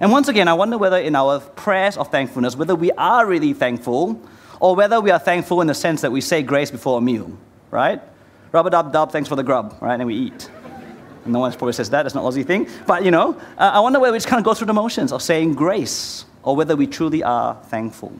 And 0.00 0.10
once 0.10 0.28
again, 0.28 0.48
I 0.48 0.54
wonder 0.54 0.76
whether 0.76 0.98
in 0.98 1.14
our 1.14 1.40
prayers 1.40 1.96
of 1.96 2.10
thankfulness, 2.10 2.56
whether 2.56 2.74
we 2.74 2.90
are 2.92 3.26
really 3.26 3.52
thankful 3.52 4.20
or 4.60 4.74
whether 4.74 5.00
we 5.00 5.10
are 5.10 5.18
thankful 5.18 5.60
in 5.60 5.66
the 5.66 5.74
sense 5.74 6.00
that 6.00 6.10
we 6.10 6.20
say 6.20 6.42
grace 6.42 6.70
before 6.70 6.98
a 6.98 7.00
meal, 7.00 7.36
right? 7.70 8.00
Rubber 8.50 8.70
dub 8.70 8.92
dub, 8.92 9.12
thanks 9.12 9.28
for 9.28 9.36
the 9.36 9.42
grub, 9.42 9.76
right? 9.80 9.94
And 9.94 10.06
we 10.06 10.16
eat. 10.16 10.50
And 11.24 11.32
no 11.32 11.40
one 11.40 11.52
probably 11.52 11.72
says 11.72 11.90
that, 11.90 12.02
that's 12.02 12.14
not 12.14 12.24
Aussie 12.24 12.44
thing. 12.44 12.68
But 12.86 13.04
you 13.04 13.10
know, 13.10 13.34
uh, 13.56 13.70
I 13.74 13.80
wonder 13.80 14.00
whether 14.00 14.12
we 14.12 14.18
just 14.18 14.28
kind 14.28 14.38
of 14.38 14.44
go 14.44 14.54
through 14.54 14.66
the 14.66 14.74
motions 14.74 15.12
of 15.12 15.22
saying 15.22 15.54
grace 15.54 16.24
or 16.42 16.56
whether 16.56 16.76
we 16.76 16.86
truly 16.86 17.22
are 17.22 17.54
thankful. 17.64 18.12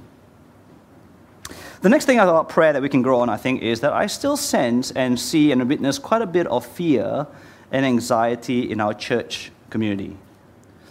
The 1.82 1.90
next 1.90 2.06
thing 2.06 2.18
about 2.18 2.48
prayer 2.48 2.72
that 2.72 2.80
we 2.80 2.88
can 2.88 3.02
grow 3.02 3.20
on, 3.20 3.28
I 3.28 3.36
think, 3.36 3.62
is 3.62 3.80
that 3.80 3.92
I 3.92 4.06
still 4.06 4.38
sense 4.38 4.90
and 4.92 5.20
see 5.20 5.52
and 5.52 5.68
witness 5.68 5.98
quite 5.98 6.22
a 6.22 6.26
bit 6.26 6.46
of 6.46 6.64
fear 6.64 7.26
and 7.70 7.84
anxiety 7.84 8.70
in 8.70 8.80
our 8.80 8.94
church 8.94 9.52
community. 9.68 10.16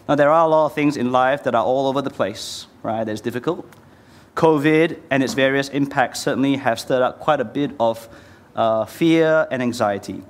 Now, 0.07 0.15
there 0.15 0.29
are 0.29 0.45
a 0.45 0.49
lot 0.49 0.65
of 0.65 0.73
things 0.73 0.97
in 0.97 1.11
life 1.11 1.43
that 1.43 1.55
are 1.55 1.63
all 1.63 1.87
over 1.87 2.01
the 2.01 2.09
place, 2.09 2.67
right? 2.81 3.05
That's 3.05 3.21
difficult. 3.21 3.65
COVID 4.35 4.99
and 5.09 5.23
its 5.23 5.33
various 5.33 5.69
impacts 5.69 6.19
certainly 6.21 6.57
have 6.57 6.79
stirred 6.79 7.01
up 7.01 7.19
quite 7.19 7.39
a 7.39 7.45
bit 7.45 7.71
of 7.79 8.09
uh, 8.55 8.85
fear 8.85 9.47
and 9.49 9.61
anxiety. 9.61 10.23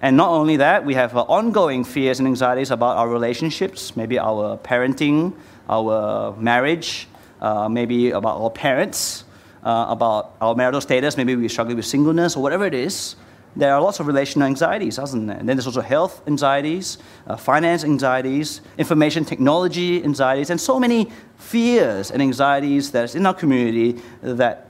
And 0.00 0.16
not 0.16 0.30
only 0.30 0.58
that, 0.58 0.84
we 0.84 0.94
have 0.94 1.16
uh, 1.16 1.22
ongoing 1.22 1.82
fears 1.82 2.18
and 2.18 2.28
anxieties 2.28 2.70
about 2.70 2.96
our 2.96 3.08
relationships, 3.08 3.96
maybe 3.96 4.18
our 4.18 4.58
parenting, 4.58 5.34
our 5.68 6.36
marriage, 6.36 7.08
uh, 7.40 7.68
maybe 7.68 8.10
about 8.10 8.40
our 8.40 8.50
parents, 8.50 9.24
uh, 9.64 9.86
about 9.88 10.34
our 10.40 10.54
marital 10.54 10.80
status, 10.80 11.16
maybe 11.16 11.34
we're 11.34 11.48
struggling 11.48 11.76
with 11.76 11.86
singleness 11.86 12.36
or 12.36 12.42
whatever 12.42 12.66
it 12.66 12.74
is, 12.74 13.16
there 13.56 13.74
are 13.74 13.80
lots 13.80 14.00
of 14.00 14.06
relational 14.06 14.46
anxieties, 14.46 14.96
doesn't 14.96 15.26
there? 15.26 15.36
And 15.36 15.48
then 15.48 15.56
there's 15.56 15.66
also 15.66 15.80
health 15.80 16.22
anxieties, 16.26 16.98
uh, 17.26 17.36
finance 17.36 17.84
anxieties, 17.84 18.60
information 18.78 19.24
technology 19.24 20.02
anxieties, 20.02 20.50
and 20.50 20.60
so 20.60 20.80
many 20.80 21.10
fears 21.36 22.10
and 22.10 22.20
anxieties 22.20 22.90
that's 22.90 23.14
in 23.14 23.24
our 23.26 23.34
community 23.34 24.00
that 24.22 24.68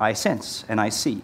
I 0.00 0.14
sense 0.14 0.64
and 0.68 0.80
I 0.80 0.88
see. 0.88 1.22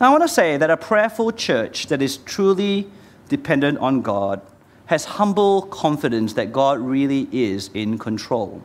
Now, 0.00 0.08
I 0.08 0.10
want 0.10 0.22
to 0.22 0.28
say 0.28 0.56
that 0.56 0.70
a 0.70 0.76
prayerful 0.76 1.32
church 1.32 1.88
that 1.88 2.00
is 2.00 2.18
truly 2.18 2.88
dependent 3.28 3.78
on 3.78 4.00
God 4.00 4.40
has 4.86 5.04
humble 5.04 5.62
confidence 5.62 6.34
that 6.34 6.52
God 6.52 6.78
really 6.78 7.28
is 7.32 7.68
in 7.74 7.98
control. 7.98 8.62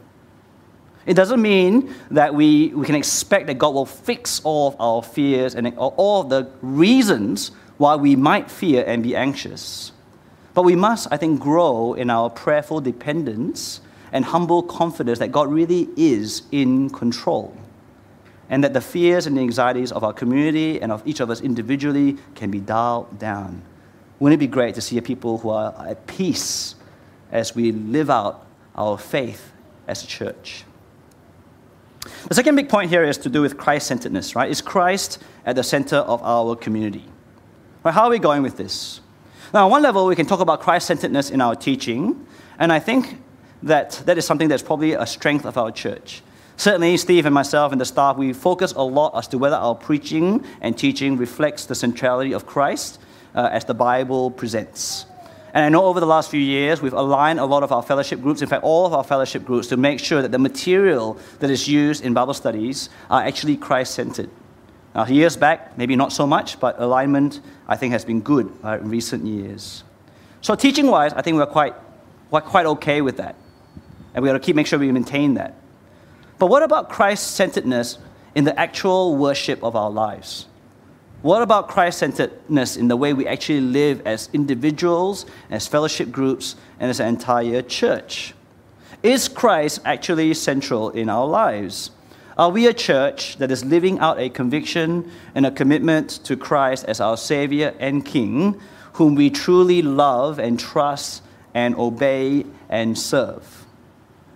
It 1.06 1.16
doesn't 1.16 1.42
mean 1.42 1.94
that 2.12 2.34
we, 2.34 2.70
we 2.70 2.86
can 2.86 2.96
expect 2.96 3.48
that 3.48 3.56
God 3.56 3.74
will 3.74 3.86
fix 3.86 4.40
all 4.44 4.70
of 4.70 4.76
our 4.80 5.04
fears 5.04 5.56
and 5.56 5.76
all 5.78 6.22
of 6.22 6.30
the 6.30 6.50
reasons 6.62 7.52
why 7.78 7.96
we 7.96 8.16
might 8.16 8.50
fear 8.50 8.84
and 8.88 9.04
be 9.04 9.16
anxious. 9.16 9.92
But 10.54 10.64
we 10.64 10.76
must, 10.76 11.08
I 11.12 11.18
think, 11.18 11.42
grow 11.42 11.94
in 11.94 12.10
our 12.10 12.30
prayerful 12.30 12.80
dependence 12.82 13.82
and 14.12 14.24
humble 14.24 14.64
confidence 14.64 15.20
that 15.20 15.32
God 15.32 15.52
really 15.52 15.90
is 15.98 16.44
in 16.52 16.90
control. 16.90 17.58
And 18.50 18.64
that 18.64 18.74
the 18.74 18.82
fears 18.82 19.26
and 19.26 19.36
the 19.36 19.42
anxieties 19.42 19.92
of 19.92 20.04
our 20.04 20.14
community 20.14 20.80
and 20.82 20.92
of 20.92 21.06
each 21.08 21.20
of 21.20 21.30
us 21.30 21.42
individually 21.42 22.18
can 22.36 22.52
be 22.52 22.60
dialed 22.60 23.18
down. 23.18 23.64
Wouldn't 24.20 24.40
it 24.40 24.46
be 24.46 24.52
great 24.52 24.76
to 24.76 24.82
see 24.82 24.98
a 24.98 25.02
people 25.02 25.40
who 25.40 25.50
are 25.50 25.74
at 25.88 26.06
peace 26.06 26.76
as 27.32 27.56
we 27.56 27.72
live 27.72 28.12
out 28.12 28.46
our 28.76 28.98
faith 28.98 29.52
as 29.88 30.04
a 30.04 30.08
church? 30.08 30.66
The 32.28 32.36
second 32.36 32.56
big 32.56 32.70
point 32.70 32.90
here 32.90 33.04
is 33.04 33.18
to 33.20 33.30
do 33.30 33.42
with 33.42 33.58
Christ 33.58 33.88
centeredness, 33.88 34.36
right? 34.36 34.50
Is 34.50 34.62
Christ 34.62 35.20
at 35.46 35.56
the 35.56 35.64
center 35.64 35.98
of 35.98 36.22
our 36.24 36.56
community? 36.56 37.06
Right, 37.84 37.94
how 37.94 38.06
are 38.06 38.10
we 38.10 38.20
going 38.20 38.42
with 38.44 38.58
this? 38.58 39.02
Now, 39.54 39.66
on 39.66 39.72
one 39.72 39.84
level, 39.84 40.06
we 40.06 40.16
can 40.16 40.26
talk 40.26 40.40
about 40.40 40.62
Christ 40.62 40.88
centeredness 40.88 41.30
in 41.30 41.42
our 41.42 41.56
teaching, 41.56 42.26
and 42.60 42.72
I 42.72 42.80
think 42.80 43.22
that 43.62 44.02
that 44.06 44.18
is 44.18 44.26
something 44.26 44.50
that's 44.50 44.64
probably 44.64 44.94
a 44.94 45.06
strength 45.06 45.46
of 45.46 45.58
our 45.58 45.72
church. 45.72 46.22
Certainly, 46.58 46.98
Steve 46.98 47.26
and 47.26 47.34
myself 47.34 47.72
and 47.72 47.82
the 47.82 47.86
staff, 47.86 48.18
we 48.18 48.34
focus 48.34 48.74
a 48.74 48.84
lot 48.84 49.18
as 49.18 49.28
to 49.30 49.38
whether 49.38 49.56
our 49.56 49.76
preaching 49.76 50.46
and 50.62 50.78
teaching 50.78 51.18
reflects 51.18 51.66
the 51.66 51.76
centrality 51.76 52.34
of 52.34 52.46
Christ 52.46 53.00
uh, 53.36 53.50
as 53.52 53.66
the 53.66 53.74
Bible 53.74 54.30
presents. 54.32 55.06
And 55.54 55.64
I 55.64 55.70
know 55.70 55.86
over 55.86 56.00
the 56.00 56.08
last 56.08 56.32
few 56.32 56.40
years, 56.40 56.82
we've 56.82 56.94
aligned 56.94 57.40
a 57.40 57.46
lot 57.46 57.62
of 57.62 57.72
our 57.72 57.84
fellowship 57.84 58.22
groups, 58.22 58.42
in 58.42 58.50
fact, 58.50 58.64
all 58.64 58.88
of 58.88 58.94
our 58.94 59.04
fellowship 59.04 59.46
groups, 59.46 59.68
to 59.68 59.78
make 59.78 60.00
sure 60.00 60.22
that 60.24 60.32
the 60.32 60.40
material 60.40 61.18
that 61.40 61.52
is 61.52 61.68
used 61.68 62.04
in 62.04 62.16
Bible 62.16 62.34
studies 62.34 62.90
are 63.12 63.22
actually 63.22 63.56
Christ 63.56 63.94
centered. 63.94 64.32
Now, 64.96 65.06
years 65.06 65.38
back, 65.38 65.78
maybe 65.78 65.96
not 65.96 66.12
so 66.12 66.26
much, 66.26 66.60
but 66.60 66.80
alignment, 66.80 67.40
I 67.68 67.78
think, 67.78 67.94
has 67.94 68.04
been 68.04 68.22
good 68.22 68.52
uh, 68.64 68.80
in 68.80 68.90
recent 68.90 69.26
years. 69.26 69.84
So, 70.42 70.56
teaching 70.56 70.88
wise, 70.88 71.14
I 71.14 71.22
think 71.22 71.38
we're 71.38 71.46
quite, 71.46 71.76
we're 72.32 72.42
quite 72.42 72.66
okay 72.66 73.02
with 73.02 73.18
that. 73.18 73.36
And 74.16 74.24
we 74.24 74.30
got 74.30 74.34
to 74.34 74.40
keep 74.40 74.56
make 74.56 74.68
sure 74.68 74.80
we 74.80 74.92
maintain 74.92 75.36
that. 75.36 75.56
But 76.40 76.48
what 76.48 76.64
about 76.64 76.90
Christ 76.90 77.32
centeredness 77.32 78.00
in 78.34 78.44
the 78.44 78.60
actual 78.60 79.16
worship 79.16 79.64
of 79.64 79.76
our 79.76 79.92
lives? 79.92 80.48
What 81.24 81.42
about 81.42 81.70
Christ 81.70 82.00
centeredness 82.00 82.76
in 82.76 82.90
the 82.90 82.98
way 82.98 83.14
we 83.14 83.26
actually 83.26 83.62
live 83.62 84.02
as 84.06 84.30
individuals, 84.34 85.26
as 85.50 85.66
fellowship 85.66 86.12
groups, 86.12 86.58
and 86.82 86.90
as 86.90 87.00
an 87.00 87.08
entire 87.08 87.62
church? 87.62 88.34
Is 89.02 89.30
Christ 89.30 89.80
actually 89.86 90.34
central 90.34 90.90
in 90.90 91.08
our 91.08 91.26
lives? 91.26 91.92
Are 92.38 92.50
we 92.50 92.68
a 92.68 92.74
church 92.74 93.38
that 93.38 93.52
is 93.52 93.64
living 93.64 94.00
out 94.00 94.20
a 94.20 94.28
conviction 94.28 95.10
and 95.34 95.46
a 95.46 95.52
commitment 95.52 96.10
to 96.26 96.36
Christ 96.36 96.84
as 96.90 97.00
our 97.00 97.16
Savior 97.16 97.74
and 97.80 98.06
King, 98.06 98.60
whom 98.94 99.16
we 99.16 99.30
truly 99.30 99.82
love 99.82 100.40
and 100.40 100.60
trust 100.60 101.24
and 101.54 101.74
obey 101.76 102.46
and 102.68 103.00
serve? 103.00 103.66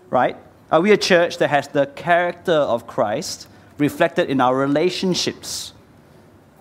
Right? 0.09 0.37
Are 0.71 0.79
we 0.79 0.93
a 0.93 0.97
church 0.97 1.37
that 1.39 1.49
has 1.49 1.67
the 1.67 1.87
character 1.87 2.53
of 2.53 2.87
Christ 2.87 3.49
reflected 3.77 4.29
in 4.29 4.39
our 4.39 4.55
relationships? 4.55 5.73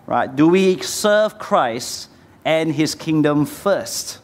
Right? 0.06 0.34
Do 0.34 0.48
we 0.48 0.80
serve 0.80 1.38
Christ 1.38 2.08
and 2.44 2.72
his 2.72 2.94
kingdom 2.94 3.44
first? 3.44 4.20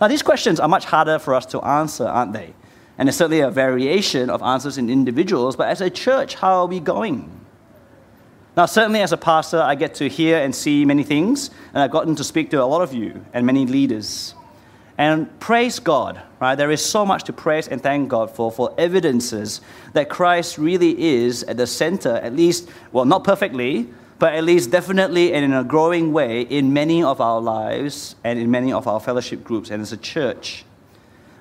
Now, 0.00 0.08
these 0.08 0.22
questions 0.22 0.60
are 0.60 0.68
much 0.68 0.84
harder 0.84 1.18
for 1.18 1.34
us 1.34 1.46
to 1.46 1.60
answer, 1.60 2.06
aren't 2.06 2.32
they? 2.32 2.54
And 2.98 3.08
there's 3.08 3.16
certainly 3.16 3.40
a 3.40 3.50
variation 3.50 4.30
of 4.30 4.42
answers 4.42 4.76
in 4.76 4.90
individuals, 4.90 5.56
but 5.56 5.68
as 5.68 5.80
a 5.80 5.88
church, 5.88 6.34
how 6.34 6.60
are 6.60 6.66
we 6.66 6.78
going? 6.78 7.40
Now, 8.54 8.66
certainly 8.66 9.00
as 9.00 9.12
a 9.12 9.16
pastor, 9.16 9.62
I 9.62 9.74
get 9.76 9.94
to 9.94 10.08
hear 10.08 10.38
and 10.38 10.54
see 10.54 10.84
many 10.84 11.04
things, 11.04 11.50
and 11.72 11.82
I've 11.82 11.90
gotten 11.90 12.14
to 12.16 12.24
speak 12.24 12.50
to 12.50 12.62
a 12.62 12.66
lot 12.66 12.82
of 12.82 12.92
you 12.92 13.24
and 13.32 13.46
many 13.46 13.64
leaders. 13.64 14.34
And 14.98 15.40
praise 15.40 15.78
God, 15.78 16.20
right? 16.38 16.54
There 16.54 16.70
is 16.70 16.84
so 16.84 17.06
much 17.06 17.24
to 17.24 17.32
praise 17.32 17.66
and 17.66 17.82
thank 17.82 18.10
God 18.10 18.30
for, 18.30 18.52
for 18.52 18.74
evidences 18.76 19.62
that 19.94 20.10
Christ 20.10 20.58
really 20.58 21.00
is 21.00 21.44
at 21.44 21.56
the 21.56 21.66
center, 21.66 22.16
at 22.16 22.36
least, 22.36 22.68
well, 22.92 23.06
not 23.06 23.24
perfectly, 23.24 23.88
but 24.22 24.34
at 24.34 24.44
least 24.44 24.70
definitely 24.70 25.32
and 25.32 25.44
in 25.44 25.52
a 25.52 25.64
growing 25.64 26.12
way 26.12 26.42
in 26.42 26.72
many 26.72 27.02
of 27.02 27.20
our 27.20 27.40
lives 27.40 28.14
and 28.22 28.38
in 28.38 28.48
many 28.48 28.72
of 28.72 28.86
our 28.86 29.00
fellowship 29.00 29.42
groups 29.42 29.68
and 29.68 29.82
as 29.82 29.90
a 29.90 29.96
church. 29.96 30.64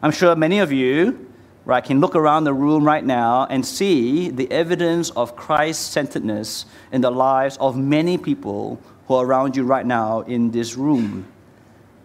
I'm 0.01 0.09
sure 0.09 0.35
many 0.35 0.57
of 0.57 0.71
you 0.71 1.29
right, 1.63 1.83
can 1.83 1.99
look 1.99 2.15
around 2.15 2.45
the 2.45 2.55
room 2.55 2.83
right 2.83 3.05
now 3.05 3.45
and 3.51 3.63
see 3.63 4.31
the 4.31 4.51
evidence 4.51 5.11
of 5.11 5.35
Christ 5.35 5.91
centeredness 5.91 6.65
in 6.91 7.01
the 7.01 7.11
lives 7.11 7.55
of 7.57 7.77
many 7.77 8.17
people 8.17 8.81
who 9.07 9.13
are 9.13 9.27
around 9.27 9.55
you 9.55 9.63
right 9.63 9.85
now 9.85 10.21
in 10.21 10.49
this 10.49 10.75
room. 10.75 11.27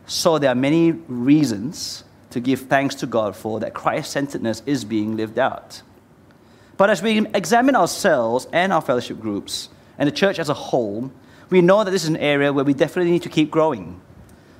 So 0.04 0.38
there 0.38 0.50
are 0.50 0.54
many 0.54 0.92
reasons 0.92 2.04
to 2.28 2.38
give 2.38 2.60
thanks 2.68 2.96
to 2.96 3.06
God 3.06 3.34
for 3.34 3.60
that 3.60 3.72
Christ 3.72 4.10
centeredness 4.10 4.62
is 4.66 4.84
being 4.84 5.16
lived 5.16 5.38
out. 5.38 5.80
But 6.76 6.90
as 6.90 7.00
we 7.00 7.26
examine 7.28 7.76
ourselves 7.76 8.46
and 8.52 8.74
our 8.74 8.82
fellowship 8.82 9.18
groups, 9.18 9.70
and 9.98 10.06
the 10.06 10.12
church 10.12 10.38
as 10.38 10.48
a 10.48 10.54
whole, 10.54 11.10
we 11.50 11.60
know 11.60 11.84
that 11.84 11.90
this 11.90 12.02
is 12.02 12.08
an 12.08 12.16
area 12.16 12.52
where 12.52 12.64
we 12.64 12.74
definitely 12.74 13.12
need 13.12 13.22
to 13.22 13.28
keep 13.28 13.50
growing. 13.50 14.00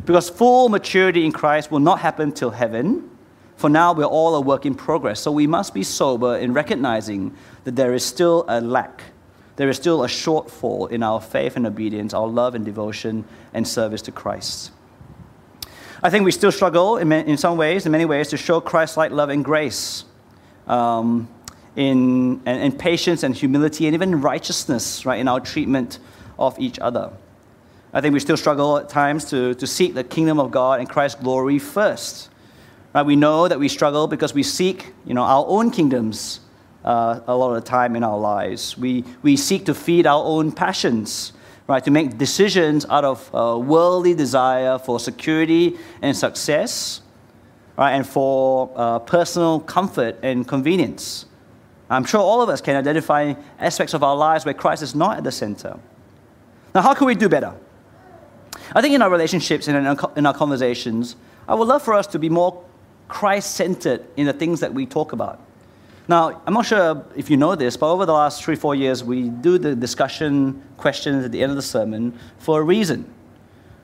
Because 0.05 0.31
full 0.31 0.69
maturity 0.69 1.25
in 1.25 1.33
Christ 1.33 1.71
will 1.71 1.81
not 1.81 2.01
happen 2.01 2.33
till 2.33 2.51
heaven. 2.51 3.11
For 3.57 3.69
now, 3.69 3.93
we're 3.93 4.05
all 4.05 4.35
a 4.37 4.41
work 4.41 4.67
in 4.67 4.75
progress. 4.75 5.21
So 5.21 5.33
we 5.33 5.47
must 5.47 5.75
be 5.75 5.83
sober 5.83 6.37
in 6.37 6.53
recognizing 6.53 7.35
that 7.65 7.75
there 7.75 7.95
is 7.95 8.05
still 8.05 8.45
a 8.49 8.61
lack. 8.61 9.03
There 9.57 9.69
is 9.69 9.77
still 9.77 10.05
a 10.05 10.07
shortfall 10.07 10.91
in 10.91 11.03
our 11.03 11.21
faith 11.21 11.57
and 11.57 11.67
obedience, 11.67 12.13
our 12.15 12.29
love 12.29 12.55
and 12.55 12.65
devotion 12.65 13.25
and 13.55 13.67
service 13.67 14.03
to 14.03 14.13
Christ. 14.13 14.71
I 16.03 16.11
think 16.11 16.25
we 16.25 16.31
still 16.31 16.53
struggle 16.53 16.99
in, 16.99 17.11
in 17.11 17.39
some 17.39 17.57
ways, 17.57 17.87
in 17.87 17.93
many 17.93 18.05
ways, 18.05 18.29
to 18.29 18.37
show 18.37 18.61
Christ 18.61 18.97
like 18.97 19.11
love 19.11 19.31
and 19.31 19.45
grace. 19.45 20.05
Um, 20.67 21.29
in, 21.77 22.41
and, 22.47 22.79
patience 22.79 23.23
and 23.23 23.35
humility 23.35 23.87
and 23.87 23.95
even 23.95 24.21
righteousness, 24.21 25.05
right, 25.05 25.21
in 25.21 25.29
our 25.29 25.41
treatment 25.41 25.99
of 26.39 26.59
each 26.59 26.79
other. 26.79 27.13
I 27.93 28.01
think 28.01 28.13
we 28.15 28.21
still 28.21 28.37
struggle 28.37 28.79
at 28.79 28.89
times 28.89 29.27
to, 29.27 29.55
to 29.55 29.67
seek 29.67 29.95
the 29.95 30.05
kingdom 30.05 30.41
of 30.41 30.51
God 30.51 30.81
and 30.81 30.89
Christ's 30.89 31.21
glory 31.23 31.59
first. 31.59 32.31
Right? 32.95 33.05
We 33.05 33.17
know 33.17 33.47
that 33.47 33.59
we 33.59 33.69
struggle 33.69 34.09
because 34.09 34.35
we 34.35 34.43
seek 34.43 34.93
you 35.05 35.15
know, 35.15 35.23
our 35.23 35.45
own 35.47 35.71
kingdoms 35.71 36.41
uh, 36.85 37.21
a 37.27 37.37
lot 37.37 37.55
of 37.55 37.63
the 37.63 37.69
time 37.69 37.97
in 37.97 38.03
our 38.03 38.19
lives. 38.19 38.79
We, 38.79 39.05
we 39.23 39.37
seek 39.37 39.67
to 39.67 39.75
feed 39.75 40.07
our 40.07 40.23
own 40.25 40.53
passions, 40.53 41.33
right? 41.67 41.83
To 41.85 41.91
make 41.91 42.17
decisions 42.17 42.87
out 42.87 43.05
of 43.05 43.35
uh, 43.35 43.59
worldly 43.59 44.15
desire 44.15 44.79
for 44.79 45.01
security 45.01 45.77
and 46.01 46.17
success, 46.17 47.03
right? 47.77 47.93
And 47.93 48.07
for 48.07 48.71
uh, 48.77 49.01
personal 49.01 49.61
comfort 49.61 50.19
and 50.23 50.47
convenience. 50.47 51.27
I'm 51.89 52.05
sure 52.05 52.21
all 52.21 52.43
of 52.43 52.49
us 52.49 52.61
can 52.61 52.77
identify 52.77 53.35
aspects 53.59 53.95
of 53.95 54.03
our 54.03 54.17
lives 54.17 54.45
where 54.45 54.55
Christ 54.55 54.83
is 54.83 54.95
not 54.95 55.19
at 55.19 55.25
the 55.25 55.33
center. 55.33 55.79
Now, 56.75 56.83
how 56.83 56.95
can 56.95 57.07
we 57.07 57.15
do 57.15 57.29
better? 57.29 57.55
I 58.75 58.81
think 58.81 58.95
in 58.95 59.03
our 59.03 59.11
relationships 59.11 59.69
and 59.69 59.77
in 60.17 60.27
our, 60.27 60.35
conversations, 60.35 61.17
I 61.47 61.55
would 61.55 61.69
love 61.69 61.83
for 61.83 61.95
us 61.95 62.07
to 62.09 62.19
be 62.19 62.29
more 62.29 62.65
Christ 63.09 63.55
centered 63.55 64.05
in 64.17 64.27
the 64.27 64.33
things 64.33 64.61
that 64.61 64.75
we 64.75 64.87
talk 64.87 65.13
about. 65.13 65.41
Now, 66.09 66.41
I'm 66.47 66.55
not 66.55 66.67
sure 66.67 67.05
if 67.15 67.31
you 67.31 67.37
know 67.37 67.55
this, 67.55 67.77
but 67.77 67.93
over 67.93 68.07
the 68.07 68.13
last 68.13 68.43
three, 68.43 68.57
four 68.57 68.75
years, 68.75 69.05
we 69.05 69.29
do 69.29 69.59
the 69.59 69.75
discussion 69.75 70.63
questions 70.77 71.25
at 71.25 71.33
the 71.33 71.43
end 71.43 71.51
of 71.51 71.57
the 71.57 71.63
sermon 71.63 72.19
for 72.39 72.61
a 72.61 72.63
reason. 72.63 73.13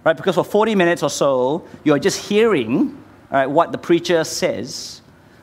Right? 0.04 0.16
Because 0.16 0.34
for 0.34 0.44
40 0.44 0.74
minutes 0.74 1.02
or 1.02 1.10
so, 1.10 1.66
you're 1.84 1.98
just 1.98 2.28
hearing 2.28 3.02
what 3.30 3.72
the 3.72 3.78
preacher 3.78 4.24
says. 4.24 5.01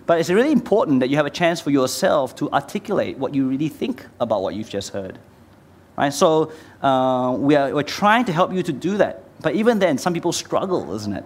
But 0.09 0.19
it's 0.19 0.31
really 0.31 0.51
important 0.51 1.01
that 1.01 1.09
you 1.11 1.17
have 1.17 1.27
a 1.27 1.29
chance 1.29 1.61
for 1.61 1.69
yourself 1.69 2.35
to 2.37 2.49
articulate 2.49 3.19
what 3.19 3.35
you 3.35 3.47
really 3.47 3.69
think 3.69 4.07
about 4.19 4.41
what 4.41 4.55
you've 4.55 4.67
just 4.67 4.89
heard. 4.89 5.19
Right? 5.95 6.11
So 6.11 6.51
uh, 6.81 7.35
we 7.37 7.55
are, 7.55 7.71
we're 7.75 7.83
trying 7.83 8.25
to 8.25 8.33
help 8.33 8.51
you 8.51 8.63
to 8.63 8.73
do 8.73 8.97
that. 8.97 9.21
But 9.43 9.53
even 9.53 9.77
then, 9.77 9.99
some 9.99 10.15
people 10.15 10.31
struggle, 10.31 10.95
isn't 10.95 11.13
it? 11.13 11.25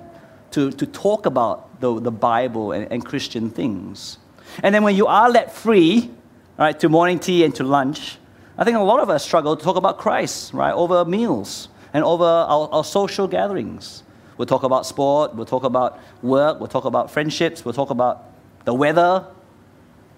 To, 0.51 0.69
to 0.73 0.85
talk 0.85 1.25
about 1.25 1.79
the, 1.79 1.97
the 1.97 2.11
Bible 2.11 2.73
and, 2.73 2.91
and 2.91 3.05
Christian 3.05 3.49
things. 3.49 4.17
And 4.61 4.75
then 4.75 4.83
when 4.83 4.97
you 4.97 5.07
are 5.07 5.29
let 5.29 5.55
free, 5.55 6.11
right, 6.57 6.77
to 6.81 6.89
morning 6.89 7.19
tea 7.19 7.45
and 7.45 7.55
to 7.55 7.63
lunch, 7.63 8.17
I 8.57 8.65
think 8.65 8.75
a 8.75 8.81
lot 8.81 8.99
of 8.99 9.09
us 9.09 9.23
struggle 9.23 9.55
to 9.55 9.63
talk 9.63 9.77
about 9.77 9.97
Christ, 9.97 10.51
right, 10.51 10.73
over 10.73 11.05
meals 11.05 11.69
and 11.93 12.03
over 12.03 12.25
our, 12.25 12.67
our 12.69 12.83
social 12.83 13.29
gatherings. 13.29 14.03
We'll 14.35 14.45
talk 14.45 14.63
about 14.63 14.85
sport, 14.85 15.35
we'll 15.35 15.45
talk 15.45 15.63
about 15.63 16.01
work, 16.21 16.59
we'll 16.59 16.67
talk 16.67 16.83
about 16.83 17.09
friendships, 17.09 17.63
we'll 17.63 17.73
talk 17.73 17.89
about 17.89 18.32
the 18.65 18.73
weather, 18.73 19.25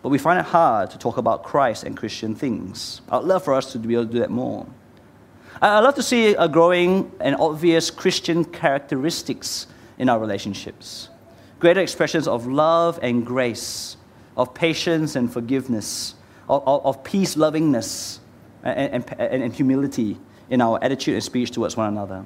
but 0.02 0.10
we 0.10 0.18
find 0.18 0.40
it 0.40 0.46
hard 0.46 0.92
to 0.92 0.98
talk 0.98 1.18
about 1.18 1.44
Christ 1.44 1.84
and 1.84 1.98
Christian 1.98 2.36
things. 2.36 3.02
I'd 3.10 3.24
love 3.24 3.44
for 3.44 3.54
us 3.54 3.72
to 3.72 3.80
be 3.80 3.96
able 3.96 4.06
to 4.06 4.12
do 4.12 4.20
that 4.20 4.30
more. 4.30 4.68
I'd 5.62 5.80
love 5.80 5.96
to 5.96 6.04
see 6.04 6.36
a 6.36 6.48
growing 6.48 7.12
and 7.20 7.36
obvious 7.38 7.90
Christian 7.90 8.46
characteristics 8.46 9.68
in 9.98 10.10
our 10.10 10.20
relationships. 10.20 11.10
Greater 11.60 11.80
expressions 11.80 12.28
of 12.28 12.46
love 12.46 13.00
and 13.02 13.26
grace, 13.26 13.98
of 14.36 14.54
patience 14.54 15.16
and 15.16 15.32
forgiveness, 15.32 16.16
of, 16.50 16.68
of, 16.68 16.86
of 16.86 17.04
peace 17.04 17.38
lovingness 17.38 18.20
and, 18.64 19.06
and, 19.10 19.44
and, 19.44 19.54
humility 19.54 20.18
in 20.50 20.62
our 20.62 20.78
attitude 20.84 21.14
and 21.14 21.24
speech 21.24 21.52
towards 21.52 21.78
one 21.78 21.88
another. 21.88 22.26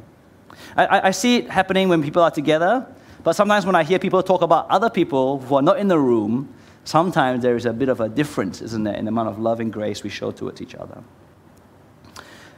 I, 0.76 1.08
I 1.08 1.12
see 1.12 1.38
it 1.38 1.50
happening 1.50 1.90
when 1.90 2.02
people 2.02 2.24
are 2.24 2.32
together, 2.32 2.88
but 3.24 3.34
sometimes 3.34 3.66
when 3.66 3.76
I 3.76 3.84
hear 3.84 4.00
people 4.00 4.24
talk 4.24 4.42
about 4.42 4.70
other 4.70 4.90
people 4.90 5.40
who 5.40 5.56
are 5.56 5.62
not 5.62 5.80
in 5.80 5.88
the 5.88 6.00
room, 6.00 6.54
sometimes 6.84 7.44
there 7.44 7.56
is 7.56 7.66
a 7.66 7.74
bit 7.74 7.90
of 7.90 8.00
a 8.00 8.10
difference, 8.10 8.62
isn't 8.62 8.84
there, 8.84 8.96
in 8.96 9.06
the 9.06 9.10
amount 9.10 9.30
of 9.30 9.40
love 9.40 9.60
and 9.60 9.72
grace 9.72 10.04
we 10.04 10.10
show 10.10 10.32
towards 10.32 10.62
each 10.62 10.76
other. 10.76 11.04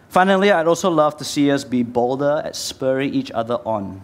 Finally, 0.10 0.52
I'd 0.52 0.68
also 0.68 0.90
love 0.90 1.18
to 1.18 1.24
see 1.24 1.52
us 1.52 1.64
be 1.64 1.84
bolder 1.84 2.42
at 2.44 2.56
spurring 2.56 3.14
each 3.14 3.32
other 3.32 3.56
on, 3.66 4.02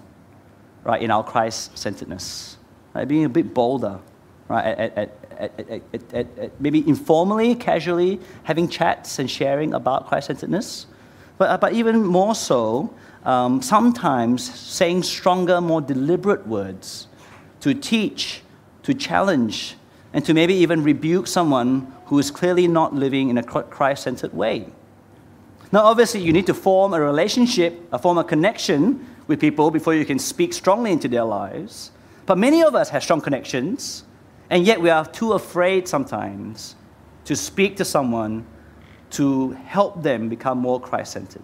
right, 0.84 1.02
in 1.02 1.12
our 1.12 1.24
Christ 1.24 1.78
centeredness. 1.78 2.58
Right, 2.94 3.08
being 3.08 3.26
a 3.26 3.30
bit 3.30 3.54
bolder, 3.54 4.00
right, 4.48 4.66
at, 4.66 4.98
at, 5.38 6.14
at, 6.14 6.62
maybe 6.62 6.88
informally, 6.88 7.56
casually, 7.56 8.20
having 8.44 8.70
chats 8.70 9.20
and 9.20 9.30
sharing 9.30 9.74
about 9.74 10.08
Christ 10.08 10.28
centeredness. 10.28 10.88
But, 11.38 11.60
but 11.60 11.74
even 11.74 12.04
more 12.06 12.34
so, 12.34 12.94
um, 13.24 13.62
sometimes 13.62 14.54
saying 14.54 15.04
stronger, 15.04 15.60
more 15.62 15.82
deliberate 15.82 16.48
words 16.48 17.08
to 17.62 17.74
teach, 17.74 18.42
to 18.84 18.94
challenge, 18.94 19.76
and 20.14 20.24
to 20.26 20.34
maybe 20.34 20.54
even 20.54 20.84
rebuke 20.84 21.28
someone 21.28 21.94
who 22.06 22.18
is 22.20 22.32
clearly 22.32 22.68
not 22.68 22.94
living 22.94 23.30
in 23.30 23.38
a 23.38 23.44
Christ 23.44 24.04
centered 24.04 24.34
way. 24.34 24.68
Now, 25.72 25.82
obviously, 25.82 26.22
you 26.22 26.32
need 26.32 26.46
to 26.48 26.54
form 26.54 26.94
a 26.94 27.02
relationship, 27.02 27.78
a 27.92 28.00
form 28.00 28.18
a 28.18 28.24
connection 28.24 29.06
with 29.28 29.42
people 29.42 29.70
before 29.70 29.94
you 29.94 30.06
can 30.06 30.18
speak 30.18 30.54
strongly 30.54 30.92
into 30.92 31.10
their 31.10 31.26
lives. 31.26 31.92
But 32.26 32.38
many 32.38 32.64
of 32.64 32.76
us 32.76 32.90
have 32.90 33.04
strong 33.04 33.20
connections, 33.20 34.04
and 34.50 34.66
yet 34.66 34.80
we 34.80 34.90
are 34.90 35.06
too 35.06 35.34
afraid 35.34 35.88
sometimes 35.88 36.76
to 37.26 37.36
speak 37.36 37.76
to 37.78 37.86
someone 37.86 38.46
to 39.10 39.52
help 39.52 40.02
them 40.02 40.30
become 40.30 40.58
more 40.58 40.80
Christ 40.80 41.14
centered. 41.14 41.44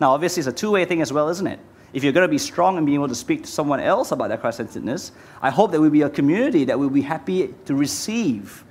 Now, 0.00 0.12
obviously, 0.12 0.40
it's 0.40 0.48
a 0.48 0.52
two 0.52 0.70
way 0.70 0.84
thing 0.84 1.00
as 1.00 1.12
well, 1.12 1.28
isn't 1.28 1.46
it? 1.46 1.58
If 1.92 2.02
you're 2.02 2.12
going 2.12 2.26
to 2.26 2.30
be 2.30 2.38
strong 2.38 2.76
and 2.76 2.84
being 2.84 2.96
able 2.96 3.08
to 3.08 3.14
speak 3.14 3.42
to 3.42 3.48
someone 3.48 3.78
else 3.78 4.10
about 4.10 4.28
their 4.28 4.36
Christ 4.36 4.56
centeredness, 4.56 5.12
I 5.40 5.50
hope 5.50 5.70
that 5.70 5.80
we'll 5.80 5.90
be 5.90 6.02
a 6.02 6.10
community 6.10 6.64
that 6.64 6.78
will 6.78 6.90
be 6.90 7.02
happy 7.02 7.54
to 7.66 7.74
receive 7.74 8.64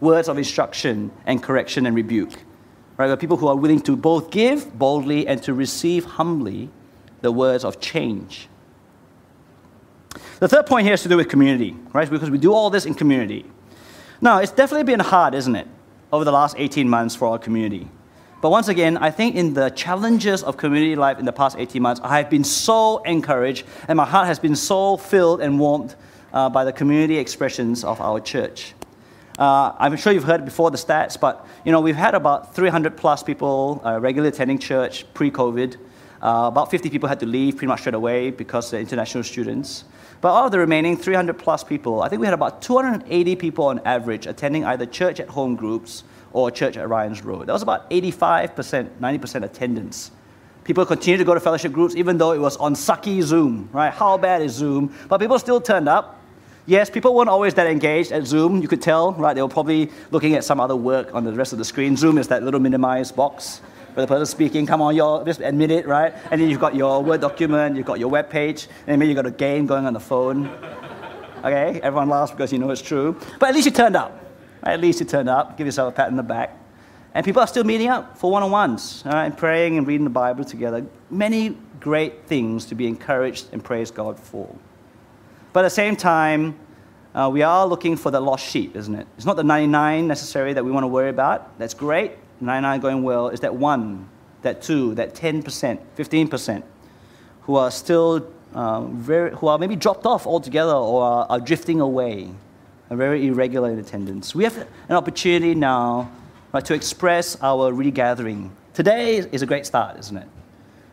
words 0.00 0.28
of 0.28 0.38
instruction 0.38 1.10
and 1.26 1.42
correction 1.42 1.86
and 1.86 1.96
rebuke. 1.96 2.32
Right? 2.96 3.08
We're 3.08 3.16
people 3.16 3.36
who 3.36 3.48
are 3.48 3.56
willing 3.56 3.80
to 3.82 3.96
both 3.96 4.30
give 4.30 4.78
boldly 4.78 5.26
and 5.26 5.42
to 5.42 5.54
receive 5.54 6.04
humbly 6.04 6.70
the 7.20 7.32
words 7.32 7.64
of 7.64 7.80
change. 7.80 8.48
The 10.38 10.48
third 10.48 10.66
point 10.66 10.84
here 10.84 10.92
has 10.92 11.02
to 11.02 11.08
do 11.08 11.16
with 11.16 11.28
community, 11.28 11.76
right? 11.92 12.08
Because 12.08 12.30
we 12.30 12.38
do 12.38 12.52
all 12.52 12.70
this 12.70 12.86
in 12.86 12.94
community. 12.94 13.44
Now, 14.20 14.38
it's 14.38 14.52
definitely 14.52 14.84
been 14.84 15.00
hard, 15.00 15.34
isn't 15.34 15.54
it, 15.54 15.66
over 16.12 16.24
the 16.24 16.32
last 16.32 16.54
18 16.58 16.88
months 16.88 17.14
for 17.14 17.28
our 17.28 17.38
community. 17.38 17.88
But 18.40 18.50
once 18.50 18.68
again, 18.68 18.96
I 18.98 19.10
think 19.10 19.34
in 19.34 19.54
the 19.54 19.70
challenges 19.70 20.44
of 20.44 20.56
community 20.56 20.94
life 20.94 21.18
in 21.18 21.24
the 21.24 21.32
past 21.32 21.56
18 21.58 21.82
months, 21.82 22.00
I 22.04 22.18
have 22.18 22.30
been 22.30 22.44
so 22.44 22.98
encouraged 22.98 23.66
and 23.88 23.96
my 23.96 24.04
heart 24.04 24.28
has 24.28 24.38
been 24.38 24.54
so 24.54 24.96
filled 24.96 25.40
and 25.40 25.58
warmed 25.58 25.96
uh, 26.32 26.48
by 26.48 26.64
the 26.64 26.72
community 26.72 27.18
expressions 27.18 27.82
of 27.82 28.00
our 28.00 28.20
church. 28.20 28.74
Uh, 29.40 29.72
I'm 29.78 29.96
sure 29.96 30.12
you've 30.12 30.24
heard 30.24 30.44
before 30.44 30.70
the 30.70 30.76
stats, 30.76 31.18
but 31.18 31.46
you 31.64 31.72
know 31.72 31.80
we've 31.80 31.96
had 31.96 32.14
about 32.14 32.54
300 32.54 32.96
plus 32.96 33.24
people 33.24 33.82
uh, 33.84 33.98
regularly 33.98 34.28
attending 34.28 34.58
church 34.60 35.04
pre-COVID. 35.14 35.76
Uh, 36.22 36.48
about 36.48 36.70
50 36.70 36.90
people 36.90 37.08
had 37.08 37.20
to 37.20 37.26
leave 37.26 37.56
pretty 37.56 37.68
much 37.68 37.80
straight 37.80 37.94
away 37.94 38.30
because 38.30 38.70
they're 38.70 38.80
international 38.80 39.24
students. 39.24 39.84
But 40.20 40.44
of 40.44 40.50
the 40.50 40.58
remaining 40.58 40.96
300 40.96 41.38
plus 41.38 41.62
people, 41.62 42.02
I 42.02 42.08
think 42.08 42.20
we 42.20 42.26
had 42.26 42.34
about 42.34 42.62
280 42.62 43.36
people 43.36 43.66
on 43.66 43.80
average 43.84 44.26
attending 44.26 44.64
either 44.64 44.86
church 44.86 45.20
at 45.20 45.28
home 45.28 45.54
groups 45.54 46.02
or 46.42 46.50
church 46.50 46.76
at 46.76 46.88
Ryan's 46.88 47.22
Road. 47.22 47.46
That 47.46 47.52
was 47.52 47.62
about 47.62 47.90
85%, 47.90 48.88
90% 49.00 49.44
attendance. 49.44 50.10
People 50.64 50.84
continued 50.84 51.18
to 51.18 51.24
go 51.24 51.34
to 51.34 51.40
fellowship 51.40 51.72
groups 51.72 51.96
even 51.96 52.18
though 52.18 52.32
it 52.32 52.38
was 52.38 52.56
on 52.58 52.74
sucky 52.74 53.22
Zoom, 53.22 53.70
right? 53.72 53.92
How 53.92 54.18
bad 54.18 54.42
is 54.42 54.52
Zoom? 54.52 54.94
But 55.08 55.18
people 55.18 55.38
still 55.38 55.60
turned 55.60 55.88
up. 55.88 56.20
Yes, 56.66 56.90
people 56.90 57.14
weren't 57.14 57.30
always 57.30 57.54
that 57.54 57.66
engaged 57.66 58.12
at 58.12 58.26
Zoom, 58.26 58.60
you 58.60 58.68
could 58.68 58.82
tell, 58.82 59.12
right? 59.14 59.32
They 59.32 59.40
were 59.40 59.48
probably 59.48 59.90
looking 60.10 60.34
at 60.34 60.44
some 60.44 60.60
other 60.60 60.76
work 60.76 61.14
on 61.14 61.24
the 61.24 61.32
rest 61.32 61.52
of 61.54 61.58
the 61.58 61.64
screen. 61.64 61.96
Zoom 61.96 62.18
is 62.18 62.28
that 62.28 62.42
little 62.42 62.60
minimized 62.60 63.16
box 63.16 63.62
where 63.94 64.04
the 64.04 64.06
person 64.06 64.26
speaking, 64.26 64.66
come 64.66 64.82
on, 64.82 64.94
y'all, 64.94 65.24
just 65.24 65.40
admit 65.40 65.70
it, 65.70 65.86
right? 65.86 66.14
And 66.30 66.40
then 66.40 66.50
you've 66.50 66.60
got 66.60 66.74
your 66.74 67.02
Word 67.02 67.22
document, 67.22 67.74
you've 67.74 67.86
got 67.86 67.98
your 67.98 68.10
web 68.10 68.28
page, 68.28 68.68
and 68.86 68.98
maybe 68.98 69.08
you've 69.08 69.16
got 69.16 69.26
a 69.26 69.30
game 69.30 69.66
going 69.66 69.86
on 69.86 69.94
the 69.94 70.00
phone. 70.00 70.46
Okay, 71.38 71.80
everyone 71.82 72.10
laughs 72.10 72.32
because 72.32 72.52
you 72.52 72.58
know 72.58 72.70
it's 72.70 72.82
true. 72.82 73.18
But 73.38 73.48
at 73.48 73.54
least 73.54 73.64
you 73.64 73.72
turned 73.72 73.96
up. 73.96 74.27
At 74.62 74.80
least 74.80 75.00
you 75.00 75.06
turned 75.06 75.28
up, 75.28 75.56
give 75.56 75.66
yourself 75.66 75.92
a 75.92 75.96
pat 75.96 76.08
on 76.08 76.16
the 76.16 76.22
back. 76.22 76.56
And 77.14 77.24
people 77.24 77.40
are 77.40 77.46
still 77.46 77.64
meeting 77.64 77.88
up 77.88 78.18
for 78.18 78.30
one 78.30 78.42
on 78.42 78.50
ones 78.50 79.02
right, 79.06 79.24
and 79.24 79.36
praying 79.36 79.78
and 79.78 79.86
reading 79.86 80.04
the 80.04 80.10
Bible 80.10 80.44
together. 80.44 80.86
Many 81.10 81.56
great 81.80 82.26
things 82.26 82.66
to 82.66 82.74
be 82.74 82.86
encouraged 82.86 83.46
and 83.52 83.64
praise 83.64 83.90
God 83.90 84.18
for. 84.18 84.54
But 85.52 85.60
at 85.60 85.64
the 85.64 85.70
same 85.70 85.96
time, 85.96 86.58
uh, 87.14 87.30
we 87.32 87.42
are 87.42 87.66
looking 87.66 87.96
for 87.96 88.10
the 88.10 88.20
lost 88.20 88.46
sheep, 88.46 88.76
isn't 88.76 88.94
it? 88.94 89.06
It's 89.16 89.24
not 89.24 89.36
the 89.36 89.44
99 89.44 90.06
necessary 90.06 90.52
that 90.52 90.64
we 90.64 90.70
want 90.70 90.84
to 90.84 90.88
worry 90.88 91.08
about. 91.08 91.58
That's 91.58 91.74
great. 91.74 92.12
99 92.40 92.80
going 92.80 93.02
well. 93.02 93.28
It's 93.28 93.40
that 93.40 93.54
one, 93.54 94.08
that 94.42 94.62
two, 94.62 94.94
that 94.94 95.14
10%, 95.14 95.78
15% 95.96 96.62
who 97.42 97.56
are 97.56 97.70
still 97.70 98.30
uh, 98.54 98.82
very, 98.82 99.34
who 99.36 99.48
are 99.48 99.58
maybe 99.58 99.74
dropped 99.74 100.04
off 100.06 100.26
altogether 100.26 100.72
or 100.74 101.02
are, 101.02 101.26
are 101.30 101.40
drifting 101.40 101.80
away 101.80 102.30
and 102.90 102.98
very 102.98 103.26
irregular 103.26 103.72
attendance. 103.78 104.34
We 104.34 104.44
have 104.44 104.56
an 104.56 104.96
opportunity 104.96 105.54
now 105.54 106.10
right, 106.52 106.64
to 106.64 106.74
express 106.74 107.36
our 107.42 107.72
regathering. 107.72 108.50
Today 108.74 109.18
is 109.18 109.42
a 109.42 109.46
great 109.46 109.66
start, 109.66 109.98
isn't 109.98 110.16
it? 110.16 110.28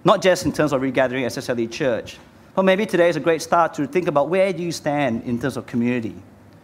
Not 0.04 0.22
just 0.22 0.46
in 0.46 0.52
terms 0.52 0.74
of 0.74 0.82
regathering 0.82 1.26
as 1.26 1.38
SLE 1.38 1.72
Church, 1.72 2.18
but 2.54 2.64
maybe 2.64 2.86
today 2.86 3.10
is 3.10 3.16
a 3.16 3.20
great 3.20 3.42
start 3.42 3.74
to 3.76 3.88
think 3.88 4.08
about 4.08 4.30
where 4.30 4.54
do 4.54 4.64
you 4.64 4.72
stand 4.72 5.24
in 5.24 5.40
terms 5.40 5.58
of 5.58 5.66
community, 5.66 6.16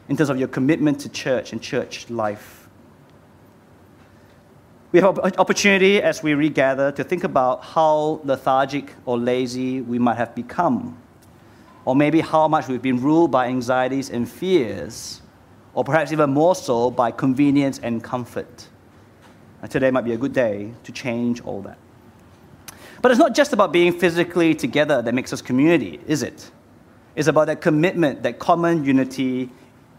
in 0.09 0.17
terms 0.17 0.29
of 0.29 0.37
your 0.39 0.47
commitment 0.47 0.99
to 1.01 1.09
church 1.09 1.51
and 1.51 1.61
church 1.61 2.09
life. 2.09 2.69
We 4.91 4.99
have 4.99 5.17
an 5.19 5.33
opportunity 5.37 6.01
as 6.01 6.21
we 6.21 6.33
regather 6.33 6.91
to 6.91 7.03
think 7.03 7.23
about 7.23 7.63
how 7.63 8.19
lethargic 8.25 8.93
or 9.05 9.17
lazy 9.17 9.81
we 9.81 9.97
might 9.99 10.17
have 10.17 10.35
become, 10.35 10.97
or 11.85 11.95
maybe 11.95 12.19
how 12.19 12.47
much 12.47 12.67
we've 12.67 12.81
been 12.81 13.01
ruled 13.01 13.31
by 13.31 13.47
anxieties 13.47 14.09
and 14.09 14.29
fears, 14.29 15.20
or 15.73 15.83
perhaps 15.83 16.11
even 16.11 16.29
more 16.31 16.55
so 16.55 16.91
by 16.91 17.11
convenience 17.11 17.79
and 17.79 18.03
comfort. 18.03 18.67
And 19.61 19.69
today 19.69 19.91
might 19.91 20.05
be 20.05 20.13
a 20.13 20.17
good 20.17 20.33
day 20.33 20.73
to 20.83 20.91
change 20.91 21.41
all 21.41 21.61
that. 21.61 21.77
But 23.01 23.11
it's 23.11 23.19
not 23.19 23.33
just 23.33 23.53
about 23.53 23.71
being 23.71 23.93
physically 23.93 24.53
together 24.53 25.01
that 25.01 25.13
makes 25.13 25.33
us 25.33 25.41
community, 25.41 25.99
is 26.07 26.23
it? 26.23 26.51
It's 27.15 27.27
about 27.27 27.47
that 27.47 27.61
commitment, 27.61 28.23
that 28.23 28.39
common 28.39 28.85
unity 28.85 29.49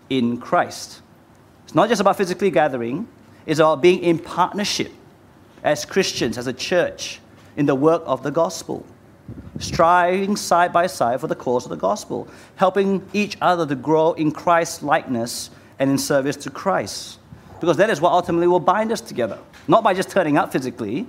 in 0.09 0.39
Christ. 0.39 1.03
It's 1.65 1.75
not 1.75 1.89
just 1.89 2.01
about 2.01 2.17
physically 2.17 2.51
gathering, 2.51 3.09
it's 3.47 3.61
about 3.61 3.83
being 3.83 4.01
in 4.01 4.19
partnership 4.19 4.93
as 5.63 5.85
Christians, 5.85 6.39
as 6.39 6.47
a 6.47 6.53
church, 6.53 7.21
in 7.57 7.67
the 7.67 7.75
work 7.75 8.03
of 8.07 8.23
the 8.23 8.31
gospel. 8.31 8.85
Striving 9.59 10.37
side 10.37 10.73
by 10.73 10.87
side 10.87 11.21
for 11.21 11.27
the 11.27 11.35
cause 11.35 11.65
of 11.65 11.71
the 11.71 11.77
gospel, 11.77 12.29
helping 12.57 13.07
each 13.13 13.37
other 13.41 13.67
to 13.67 13.75
grow 13.75 14.13
in 14.13 14.33
Christ's 14.33 14.83
likeness 14.83 15.51
and 15.79 15.91
in 15.91 15.99
service 15.99 16.37
to 16.37 16.51
Christ. 16.51 17.19
Because 17.61 17.77
that 17.77 17.91
is 17.91 18.01
what 18.01 18.13
ultimately 18.13 18.47
will 18.47 18.61
bind 18.61 18.91
us 18.93 19.01
together. 19.01 19.39
Not 19.69 19.85
by 19.85 19.95
just 19.95 20.11
turning 20.11 20.37
up 20.37 20.53
physically, 20.53 21.07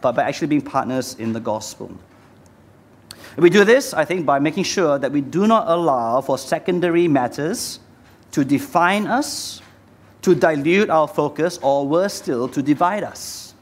but 0.00 0.12
by 0.12 0.22
actually 0.22 0.48
being 0.48 0.62
partners 0.62 1.14
in 1.18 1.32
the 1.32 1.40
gospel. 1.40 1.90
We 3.36 3.50
do 3.50 3.64
this, 3.64 3.94
I 3.94 4.04
think, 4.04 4.26
by 4.26 4.38
making 4.38 4.64
sure 4.64 4.98
that 4.98 5.12
we 5.12 5.20
do 5.20 5.46
not 5.46 5.68
allow 5.68 6.20
for 6.20 6.38
secondary 6.38 7.06
matters 7.06 7.80
to 8.32 8.44
define 8.44 9.06
us 9.06 9.62
to 10.22 10.34
dilute 10.34 10.90
our 10.90 11.08
focus, 11.08 11.58
or 11.62 11.86
worse 11.86 12.14
still, 12.14 12.48
to 12.48 12.62
divide 12.62 13.02
us. 13.02 13.54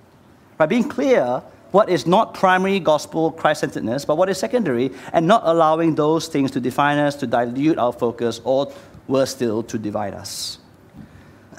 By 0.57 0.67
being 0.67 0.89
clear 0.89 1.43
what 1.71 1.89
is 1.89 2.07
not 2.07 2.35
primary 2.35 2.81
gospel 2.81 3.31
Christ 3.31 3.61
centeredness, 3.61 4.05
but 4.05 4.17
what 4.17 4.29
is 4.29 4.39
secondary, 4.39 4.91
and 5.13 5.27
not 5.27 5.43
allowing 5.45 5.95
those 5.95 6.27
things 6.27 6.51
to 6.53 6.61
define 6.61 6.99
us, 6.99 7.15
to 7.17 7.27
dilute 7.27 7.79
our 7.79 7.93
focus, 7.93 8.41
or 8.45 8.73
worse 9.09 9.31
still, 9.31 9.63
to 9.65 9.79
divide 9.79 10.15
us. 10.15 10.59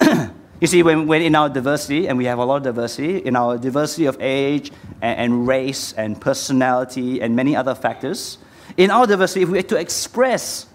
you 0.60 0.66
see, 0.66 0.82
when, 0.82 1.06
when 1.06 1.22
in 1.22 1.34
our 1.34 1.48
diversity, 1.48 2.08
and 2.08 2.16
we 2.16 2.24
have 2.24 2.38
a 2.38 2.44
lot 2.44 2.56
of 2.56 2.62
diversity, 2.62 3.18
in 3.18 3.36
our 3.36 3.58
diversity 3.58 4.06
of 4.06 4.16
age 4.20 4.72
and, 5.02 5.18
and 5.20 5.48
race 5.48 5.92
and 5.92 6.20
personality 6.20 7.20
and 7.20 7.34
many 7.36 7.54
other 7.54 7.74
factors, 7.74 8.38
in 8.76 8.90
our 8.90 9.06
diversity, 9.06 9.42
if 9.42 9.48
we 9.48 9.58
are 9.58 9.62
to 9.62 9.76
express 9.76 10.66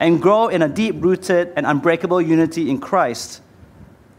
and 0.00 0.20
grow 0.20 0.48
in 0.48 0.62
a 0.62 0.68
deep 0.68 0.96
rooted 0.98 1.52
and 1.56 1.66
unbreakable 1.66 2.20
unity 2.20 2.70
in 2.70 2.78
Christ, 2.78 3.42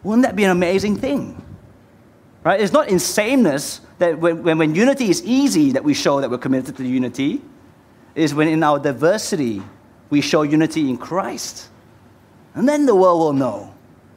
wouldn't 0.03 0.23
that 0.23 0.35
be 0.35 0.43
an 0.43 0.51
amazing 0.51 0.95
thing? 0.97 1.43
Right? 2.43 2.61
It's 2.61 2.71
not 2.71 2.87
in 2.87 2.99
sameness 2.99 3.81
that 3.99 4.19
when, 4.19 4.43
when, 4.43 4.57
when 4.57 4.75
unity 4.75 5.09
is 5.09 5.23
easy 5.23 5.71
that 5.71 5.83
we 5.83 5.93
show 5.93 6.21
that 6.21 6.29
we're 6.29 6.37
committed 6.37 6.77
to 6.77 6.87
unity. 6.87 7.41
It 8.15 8.23
is 8.23 8.33
when 8.33 8.47
in 8.47 8.63
our 8.63 8.79
diversity 8.79 9.61
we 10.09 10.21
show 10.21 10.43
unity 10.43 10.89
in 10.89 10.97
Christ. 10.97 11.69
And 12.57 12.67
then 12.67 12.87
the 12.87 12.95
world 12.95 13.19
will 13.19 13.33
know 13.33 13.71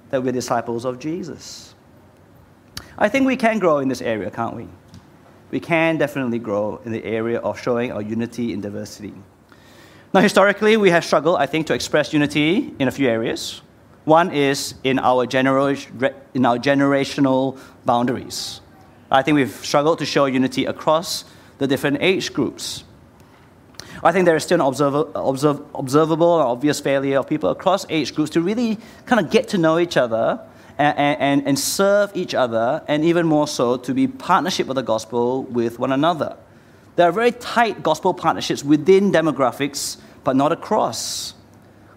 that 0.09 0.23
we're 0.23 0.33
disciples 0.33 0.87
of 0.87 0.99
Jesus. 0.99 1.75
I 2.97 3.07
think 3.07 3.27
we 3.27 3.37
can 3.37 3.59
grow 3.59 3.81
in 3.81 3.89
this 3.89 4.01
area, 4.01 4.31
can't 4.31 4.57
we? 4.57 4.67
We 5.51 5.61
can 5.61 5.99
definitely 5.99 6.39
grow 6.39 6.81
in 6.87 6.93
the 6.93 7.05
area 7.05 7.39
of 7.41 7.61
showing 7.61 7.93
our 7.93 8.01
unity 8.01 8.55
in 8.55 8.63
diversity. 8.63 9.13
Now, 10.15 10.23
historically, 10.23 10.79
we 10.79 10.89
have 10.89 11.05
struggled, 11.05 11.37
I 11.37 11.45
think, 11.45 11.67
to 11.67 11.75
express 11.75 12.15
unity 12.15 12.75
in 12.79 12.89
a 12.89 12.91
few 12.91 13.11
areas. 13.11 13.61
One 14.07 14.31
is 14.31 14.73
in 14.85 14.99
our, 14.99 15.27
genera- 15.27 15.77
in 16.33 16.47
our 16.47 16.57
generational 16.57 17.59
boundaries. 17.85 18.63
I 19.11 19.21
think 19.21 19.35
we've 19.35 19.51
struggled 19.51 19.99
to 19.99 20.07
show 20.07 20.25
unity 20.25 20.65
across 20.65 21.27
the 21.59 21.67
different 21.67 21.99
age 22.01 22.33
groups. 22.33 22.85
I 24.03 24.13
think 24.13 24.27
there 24.27 24.37
is 24.37 24.45
still 24.45 24.61
an 24.61 24.67
observ- 24.67 25.11
observ- 25.15 25.63
observable 25.75 26.27
or 26.27 26.43
obvious 26.43 26.81
failure 26.81 27.19
of 27.19 27.29
people 27.29 27.51
across 27.51 27.85
age 27.91 28.15
groups 28.15 28.31
to 28.31 28.41
really 28.41 28.79
kind 29.07 29.25
of 29.25 29.31
get 29.31 29.49
to 29.49 29.59
know 29.59 29.79
each 29.79 29.97
other 29.97 30.41
and, 30.79 31.19
and, 31.21 31.47
and 31.47 31.59
serve 31.59 32.11
each 32.15 32.35
other, 32.35 32.83
and 32.89 33.05
even 33.05 33.27
more 33.27 33.47
so, 33.47 33.77
to 33.77 33.93
be 33.93 34.07
partnership 34.09 34.67
with 34.67 34.77
the 34.77 34.83
gospel 34.83 35.43
with 35.45 35.79
one 35.79 35.93
another. 35.93 36.37
There 36.97 37.07
are 37.07 37.13
very 37.13 37.33
tight 37.33 37.83
gospel 37.83 38.15
partnerships 38.15 38.65
within 38.65 39.13
demographics, 39.13 39.99
but 40.25 40.37
not 40.37 40.53
across 40.53 41.35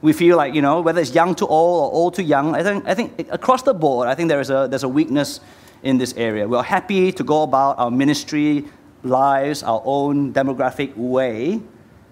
we 0.03 0.11
feel 0.11 0.35
like, 0.35 0.53
you 0.53 0.61
know, 0.61 0.81
whether 0.81 0.99
it's 0.99 1.15
young 1.15 1.33
to 1.33 1.47
old 1.47 1.81
or 1.81 1.95
old 1.95 2.13
to 2.15 2.23
young, 2.23 2.53
I 2.55 2.61
think, 2.61 2.85
I 2.85 2.93
think 2.93 3.25
across 3.31 3.61
the 3.61 3.73
board, 3.73 4.09
I 4.09 4.15
think 4.15 4.27
there 4.27 4.41
is 4.41 4.49
a, 4.49 4.67
there's 4.69 4.83
a 4.83 4.89
weakness 4.89 5.39
in 5.81 5.97
this 5.97 6.13
area. 6.17 6.45
We're 6.45 6.61
happy 6.61 7.13
to 7.13 7.23
go 7.23 7.43
about 7.43 7.79
our 7.79 7.89
ministry 7.89 8.65
lives, 9.03 9.63
our 9.63 9.81
own 9.85 10.33
demographic 10.33 10.93
way, 10.97 11.61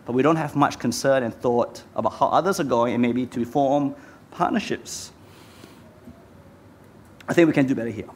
but 0.06 0.14
we 0.14 0.24
don't 0.24 0.36
have 0.36 0.56
much 0.56 0.80
concern 0.80 1.24
and 1.24 1.34
thought 1.34 1.84
about 1.96 2.14
how 2.14 2.28
others 2.28 2.60
are 2.60 2.66
going 2.66 2.94
and 2.94 3.02
maybe 3.02 3.26
to 3.28 3.46
form 3.46 3.96
partnerships. 4.32 5.12
I 7.28 7.34
think 7.34 7.48
we 7.48 7.54
can 7.54 7.68
do 7.68 7.76
better 7.76 7.90
here. 7.90 8.10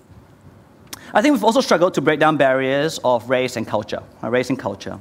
I 1.14 1.22
think 1.22 1.34
we've 1.34 1.44
also 1.44 1.62
struggled 1.62 1.94
to 1.94 2.02
break 2.02 2.20
down 2.20 2.38
barriers 2.38 3.00
of 3.04 3.30
race 3.30 3.56
and 3.56 3.66
culture, 3.66 4.04
uh, 4.24 4.30
race 4.30 4.50
and 4.50 4.60
culture. 4.60 5.00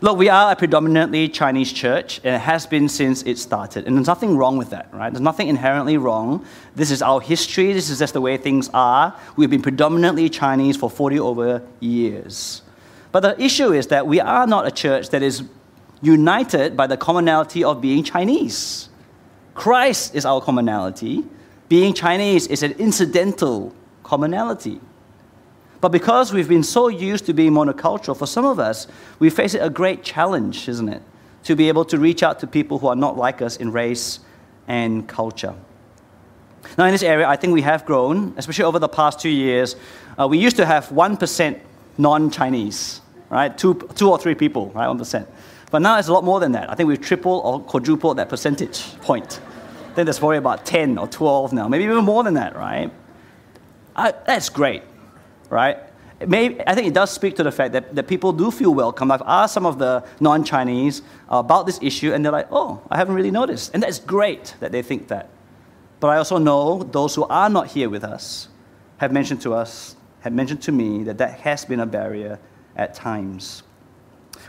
Look, 0.00 0.18
we 0.18 0.28
are 0.28 0.52
a 0.52 0.56
predominantly 0.56 1.28
Chinese 1.28 1.72
church, 1.72 2.20
and 2.24 2.34
it 2.34 2.40
has 2.40 2.66
been 2.66 2.88
since 2.88 3.22
it 3.22 3.38
started. 3.38 3.86
And 3.86 3.96
there's 3.96 4.06
nothing 4.06 4.36
wrong 4.36 4.58
with 4.58 4.70
that, 4.70 4.92
right? 4.92 5.10
There's 5.10 5.22
nothing 5.22 5.48
inherently 5.48 5.96
wrong. 5.96 6.44
This 6.74 6.90
is 6.90 7.00
our 7.00 7.20
history, 7.20 7.72
this 7.72 7.90
is 7.90 8.00
just 8.00 8.12
the 8.12 8.20
way 8.20 8.36
things 8.36 8.68
are. 8.74 9.18
We've 9.36 9.50
been 9.50 9.62
predominantly 9.62 10.28
Chinese 10.28 10.76
for 10.76 10.90
40 10.90 11.20
over 11.20 11.62
years. 11.80 12.62
But 13.12 13.20
the 13.20 13.42
issue 13.42 13.72
is 13.72 13.86
that 13.88 14.06
we 14.06 14.20
are 14.20 14.46
not 14.46 14.66
a 14.66 14.70
church 14.70 15.10
that 15.10 15.22
is 15.22 15.44
united 16.04 16.76
by 16.76 16.86
the 16.86 16.96
commonality 16.96 17.64
of 17.64 17.80
being 17.80 18.04
Chinese. 18.04 18.88
Christ 19.54 20.14
is 20.14 20.26
our 20.26 20.40
commonality. 20.40 21.24
Being 21.68 21.94
Chinese 21.94 22.46
is 22.46 22.62
an 22.62 22.72
incidental 22.72 23.74
commonality. 24.02 24.80
But 25.80 25.90
because 25.90 26.32
we've 26.32 26.48
been 26.48 26.62
so 26.62 26.88
used 26.88 27.26
to 27.26 27.32
being 27.32 27.52
monocultural, 27.52 28.16
for 28.16 28.26
some 28.26 28.44
of 28.44 28.58
us, 28.58 28.86
we 29.18 29.30
face 29.30 29.54
a 29.54 29.70
great 29.70 30.02
challenge, 30.02 30.68
isn't 30.68 30.88
it? 30.88 31.02
To 31.44 31.56
be 31.56 31.68
able 31.68 31.84
to 31.86 31.98
reach 31.98 32.22
out 32.22 32.40
to 32.40 32.46
people 32.46 32.78
who 32.78 32.86
are 32.86 32.96
not 32.96 33.16
like 33.16 33.42
us 33.42 33.56
in 33.56 33.72
race 33.72 34.20
and 34.66 35.06
culture. 35.08 35.54
Now, 36.78 36.86
in 36.86 36.92
this 36.92 37.02
area, 37.02 37.28
I 37.28 37.36
think 37.36 37.52
we 37.52 37.62
have 37.62 37.84
grown, 37.84 38.34
especially 38.36 38.64
over 38.64 38.78
the 38.78 38.88
past 38.88 39.20
two 39.20 39.28
years. 39.28 39.76
Uh, 40.18 40.26
we 40.26 40.38
used 40.38 40.56
to 40.56 40.66
have 40.66 40.88
1% 40.88 41.60
non 41.98 42.30
Chinese, 42.30 43.00
right? 43.28 43.56
Two, 43.56 43.74
two 43.94 44.10
or 44.10 44.18
three 44.18 44.34
people, 44.34 44.70
right? 44.70 44.86
1%. 44.86 45.26
But 45.74 45.82
now 45.82 45.98
it's 45.98 46.06
a 46.06 46.12
lot 46.12 46.22
more 46.22 46.38
than 46.38 46.52
that. 46.52 46.70
I 46.70 46.76
think 46.76 46.86
we've 46.86 47.00
tripled 47.00 47.42
or 47.44 47.58
quadrupled 47.58 48.18
that 48.18 48.28
percentage 48.28 48.80
point. 49.00 49.40
I 49.90 49.94
think 49.94 50.06
there's 50.06 50.20
probably 50.20 50.38
about 50.38 50.64
10 50.64 50.98
or 50.98 51.08
12 51.08 51.52
now, 51.52 51.66
maybe 51.66 51.82
even 51.82 52.04
more 52.04 52.22
than 52.22 52.34
that, 52.34 52.54
right? 52.54 52.92
I, 53.96 54.12
that's 54.12 54.48
great 54.48 54.82
right? 55.54 55.78
May, 56.26 56.60
I 56.66 56.74
think 56.74 56.86
it 56.86 56.94
does 56.94 57.10
speak 57.10 57.36
to 57.36 57.42
the 57.42 57.52
fact 57.52 57.72
that, 57.72 57.94
that 57.94 58.08
people 58.08 58.32
do 58.32 58.50
feel 58.50 58.74
welcome. 58.74 59.10
I've 59.10 59.22
asked 59.26 59.54
some 59.54 59.66
of 59.66 59.78
the 59.78 60.04
non 60.20 60.44
Chinese 60.44 61.02
about 61.28 61.66
this 61.66 61.78
issue, 61.82 62.12
and 62.12 62.24
they're 62.24 62.32
like, 62.32 62.48
oh, 62.50 62.82
I 62.90 62.96
haven't 62.96 63.14
really 63.14 63.30
noticed. 63.30 63.72
And 63.74 63.82
that's 63.82 63.98
great 63.98 64.54
that 64.60 64.72
they 64.72 64.82
think 64.82 65.08
that. 65.08 65.28
But 66.00 66.08
I 66.08 66.16
also 66.18 66.38
know 66.38 66.82
those 66.82 67.14
who 67.14 67.24
are 67.24 67.48
not 67.48 67.68
here 67.68 67.88
with 67.88 68.04
us 68.04 68.48
have 68.98 69.12
mentioned 69.12 69.42
to 69.42 69.54
us, 69.54 69.96
have 70.20 70.32
mentioned 70.32 70.62
to 70.62 70.72
me 70.72 71.04
that 71.04 71.18
that 71.18 71.40
has 71.40 71.64
been 71.64 71.80
a 71.80 71.86
barrier 71.86 72.38
at 72.76 72.94
times. 72.94 73.62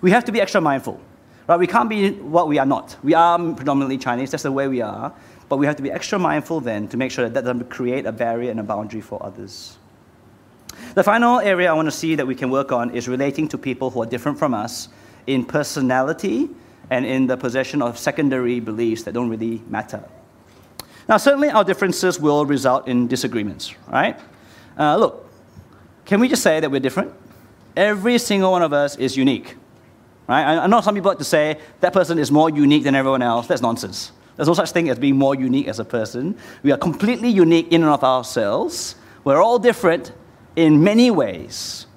We 0.01 0.11
have 0.11 0.25
to 0.25 0.31
be 0.31 0.41
extra 0.41 0.61
mindful, 0.61 0.99
right? 1.47 1.59
We 1.59 1.67
can't 1.67 1.89
be 1.89 2.11
what 2.11 2.47
we 2.47 2.59
are 2.59 2.65
not. 2.65 2.97
We 3.03 3.13
are 3.13 3.37
predominantly 3.53 3.97
Chinese, 3.97 4.31
that's 4.31 4.43
the 4.43 4.51
way 4.51 4.67
we 4.67 4.81
are. 4.81 5.13
But 5.47 5.57
we 5.57 5.65
have 5.67 5.75
to 5.75 5.83
be 5.83 5.91
extra 5.91 6.17
mindful 6.17 6.61
then 6.61 6.87
to 6.87 6.97
make 6.97 7.11
sure 7.11 7.25
that 7.25 7.33
that 7.35 7.45
doesn't 7.45 7.69
create 7.69 8.05
a 8.05 8.11
barrier 8.11 8.49
and 8.49 8.59
a 8.59 8.63
boundary 8.63 9.01
for 9.01 9.23
others. 9.23 9.77
The 10.95 11.03
final 11.03 11.39
area 11.39 11.69
I 11.69 11.73
want 11.73 11.87
to 11.87 11.91
see 11.91 12.15
that 12.15 12.25
we 12.25 12.35
can 12.35 12.49
work 12.49 12.71
on 12.71 12.91
is 12.91 13.07
relating 13.07 13.47
to 13.49 13.57
people 13.57 13.89
who 13.89 14.01
are 14.01 14.05
different 14.05 14.39
from 14.39 14.53
us 14.53 14.89
in 15.27 15.45
personality 15.45 16.49
and 16.89 17.05
in 17.05 17.27
the 17.27 17.37
possession 17.37 17.81
of 17.81 17.97
secondary 17.97 18.59
beliefs 18.59 19.03
that 19.03 19.13
don't 19.13 19.29
really 19.29 19.61
matter. 19.67 20.03
Now, 21.07 21.17
certainly 21.17 21.49
our 21.49 21.63
differences 21.63 22.19
will 22.19 22.45
result 22.45 22.87
in 22.87 23.07
disagreements, 23.07 23.75
right? 23.87 24.19
Uh, 24.77 24.97
look, 24.97 25.29
can 26.05 26.19
we 26.19 26.27
just 26.27 26.41
say 26.41 26.59
that 26.59 26.69
we're 26.69 26.79
different? 26.79 27.13
Every 27.75 28.17
single 28.17 28.51
one 28.51 28.61
of 28.61 28.73
us 28.73 28.95
is 28.95 29.15
unique, 29.15 29.55
right? 30.27 30.57
I 30.57 30.67
know 30.67 30.81
some 30.81 30.95
people 30.95 31.09
like 31.09 31.17
to 31.19 31.23
say 31.23 31.59
that 31.81 31.93
person 31.93 32.19
is 32.19 32.31
more 32.31 32.49
unique 32.49 32.83
than 32.83 32.95
everyone 32.95 33.21
else. 33.21 33.47
That's 33.47 33.61
nonsense. 33.61 34.11
There's 34.35 34.47
no 34.47 34.53
such 34.53 34.71
thing 34.71 34.89
as 34.89 34.99
being 34.99 35.15
more 35.15 35.35
unique 35.35 35.67
as 35.67 35.79
a 35.79 35.85
person. 35.85 36.37
We 36.63 36.71
are 36.71 36.77
completely 36.77 37.29
unique 37.29 37.71
in 37.71 37.83
and 37.83 37.91
of 37.91 38.03
ourselves. 38.03 38.95
We're 39.23 39.41
all 39.41 39.59
different, 39.59 40.11
in 40.55 40.83
many 40.83 41.11
ways. 41.11 41.87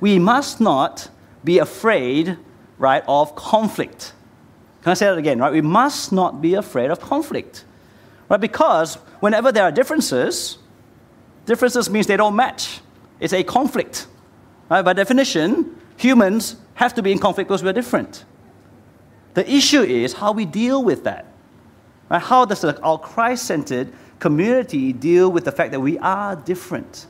We 0.00 0.18
must 0.18 0.60
not 0.60 1.08
be 1.44 1.58
afraid, 1.58 2.36
right, 2.78 3.02
of 3.06 3.34
conflict. 3.36 4.12
Can 4.82 4.90
I 4.90 4.94
say 4.94 5.06
that 5.06 5.18
again, 5.18 5.38
right? 5.38 5.52
We 5.52 5.62
must 5.62 6.12
not 6.12 6.42
be 6.42 6.54
afraid 6.54 6.90
of 6.90 7.00
conflict, 7.00 7.64
right? 8.28 8.40
Because 8.40 8.96
whenever 9.20 9.52
there 9.52 9.62
are 9.62 9.72
differences, 9.72 10.58
differences 11.46 11.88
means 11.88 12.06
they 12.06 12.16
don't 12.16 12.36
match. 12.36 12.80
It's 13.20 13.32
a 13.32 13.42
conflict. 13.42 14.06
Right? 14.68 14.82
By 14.82 14.92
definition, 14.92 15.80
humans 15.96 16.56
have 16.74 16.94
to 16.94 17.02
be 17.02 17.12
in 17.12 17.18
conflict 17.18 17.48
because 17.48 17.62
we're 17.62 17.72
different. 17.72 18.24
The 19.34 19.50
issue 19.50 19.82
is 19.82 20.12
how 20.12 20.32
we 20.32 20.44
deal 20.44 20.82
with 20.82 21.04
that. 21.04 21.26
Right? 22.10 22.22
How 22.22 22.44
does 22.44 22.64
our 22.64 22.98
Christ 22.98 23.46
centered 23.46 23.92
community 24.18 24.92
deal 24.92 25.30
with 25.30 25.44
the 25.44 25.52
fact 25.52 25.72
that 25.72 25.80
we 25.80 25.98
are 25.98 26.36
different? 26.36 27.06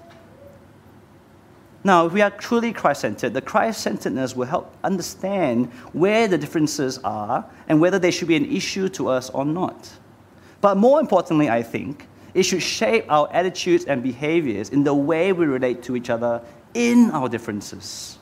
Now, 1.86 2.06
if 2.06 2.14
we 2.14 2.22
are 2.22 2.30
truly 2.30 2.72
Christ 2.72 3.02
centered, 3.02 3.34
the 3.34 3.42
Christ 3.42 3.82
centeredness 3.82 4.34
will 4.34 4.46
help 4.46 4.74
understand 4.82 5.70
where 5.92 6.26
the 6.26 6.38
differences 6.38 6.98
are 7.04 7.44
and 7.68 7.78
whether 7.78 7.98
they 7.98 8.10
should 8.10 8.28
be 8.28 8.36
an 8.36 8.50
issue 8.50 8.88
to 8.90 9.08
us 9.08 9.28
or 9.28 9.44
not. 9.44 9.92
But 10.62 10.78
more 10.78 10.98
importantly, 10.98 11.50
I 11.50 11.62
think, 11.62 12.06
it 12.32 12.44
should 12.44 12.62
shape 12.62 13.04
our 13.10 13.28
attitudes 13.32 13.84
and 13.84 14.02
behaviors 14.02 14.70
in 14.70 14.82
the 14.82 14.94
way 14.94 15.34
we 15.34 15.44
relate 15.44 15.82
to 15.84 15.94
each 15.94 16.08
other 16.08 16.40
in 16.72 17.10
our 17.10 17.28
differences. 17.28 18.13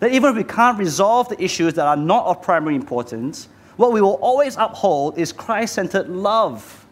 That 0.00 0.12
even 0.12 0.30
if 0.30 0.36
we 0.36 0.44
can't 0.44 0.78
resolve 0.78 1.28
the 1.28 1.42
issues 1.42 1.74
that 1.74 1.86
are 1.86 1.96
not 1.96 2.26
of 2.26 2.42
primary 2.42 2.74
importance, 2.74 3.48
what 3.76 3.92
we 3.92 4.00
will 4.00 4.18
always 4.20 4.56
uphold 4.56 5.18
is 5.18 5.32
Christ 5.32 5.74
centered 5.74 6.08
love 6.08 6.86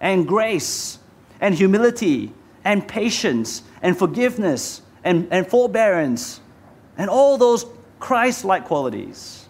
and 0.00 0.26
grace 0.26 0.98
and 1.40 1.54
humility 1.54 2.32
and 2.64 2.86
patience 2.86 3.62
and 3.82 3.96
forgiveness 3.96 4.82
and, 5.04 5.28
and 5.30 5.46
forbearance 5.46 6.40
and 6.96 7.08
all 7.08 7.38
those 7.38 7.64
Christ 8.00 8.44
like 8.44 8.64
qualities 8.64 9.48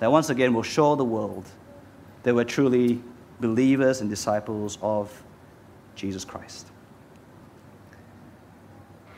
that 0.00 0.10
once 0.10 0.30
again 0.30 0.54
will 0.54 0.62
show 0.62 0.94
the 0.94 1.04
world 1.04 1.46
that 2.22 2.34
we're 2.34 2.44
truly 2.44 3.00
believers 3.40 4.00
and 4.00 4.10
disciples 4.10 4.78
of 4.82 5.22
Jesus 5.94 6.24
Christ. 6.24 6.66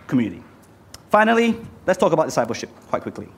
Community. 0.06 0.42
Finally, 1.10 1.60
let's 1.86 1.98
talk 1.98 2.12
about 2.12 2.26
discipleship 2.26 2.70
quite 2.88 3.02
quickly. 3.02 3.28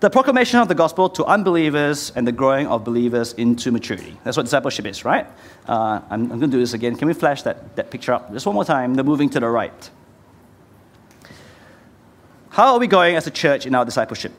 The 0.00 0.10
proclamation 0.10 0.60
of 0.60 0.68
the 0.68 0.74
gospel 0.74 1.08
to 1.10 1.24
unbelievers 1.24 2.12
and 2.14 2.26
the 2.26 2.32
growing 2.32 2.66
of 2.66 2.84
believers 2.84 3.32
into 3.32 3.72
maturity. 3.72 4.18
That's 4.24 4.36
what 4.36 4.42
discipleship 4.42 4.84
is, 4.84 5.06
right? 5.06 5.26
Uh, 5.66 6.02
I'm, 6.10 6.30
I'm 6.30 6.38
going 6.38 6.40
to 6.42 6.48
do 6.48 6.58
this 6.58 6.74
again. 6.74 6.96
Can 6.96 7.08
we 7.08 7.14
flash 7.14 7.42
that, 7.42 7.76
that 7.76 7.90
picture 7.90 8.12
up 8.12 8.30
just 8.30 8.44
one 8.44 8.54
more 8.54 8.64
time? 8.64 8.94
They're 8.94 9.04
moving 9.04 9.30
to 9.30 9.40
the 9.40 9.48
right. 9.48 9.90
How 12.50 12.74
are 12.74 12.78
we 12.78 12.86
going 12.86 13.16
as 13.16 13.26
a 13.26 13.30
church 13.30 13.64
in 13.64 13.74
our 13.74 13.86
discipleship? 13.86 14.32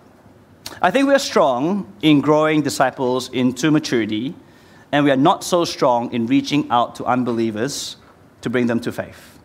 I 0.79 0.91
think 0.91 1.07
we 1.07 1.13
are 1.13 1.19
strong 1.19 1.91
in 2.03 2.21
growing 2.21 2.61
disciples 2.61 3.29
into 3.31 3.71
maturity, 3.71 4.35
and 4.91 5.05
we 5.05 5.11
are 5.11 5.17
not 5.17 5.43
so 5.43 5.65
strong 5.65 6.13
in 6.13 6.27
reaching 6.27 6.69
out 6.69 6.95
to 6.95 7.05
unbelievers 7.05 7.95
to 8.41 8.49
bring 8.49 8.67
them 8.67 8.79
to 8.81 8.91
faith. 8.91 9.36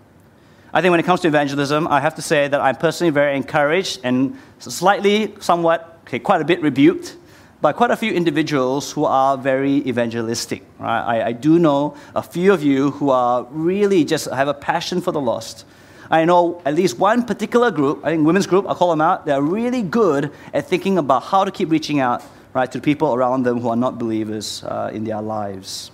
I 0.75 0.81
think 0.81 0.91
when 0.91 1.01
it 1.01 1.03
comes 1.03 1.20
to 1.20 1.29
evangelism, 1.29 1.87
I 1.89 2.01
have 2.01 2.14
to 2.14 2.23
say 2.23 2.49
that 2.49 2.59
I'm 2.59 2.77
personally 2.77 3.11
very 3.11 3.37
encouraged 3.37 4.01
and 4.05 4.39
slightly, 4.59 5.35
somewhat, 5.39 5.99
okay, 6.07 6.18
quite 6.18 6.41
a 6.41 6.47
bit 6.47 6.62
rebuked 6.62 7.18
by 7.61 7.75
quite 7.75 7.91
a 7.91 7.97
few 7.97 8.11
individuals 8.11 8.91
who 8.91 9.05
are 9.05 9.37
very 9.37 9.87
evangelistic. 9.87 10.64
Right? 10.79 11.03
I, 11.03 11.27
I 11.27 11.33
do 11.33 11.59
know 11.59 11.95
a 12.16 12.23
few 12.23 12.55
of 12.55 12.62
you 12.62 12.91
who 12.93 13.11
are 13.11 13.47
really 13.51 14.03
just 14.05 14.31
have 14.31 14.49
a 14.49 14.55
passion 14.55 15.03
for 15.03 15.12
the 15.12 15.20
lost. 15.20 15.66
I 16.11 16.25
know 16.25 16.62
at 16.64 16.75
least 16.75 16.99
one 16.99 17.27
particular 17.27 17.70
group, 17.70 18.01
I 18.03 18.12
think 18.12 18.27
women's 18.27 18.47
group, 18.47 18.64
I'll 18.66 18.75
call 18.75 18.91
them 18.91 19.03
out, 19.03 19.27
they're 19.27 19.43
really 19.43 19.83
good 19.83 20.33
at 20.55 20.68
thinking 20.68 20.97
about 20.97 21.25
how 21.25 21.45
to 21.45 21.51
keep 21.51 21.70
reaching 21.70 22.01
out 22.01 22.25
right, 22.55 22.73
to 22.73 22.81
people 22.81 23.14
around 23.14 23.43
them 23.43 23.61
who 23.61 23.68
are 23.68 23.77
not 23.77 23.99
believers 23.99 24.64
uh, 24.64 24.91
in 24.93 25.05
their 25.05 25.20
lives. 25.20 25.91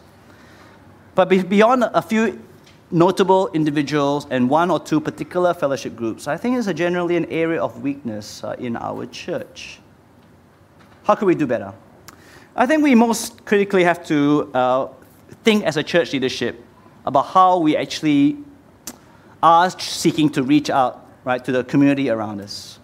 But 1.17 1.29
beyond 1.29 1.83
a 1.83 2.01
few 2.01 2.41
notable 2.91 3.49
individuals 3.53 4.27
and 4.31 4.49
one 4.49 4.71
or 4.71 4.81
two 4.81 5.01
particular 5.01 5.53
fellowship 5.55 5.95
groups, 5.95 6.27
I 6.27 6.37
think 6.37 6.57
is 6.57 6.67
generally 6.73 7.17
an 7.17 7.27
area 7.27 7.63
of 7.63 7.83
weakness 7.83 8.43
uh, 8.43 8.57
in 8.59 8.77
our 8.77 9.07
church. 9.07 9.81
How 11.05 11.15
could 11.15 11.27
we 11.27 11.35
do 11.35 11.47
better? 11.47 11.73
I 12.57 12.67
think 12.67 12.83
we 12.83 12.95
most 12.95 13.45
critically 13.45 13.85
have 13.85 14.05
to 14.07 14.51
uh, 14.55 14.89
think 15.45 15.65
as 15.65 15.77
a 15.77 15.83
church 15.83 16.13
leadership 16.13 16.65
about 17.07 17.27
how 17.27 17.59
we 17.59 17.77
actually 17.77 18.39
are 19.43 19.71
seeking 19.71 20.29
to 20.31 20.43
reach 20.43 20.69
out 20.69 21.07
right, 21.25 21.45
to 21.45 21.53
the 21.53 21.65
community 21.65 22.11
around 22.11 22.41
us. 22.41 22.79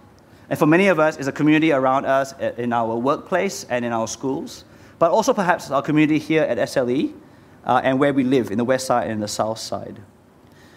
And 0.51 0.59
for 0.59 0.67
many 0.67 0.89
of 0.89 1.01
us, 1.01 1.17
it's 1.17 1.27
a 1.27 1.33
community 1.33 1.73
around 1.73 2.05
us 2.05 2.35
in 2.59 2.73
our 2.73 2.97
workplace 2.97 3.65
and 3.71 3.85
in 3.85 3.93
our 3.93 4.07
schools, 4.07 4.65
but 4.99 5.11
also 5.11 5.33
perhaps 5.33 5.71
our 5.71 5.83
community 5.83 6.19
here 6.19 6.43
at 6.43 6.59
SLE 6.69 7.15
uh, 7.65 7.81
and 7.83 7.99
where 7.99 8.13
we 8.13 8.25
live 8.25 8.51
in 8.51 8.59
the 8.59 8.65
west 8.65 8.87
side 8.87 9.11
and 9.11 9.23
the 9.23 9.29
south 9.29 9.59
side. 9.59 10.01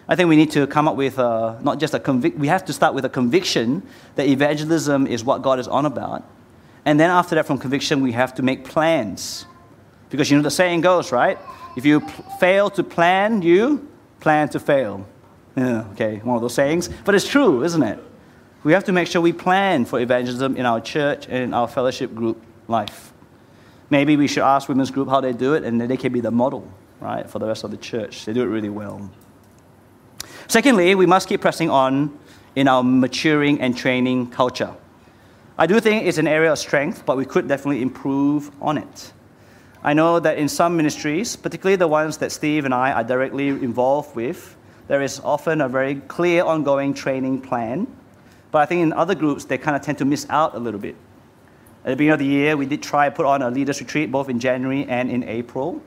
I 0.08 0.16
think 0.16 0.30
we 0.30 0.38
need 0.38 0.52
to 0.52 0.66
come 0.68 0.88
up 0.88 0.96
with 0.96 1.20
a, 1.20 1.60
not 1.62 1.80
just 1.80 1.94
a 1.94 2.00
conviction, 2.00 2.40
we 2.40 2.48
have 2.48 2.64
to 2.66 2.74
start 2.74 2.94
with 2.94 3.04
a 3.04 3.10
conviction 3.10 3.84
that 4.16 4.28
evangelism 4.28 5.06
is 5.06 5.24
what 5.24 5.42
God 5.42 5.60
is 5.60 5.68
on 5.68 5.86
about. 5.86 6.24
And 6.86 6.98
then 6.98 7.10
after 7.10 7.36
that, 7.36 7.46
from 7.46 7.58
conviction, 7.58 8.02
we 8.02 8.14
have 8.14 8.34
to 8.36 8.42
make 8.42 8.64
plans. 8.64 9.46
Because 10.10 10.32
you 10.32 10.38
know 10.38 10.44
the 10.44 10.52
saying 10.52 10.82
goes, 10.82 11.12
right? 11.12 11.38
If 11.76 11.86
you 11.86 12.00
fail 12.40 12.70
to 12.72 12.84
plan, 12.84 13.42
you 13.42 13.90
plan 14.22 14.48
to 14.50 14.60
fail. 14.60 15.06
Yeah, 15.58 15.86
okay, 15.92 16.18
one 16.24 16.38
of 16.38 16.42
those 16.42 16.54
sayings. 16.54 16.90
But 17.04 17.14
it's 17.14 17.28
true, 17.28 17.64
isn't 17.64 17.84
it? 17.84 18.02
We 18.64 18.72
have 18.72 18.86
to 18.86 18.94
make 18.94 19.08
sure 19.08 19.22
we 19.22 19.34
plan 19.34 19.84
for 19.84 20.00
evangelism 20.00 20.56
in 20.56 20.66
our 20.66 20.80
church 20.80 21.26
and 21.26 21.38
in 21.38 21.54
our 21.54 21.68
fellowship 21.68 22.16
group 22.16 22.42
life. 22.68 23.12
Maybe 23.90 24.18
we 24.18 24.28
should 24.28 24.44
ask 24.44 24.68
women's 24.68 24.92
group 24.92 25.08
how 25.10 25.22
they 25.22 25.34
do 25.34 25.54
it, 25.54 25.64
and 25.64 25.80
they 25.80 25.98
can 25.98 26.12
be 26.12 26.20
the 26.20 26.32
model, 26.32 26.70
right, 27.00 27.30
for 27.30 27.40
the 27.40 27.48
rest 27.48 27.64
of 27.64 27.72
the 27.72 27.78
church. 27.78 28.26
They 28.26 28.34
do 28.34 28.42
it 28.42 28.48
really 28.48 28.70
well. 28.70 29.10
Secondly, 30.48 30.96
we 30.96 31.06
must 31.06 31.28
keep 31.30 31.42
pressing 31.42 31.70
on 31.70 32.18
in 32.56 32.68
our 32.68 32.84
maturing 32.84 33.62
and 33.62 33.78
training 33.78 34.32
culture. 34.32 34.74
I 35.58 35.68
do 35.68 35.80
think 35.80 36.06
it's 36.06 36.18
an 36.18 36.28
area 36.28 36.52
of 36.52 36.60
strength, 36.60 37.06
but 37.06 37.18
we 37.18 37.26
could 37.26 37.48
definitely 37.48 37.82
improve 37.82 38.52
on 38.62 38.78
it. 38.78 39.14
I 39.84 39.94
know 39.94 40.20
that 40.20 40.38
in 40.38 40.50
some 40.50 40.76
ministries, 40.76 41.36
particularly 41.36 41.78
the 41.78 41.88
ones 41.88 42.18
that 42.18 42.32
Steve 42.32 42.66
and 42.66 42.74
I 42.74 42.92
are 42.92 43.04
directly 43.04 43.48
involved 43.50 44.16
with, 44.16 44.56
there 44.88 45.02
is 45.02 45.20
often 45.20 45.62
a 45.62 45.70
very 45.70 45.96
clear 45.96 46.44
ongoing 46.44 46.94
training 46.94 47.42
plan. 47.42 47.88
But 48.52 48.60
I 48.60 48.66
think 48.66 48.82
in 48.82 48.94
other 48.94 49.16
groups, 49.16 49.46
they 49.46 49.58
kind 49.58 49.76
of 49.76 49.82
tend 49.82 49.98
to 50.00 50.06
miss 50.06 50.26
out 50.30 50.56
a 50.56 50.60
little 50.60 50.80
bit. 50.80 50.96
At 51.88 51.92
the 51.92 51.96
beginning 51.96 52.14
of 52.16 52.20
the 52.20 52.26
year, 52.26 52.58
we 52.58 52.66
did 52.66 52.84
try 52.84 53.08
to 53.08 53.16
put 53.16 53.26
on 53.26 53.42
a 53.42 53.50
leaders 53.50 53.80
retreat 53.80 54.12
both 54.12 54.28
in 54.28 54.42
January 54.42 54.86
and 54.90 55.10
in 55.10 55.24
April. 55.24 55.82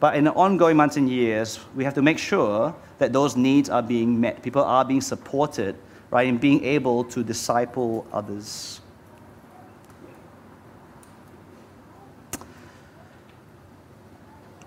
But 0.00 0.16
in 0.16 0.24
the 0.24 0.32
ongoing 0.32 0.76
months 0.76 0.96
and 0.96 1.08
years, 1.08 1.60
we 1.76 1.84
have 1.84 1.94
to 1.94 2.02
make 2.02 2.18
sure 2.18 2.74
that 2.98 3.12
those 3.12 3.36
needs 3.36 3.70
are 3.70 3.80
being 3.80 4.20
met. 4.20 4.42
People 4.42 4.64
are 4.64 4.84
being 4.84 5.00
supported, 5.00 5.76
right, 6.10 6.26
in 6.26 6.38
being 6.38 6.64
able 6.64 7.04
to 7.04 7.22
disciple 7.22 8.04
others. 8.12 8.80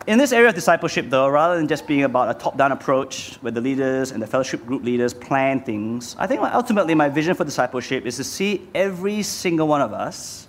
In 0.07 0.17
this 0.17 0.31
area 0.31 0.47
of 0.47 0.55
discipleship, 0.55 1.09
though, 1.09 1.27
rather 1.27 1.57
than 1.57 1.67
just 1.67 1.85
being 1.85 2.03
about 2.03 2.33
a 2.33 2.39
top 2.39 2.55
down 2.55 2.71
approach 2.71 3.35
where 3.41 3.51
the 3.51 3.59
leaders 3.59 4.11
and 4.11 4.23
the 4.23 4.27
fellowship 4.27 4.65
group 4.65 4.85
leaders 4.85 5.13
plan 5.13 5.59
things, 5.59 6.15
I 6.17 6.27
think 6.27 6.39
ultimately 6.39 6.95
my 6.95 7.09
vision 7.09 7.35
for 7.35 7.43
discipleship 7.43 8.05
is 8.05 8.15
to 8.15 8.23
see 8.23 8.69
every 8.73 9.21
single 9.21 9.67
one 9.67 9.81
of 9.81 9.91
us 9.91 10.46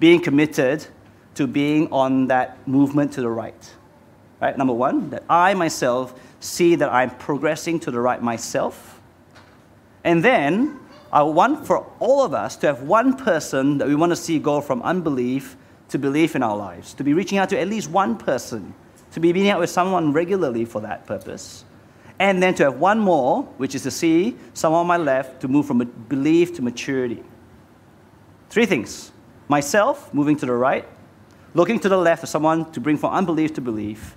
being 0.00 0.20
committed 0.20 0.86
to 1.34 1.46
being 1.46 1.90
on 1.92 2.26
that 2.26 2.66
movement 2.66 3.12
to 3.12 3.20
the 3.20 3.28
right. 3.28 3.74
Right? 4.40 4.56
Number 4.56 4.72
one, 4.72 5.10
that 5.10 5.22
I 5.28 5.54
myself 5.54 6.18
see 6.40 6.74
that 6.74 6.90
I'm 6.90 7.10
progressing 7.10 7.78
to 7.80 7.90
the 7.90 8.00
right 8.00 8.22
myself. 8.22 9.00
And 10.02 10.24
then 10.24 10.80
I 11.12 11.22
want 11.22 11.66
for 11.66 11.86
all 11.98 12.24
of 12.24 12.32
us 12.34 12.56
to 12.56 12.66
have 12.66 12.82
one 12.82 13.16
person 13.16 13.78
that 13.78 13.86
we 13.86 13.94
want 13.94 14.10
to 14.10 14.16
see 14.16 14.38
go 14.38 14.60
from 14.60 14.80
unbelief 14.82 15.56
to 15.90 15.98
belief 15.98 16.34
in 16.34 16.42
our 16.42 16.56
lives, 16.56 16.94
to 16.94 17.04
be 17.04 17.12
reaching 17.12 17.36
out 17.36 17.50
to 17.50 17.58
at 17.58 17.68
least 17.68 17.90
one 17.90 18.16
person, 18.16 18.74
to 19.12 19.20
be 19.20 19.32
meeting 19.32 19.50
out 19.50 19.60
with 19.60 19.70
someone 19.70 20.12
regularly 20.12 20.64
for 20.64 20.80
that 20.80 21.06
purpose. 21.06 21.64
And 22.18 22.42
then 22.42 22.54
to 22.56 22.64
have 22.64 22.76
one 22.78 22.98
more, 22.98 23.42
which 23.56 23.74
is 23.74 23.82
to 23.82 23.90
see 23.90 24.36
someone 24.54 24.82
on 24.82 24.86
my 24.86 24.98
left 24.98 25.40
to 25.40 25.48
move 25.48 25.66
from 25.66 25.78
belief 26.08 26.54
to 26.56 26.62
maturity. 26.62 27.22
Three 28.50 28.66
things 28.66 29.10
myself 29.50 30.14
moving 30.14 30.36
to 30.36 30.46
the 30.46 30.52
right, 30.52 30.86
looking 31.54 31.80
to 31.80 31.88
the 31.88 31.96
left 31.96 32.20
for 32.20 32.28
someone 32.28 32.70
to 32.70 32.78
bring 32.78 32.96
from 32.96 33.12
unbelief 33.12 33.52
to 33.52 33.60
belief, 33.60 34.16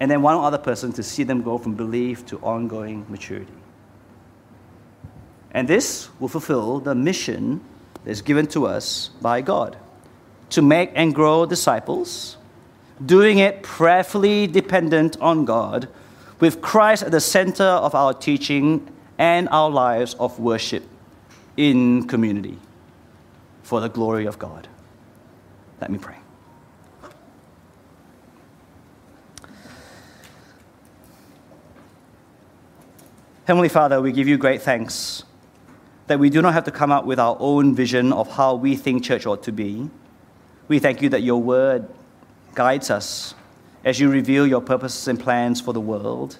and 0.00 0.10
then 0.10 0.20
one 0.20 0.36
other 0.36 0.58
person 0.58 0.92
to 0.92 1.00
see 1.00 1.22
them 1.22 1.42
go 1.42 1.56
from 1.56 1.74
belief 1.74 2.26
to 2.26 2.38
ongoing 2.38 3.06
maturity. 3.08 3.52
And 5.52 5.68
this 5.68 6.08
will 6.18 6.26
fulfill 6.26 6.80
the 6.80 6.92
mission 6.92 7.60
that 8.02 8.10
is 8.10 8.20
given 8.20 8.48
to 8.48 8.66
us 8.66 9.10
by 9.22 9.42
God 9.42 9.76
to 10.50 10.60
make 10.60 10.90
and 10.96 11.14
grow 11.14 11.46
disciples, 11.46 12.36
doing 13.06 13.38
it 13.38 13.62
prayerfully 13.62 14.48
dependent 14.48 15.16
on 15.20 15.44
God, 15.44 15.88
with 16.40 16.60
Christ 16.60 17.04
at 17.04 17.12
the 17.12 17.20
center 17.20 17.62
of 17.86 17.94
our 17.94 18.12
teaching 18.12 18.90
and 19.18 19.48
our 19.50 19.70
lives 19.70 20.14
of 20.14 20.40
worship 20.40 20.82
in 21.56 22.08
community 22.08 22.58
for 23.64 23.80
the 23.80 23.88
glory 23.88 24.26
of 24.26 24.38
God. 24.38 24.68
Let 25.80 25.90
me 25.90 25.98
pray. 25.98 26.16
Heavenly 33.46 33.68
Father, 33.68 34.00
we 34.00 34.12
give 34.12 34.28
you 34.28 34.38
great 34.38 34.62
thanks 34.62 35.24
that 36.06 36.18
we 36.18 36.30
do 36.30 36.40
not 36.40 36.54
have 36.54 36.64
to 36.64 36.70
come 36.70 36.92
up 36.92 37.04
with 37.04 37.18
our 37.18 37.36
own 37.40 37.74
vision 37.74 38.12
of 38.12 38.30
how 38.36 38.54
we 38.54 38.76
think 38.76 39.02
church 39.02 39.26
ought 39.26 39.42
to 39.42 39.52
be. 39.52 39.90
We 40.68 40.78
thank 40.78 41.02
you 41.02 41.08
that 41.08 41.22
your 41.22 41.42
word 41.42 41.88
guides 42.54 42.90
us 42.90 43.34
as 43.84 43.98
you 43.98 44.08
reveal 44.08 44.46
your 44.46 44.60
purposes 44.60 45.08
and 45.08 45.18
plans 45.18 45.60
for 45.60 45.72
the 45.72 45.80
world, 45.80 46.38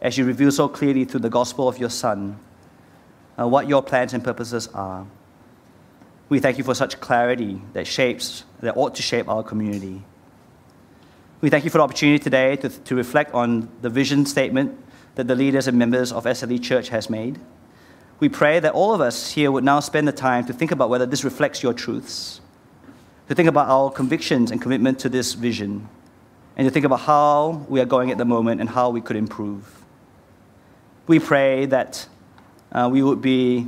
as 0.00 0.16
you 0.16 0.24
reveal 0.24 0.52
so 0.52 0.68
clearly 0.68 1.04
through 1.04 1.20
the 1.20 1.30
gospel 1.30 1.68
of 1.68 1.78
your 1.78 1.90
Son 1.90 2.38
uh, 3.38 3.48
what 3.48 3.68
your 3.68 3.82
plans 3.82 4.12
and 4.12 4.22
purposes 4.22 4.68
are. 4.68 5.06
We 6.30 6.38
thank 6.38 6.58
you 6.58 6.64
for 6.64 6.76
such 6.76 7.00
clarity 7.00 7.60
that 7.72 7.88
shapes, 7.88 8.44
that 8.60 8.76
ought 8.76 8.94
to 8.94 9.02
shape 9.02 9.28
our 9.28 9.42
community. 9.42 10.04
We 11.40 11.50
thank 11.50 11.64
you 11.64 11.70
for 11.70 11.78
the 11.78 11.84
opportunity 11.84 12.22
today 12.22 12.54
to, 12.54 12.68
to 12.68 12.94
reflect 12.94 13.34
on 13.34 13.68
the 13.82 13.90
vision 13.90 14.24
statement 14.24 14.78
that 15.16 15.26
the 15.26 15.34
leaders 15.34 15.66
and 15.66 15.76
members 15.76 16.12
of 16.12 16.24
SLE 16.24 16.62
Church 16.62 16.90
has 16.90 17.10
made. 17.10 17.40
We 18.20 18.28
pray 18.28 18.60
that 18.60 18.74
all 18.74 18.94
of 18.94 19.00
us 19.00 19.32
here 19.32 19.50
would 19.50 19.64
now 19.64 19.80
spend 19.80 20.06
the 20.06 20.12
time 20.12 20.46
to 20.46 20.52
think 20.52 20.70
about 20.70 20.88
whether 20.88 21.04
this 21.04 21.24
reflects 21.24 21.64
your 21.64 21.72
truths, 21.72 22.40
to 23.28 23.34
think 23.34 23.48
about 23.48 23.68
our 23.68 23.90
convictions 23.90 24.52
and 24.52 24.62
commitment 24.62 25.00
to 25.00 25.08
this 25.08 25.32
vision, 25.32 25.88
and 26.56 26.64
to 26.64 26.70
think 26.70 26.86
about 26.86 27.00
how 27.00 27.66
we 27.68 27.80
are 27.80 27.86
going 27.86 28.12
at 28.12 28.18
the 28.18 28.24
moment 28.24 28.60
and 28.60 28.70
how 28.70 28.90
we 28.90 29.00
could 29.00 29.16
improve. 29.16 29.82
We 31.08 31.18
pray 31.18 31.66
that 31.66 32.06
uh, 32.70 32.88
we 32.92 33.02
would 33.02 33.20
be 33.20 33.66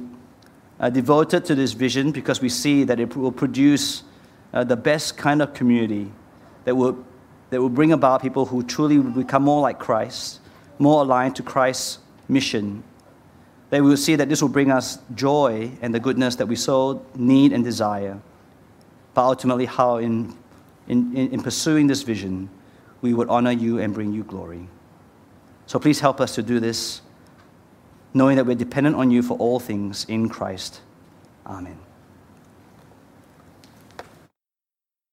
uh, 0.82 0.90
devoted 0.90 1.44
to 1.44 1.54
this 1.54 1.72
vision 1.72 2.10
because 2.10 2.40
we 2.40 2.48
see 2.48 2.82
that 2.84 2.98
it 2.98 3.16
will 3.16 3.32
produce 3.32 4.02
uh, 4.52 4.64
the 4.64 4.76
best 4.76 5.16
kind 5.16 5.40
of 5.40 5.54
community 5.54 6.10
that 6.64 6.74
will, 6.74 7.02
that 7.50 7.60
will 7.60 7.68
bring 7.68 7.92
about 7.92 8.20
people 8.20 8.44
who 8.44 8.62
truly 8.64 8.98
will 8.98 9.12
become 9.12 9.44
more 9.44 9.62
like 9.62 9.78
Christ, 9.78 10.40
more 10.80 11.02
aligned 11.02 11.36
to 11.36 11.42
Christ's 11.42 11.98
mission. 12.28 12.82
That 13.70 13.82
we 13.82 13.88
will 13.88 13.96
see 13.96 14.16
that 14.16 14.28
this 14.28 14.42
will 14.42 14.48
bring 14.48 14.72
us 14.72 14.98
joy 15.14 15.70
and 15.80 15.94
the 15.94 16.00
goodness 16.00 16.36
that 16.36 16.46
we 16.46 16.56
so 16.56 17.06
need 17.14 17.52
and 17.52 17.62
desire. 17.64 18.20
But 19.14 19.24
ultimately, 19.24 19.66
how 19.66 19.98
in, 19.98 20.36
in, 20.88 21.16
in 21.16 21.42
pursuing 21.42 21.86
this 21.86 22.02
vision, 22.02 22.50
we 23.02 23.14
would 23.14 23.28
honor 23.28 23.52
you 23.52 23.78
and 23.78 23.94
bring 23.94 24.12
you 24.12 24.24
glory. 24.24 24.68
So 25.66 25.78
please 25.78 26.00
help 26.00 26.20
us 26.20 26.34
to 26.34 26.42
do 26.42 26.60
this 26.60 27.02
knowing 28.14 28.36
that 28.36 28.46
we're 28.46 28.54
dependent 28.54 28.96
on 28.96 29.10
you 29.10 29.22
for 29.22 29.36
all 29.38 29.58
things 29.58 30.04
in 30.08 30.28
Christ. 30.28 30.80
Amen. 31.46 31.81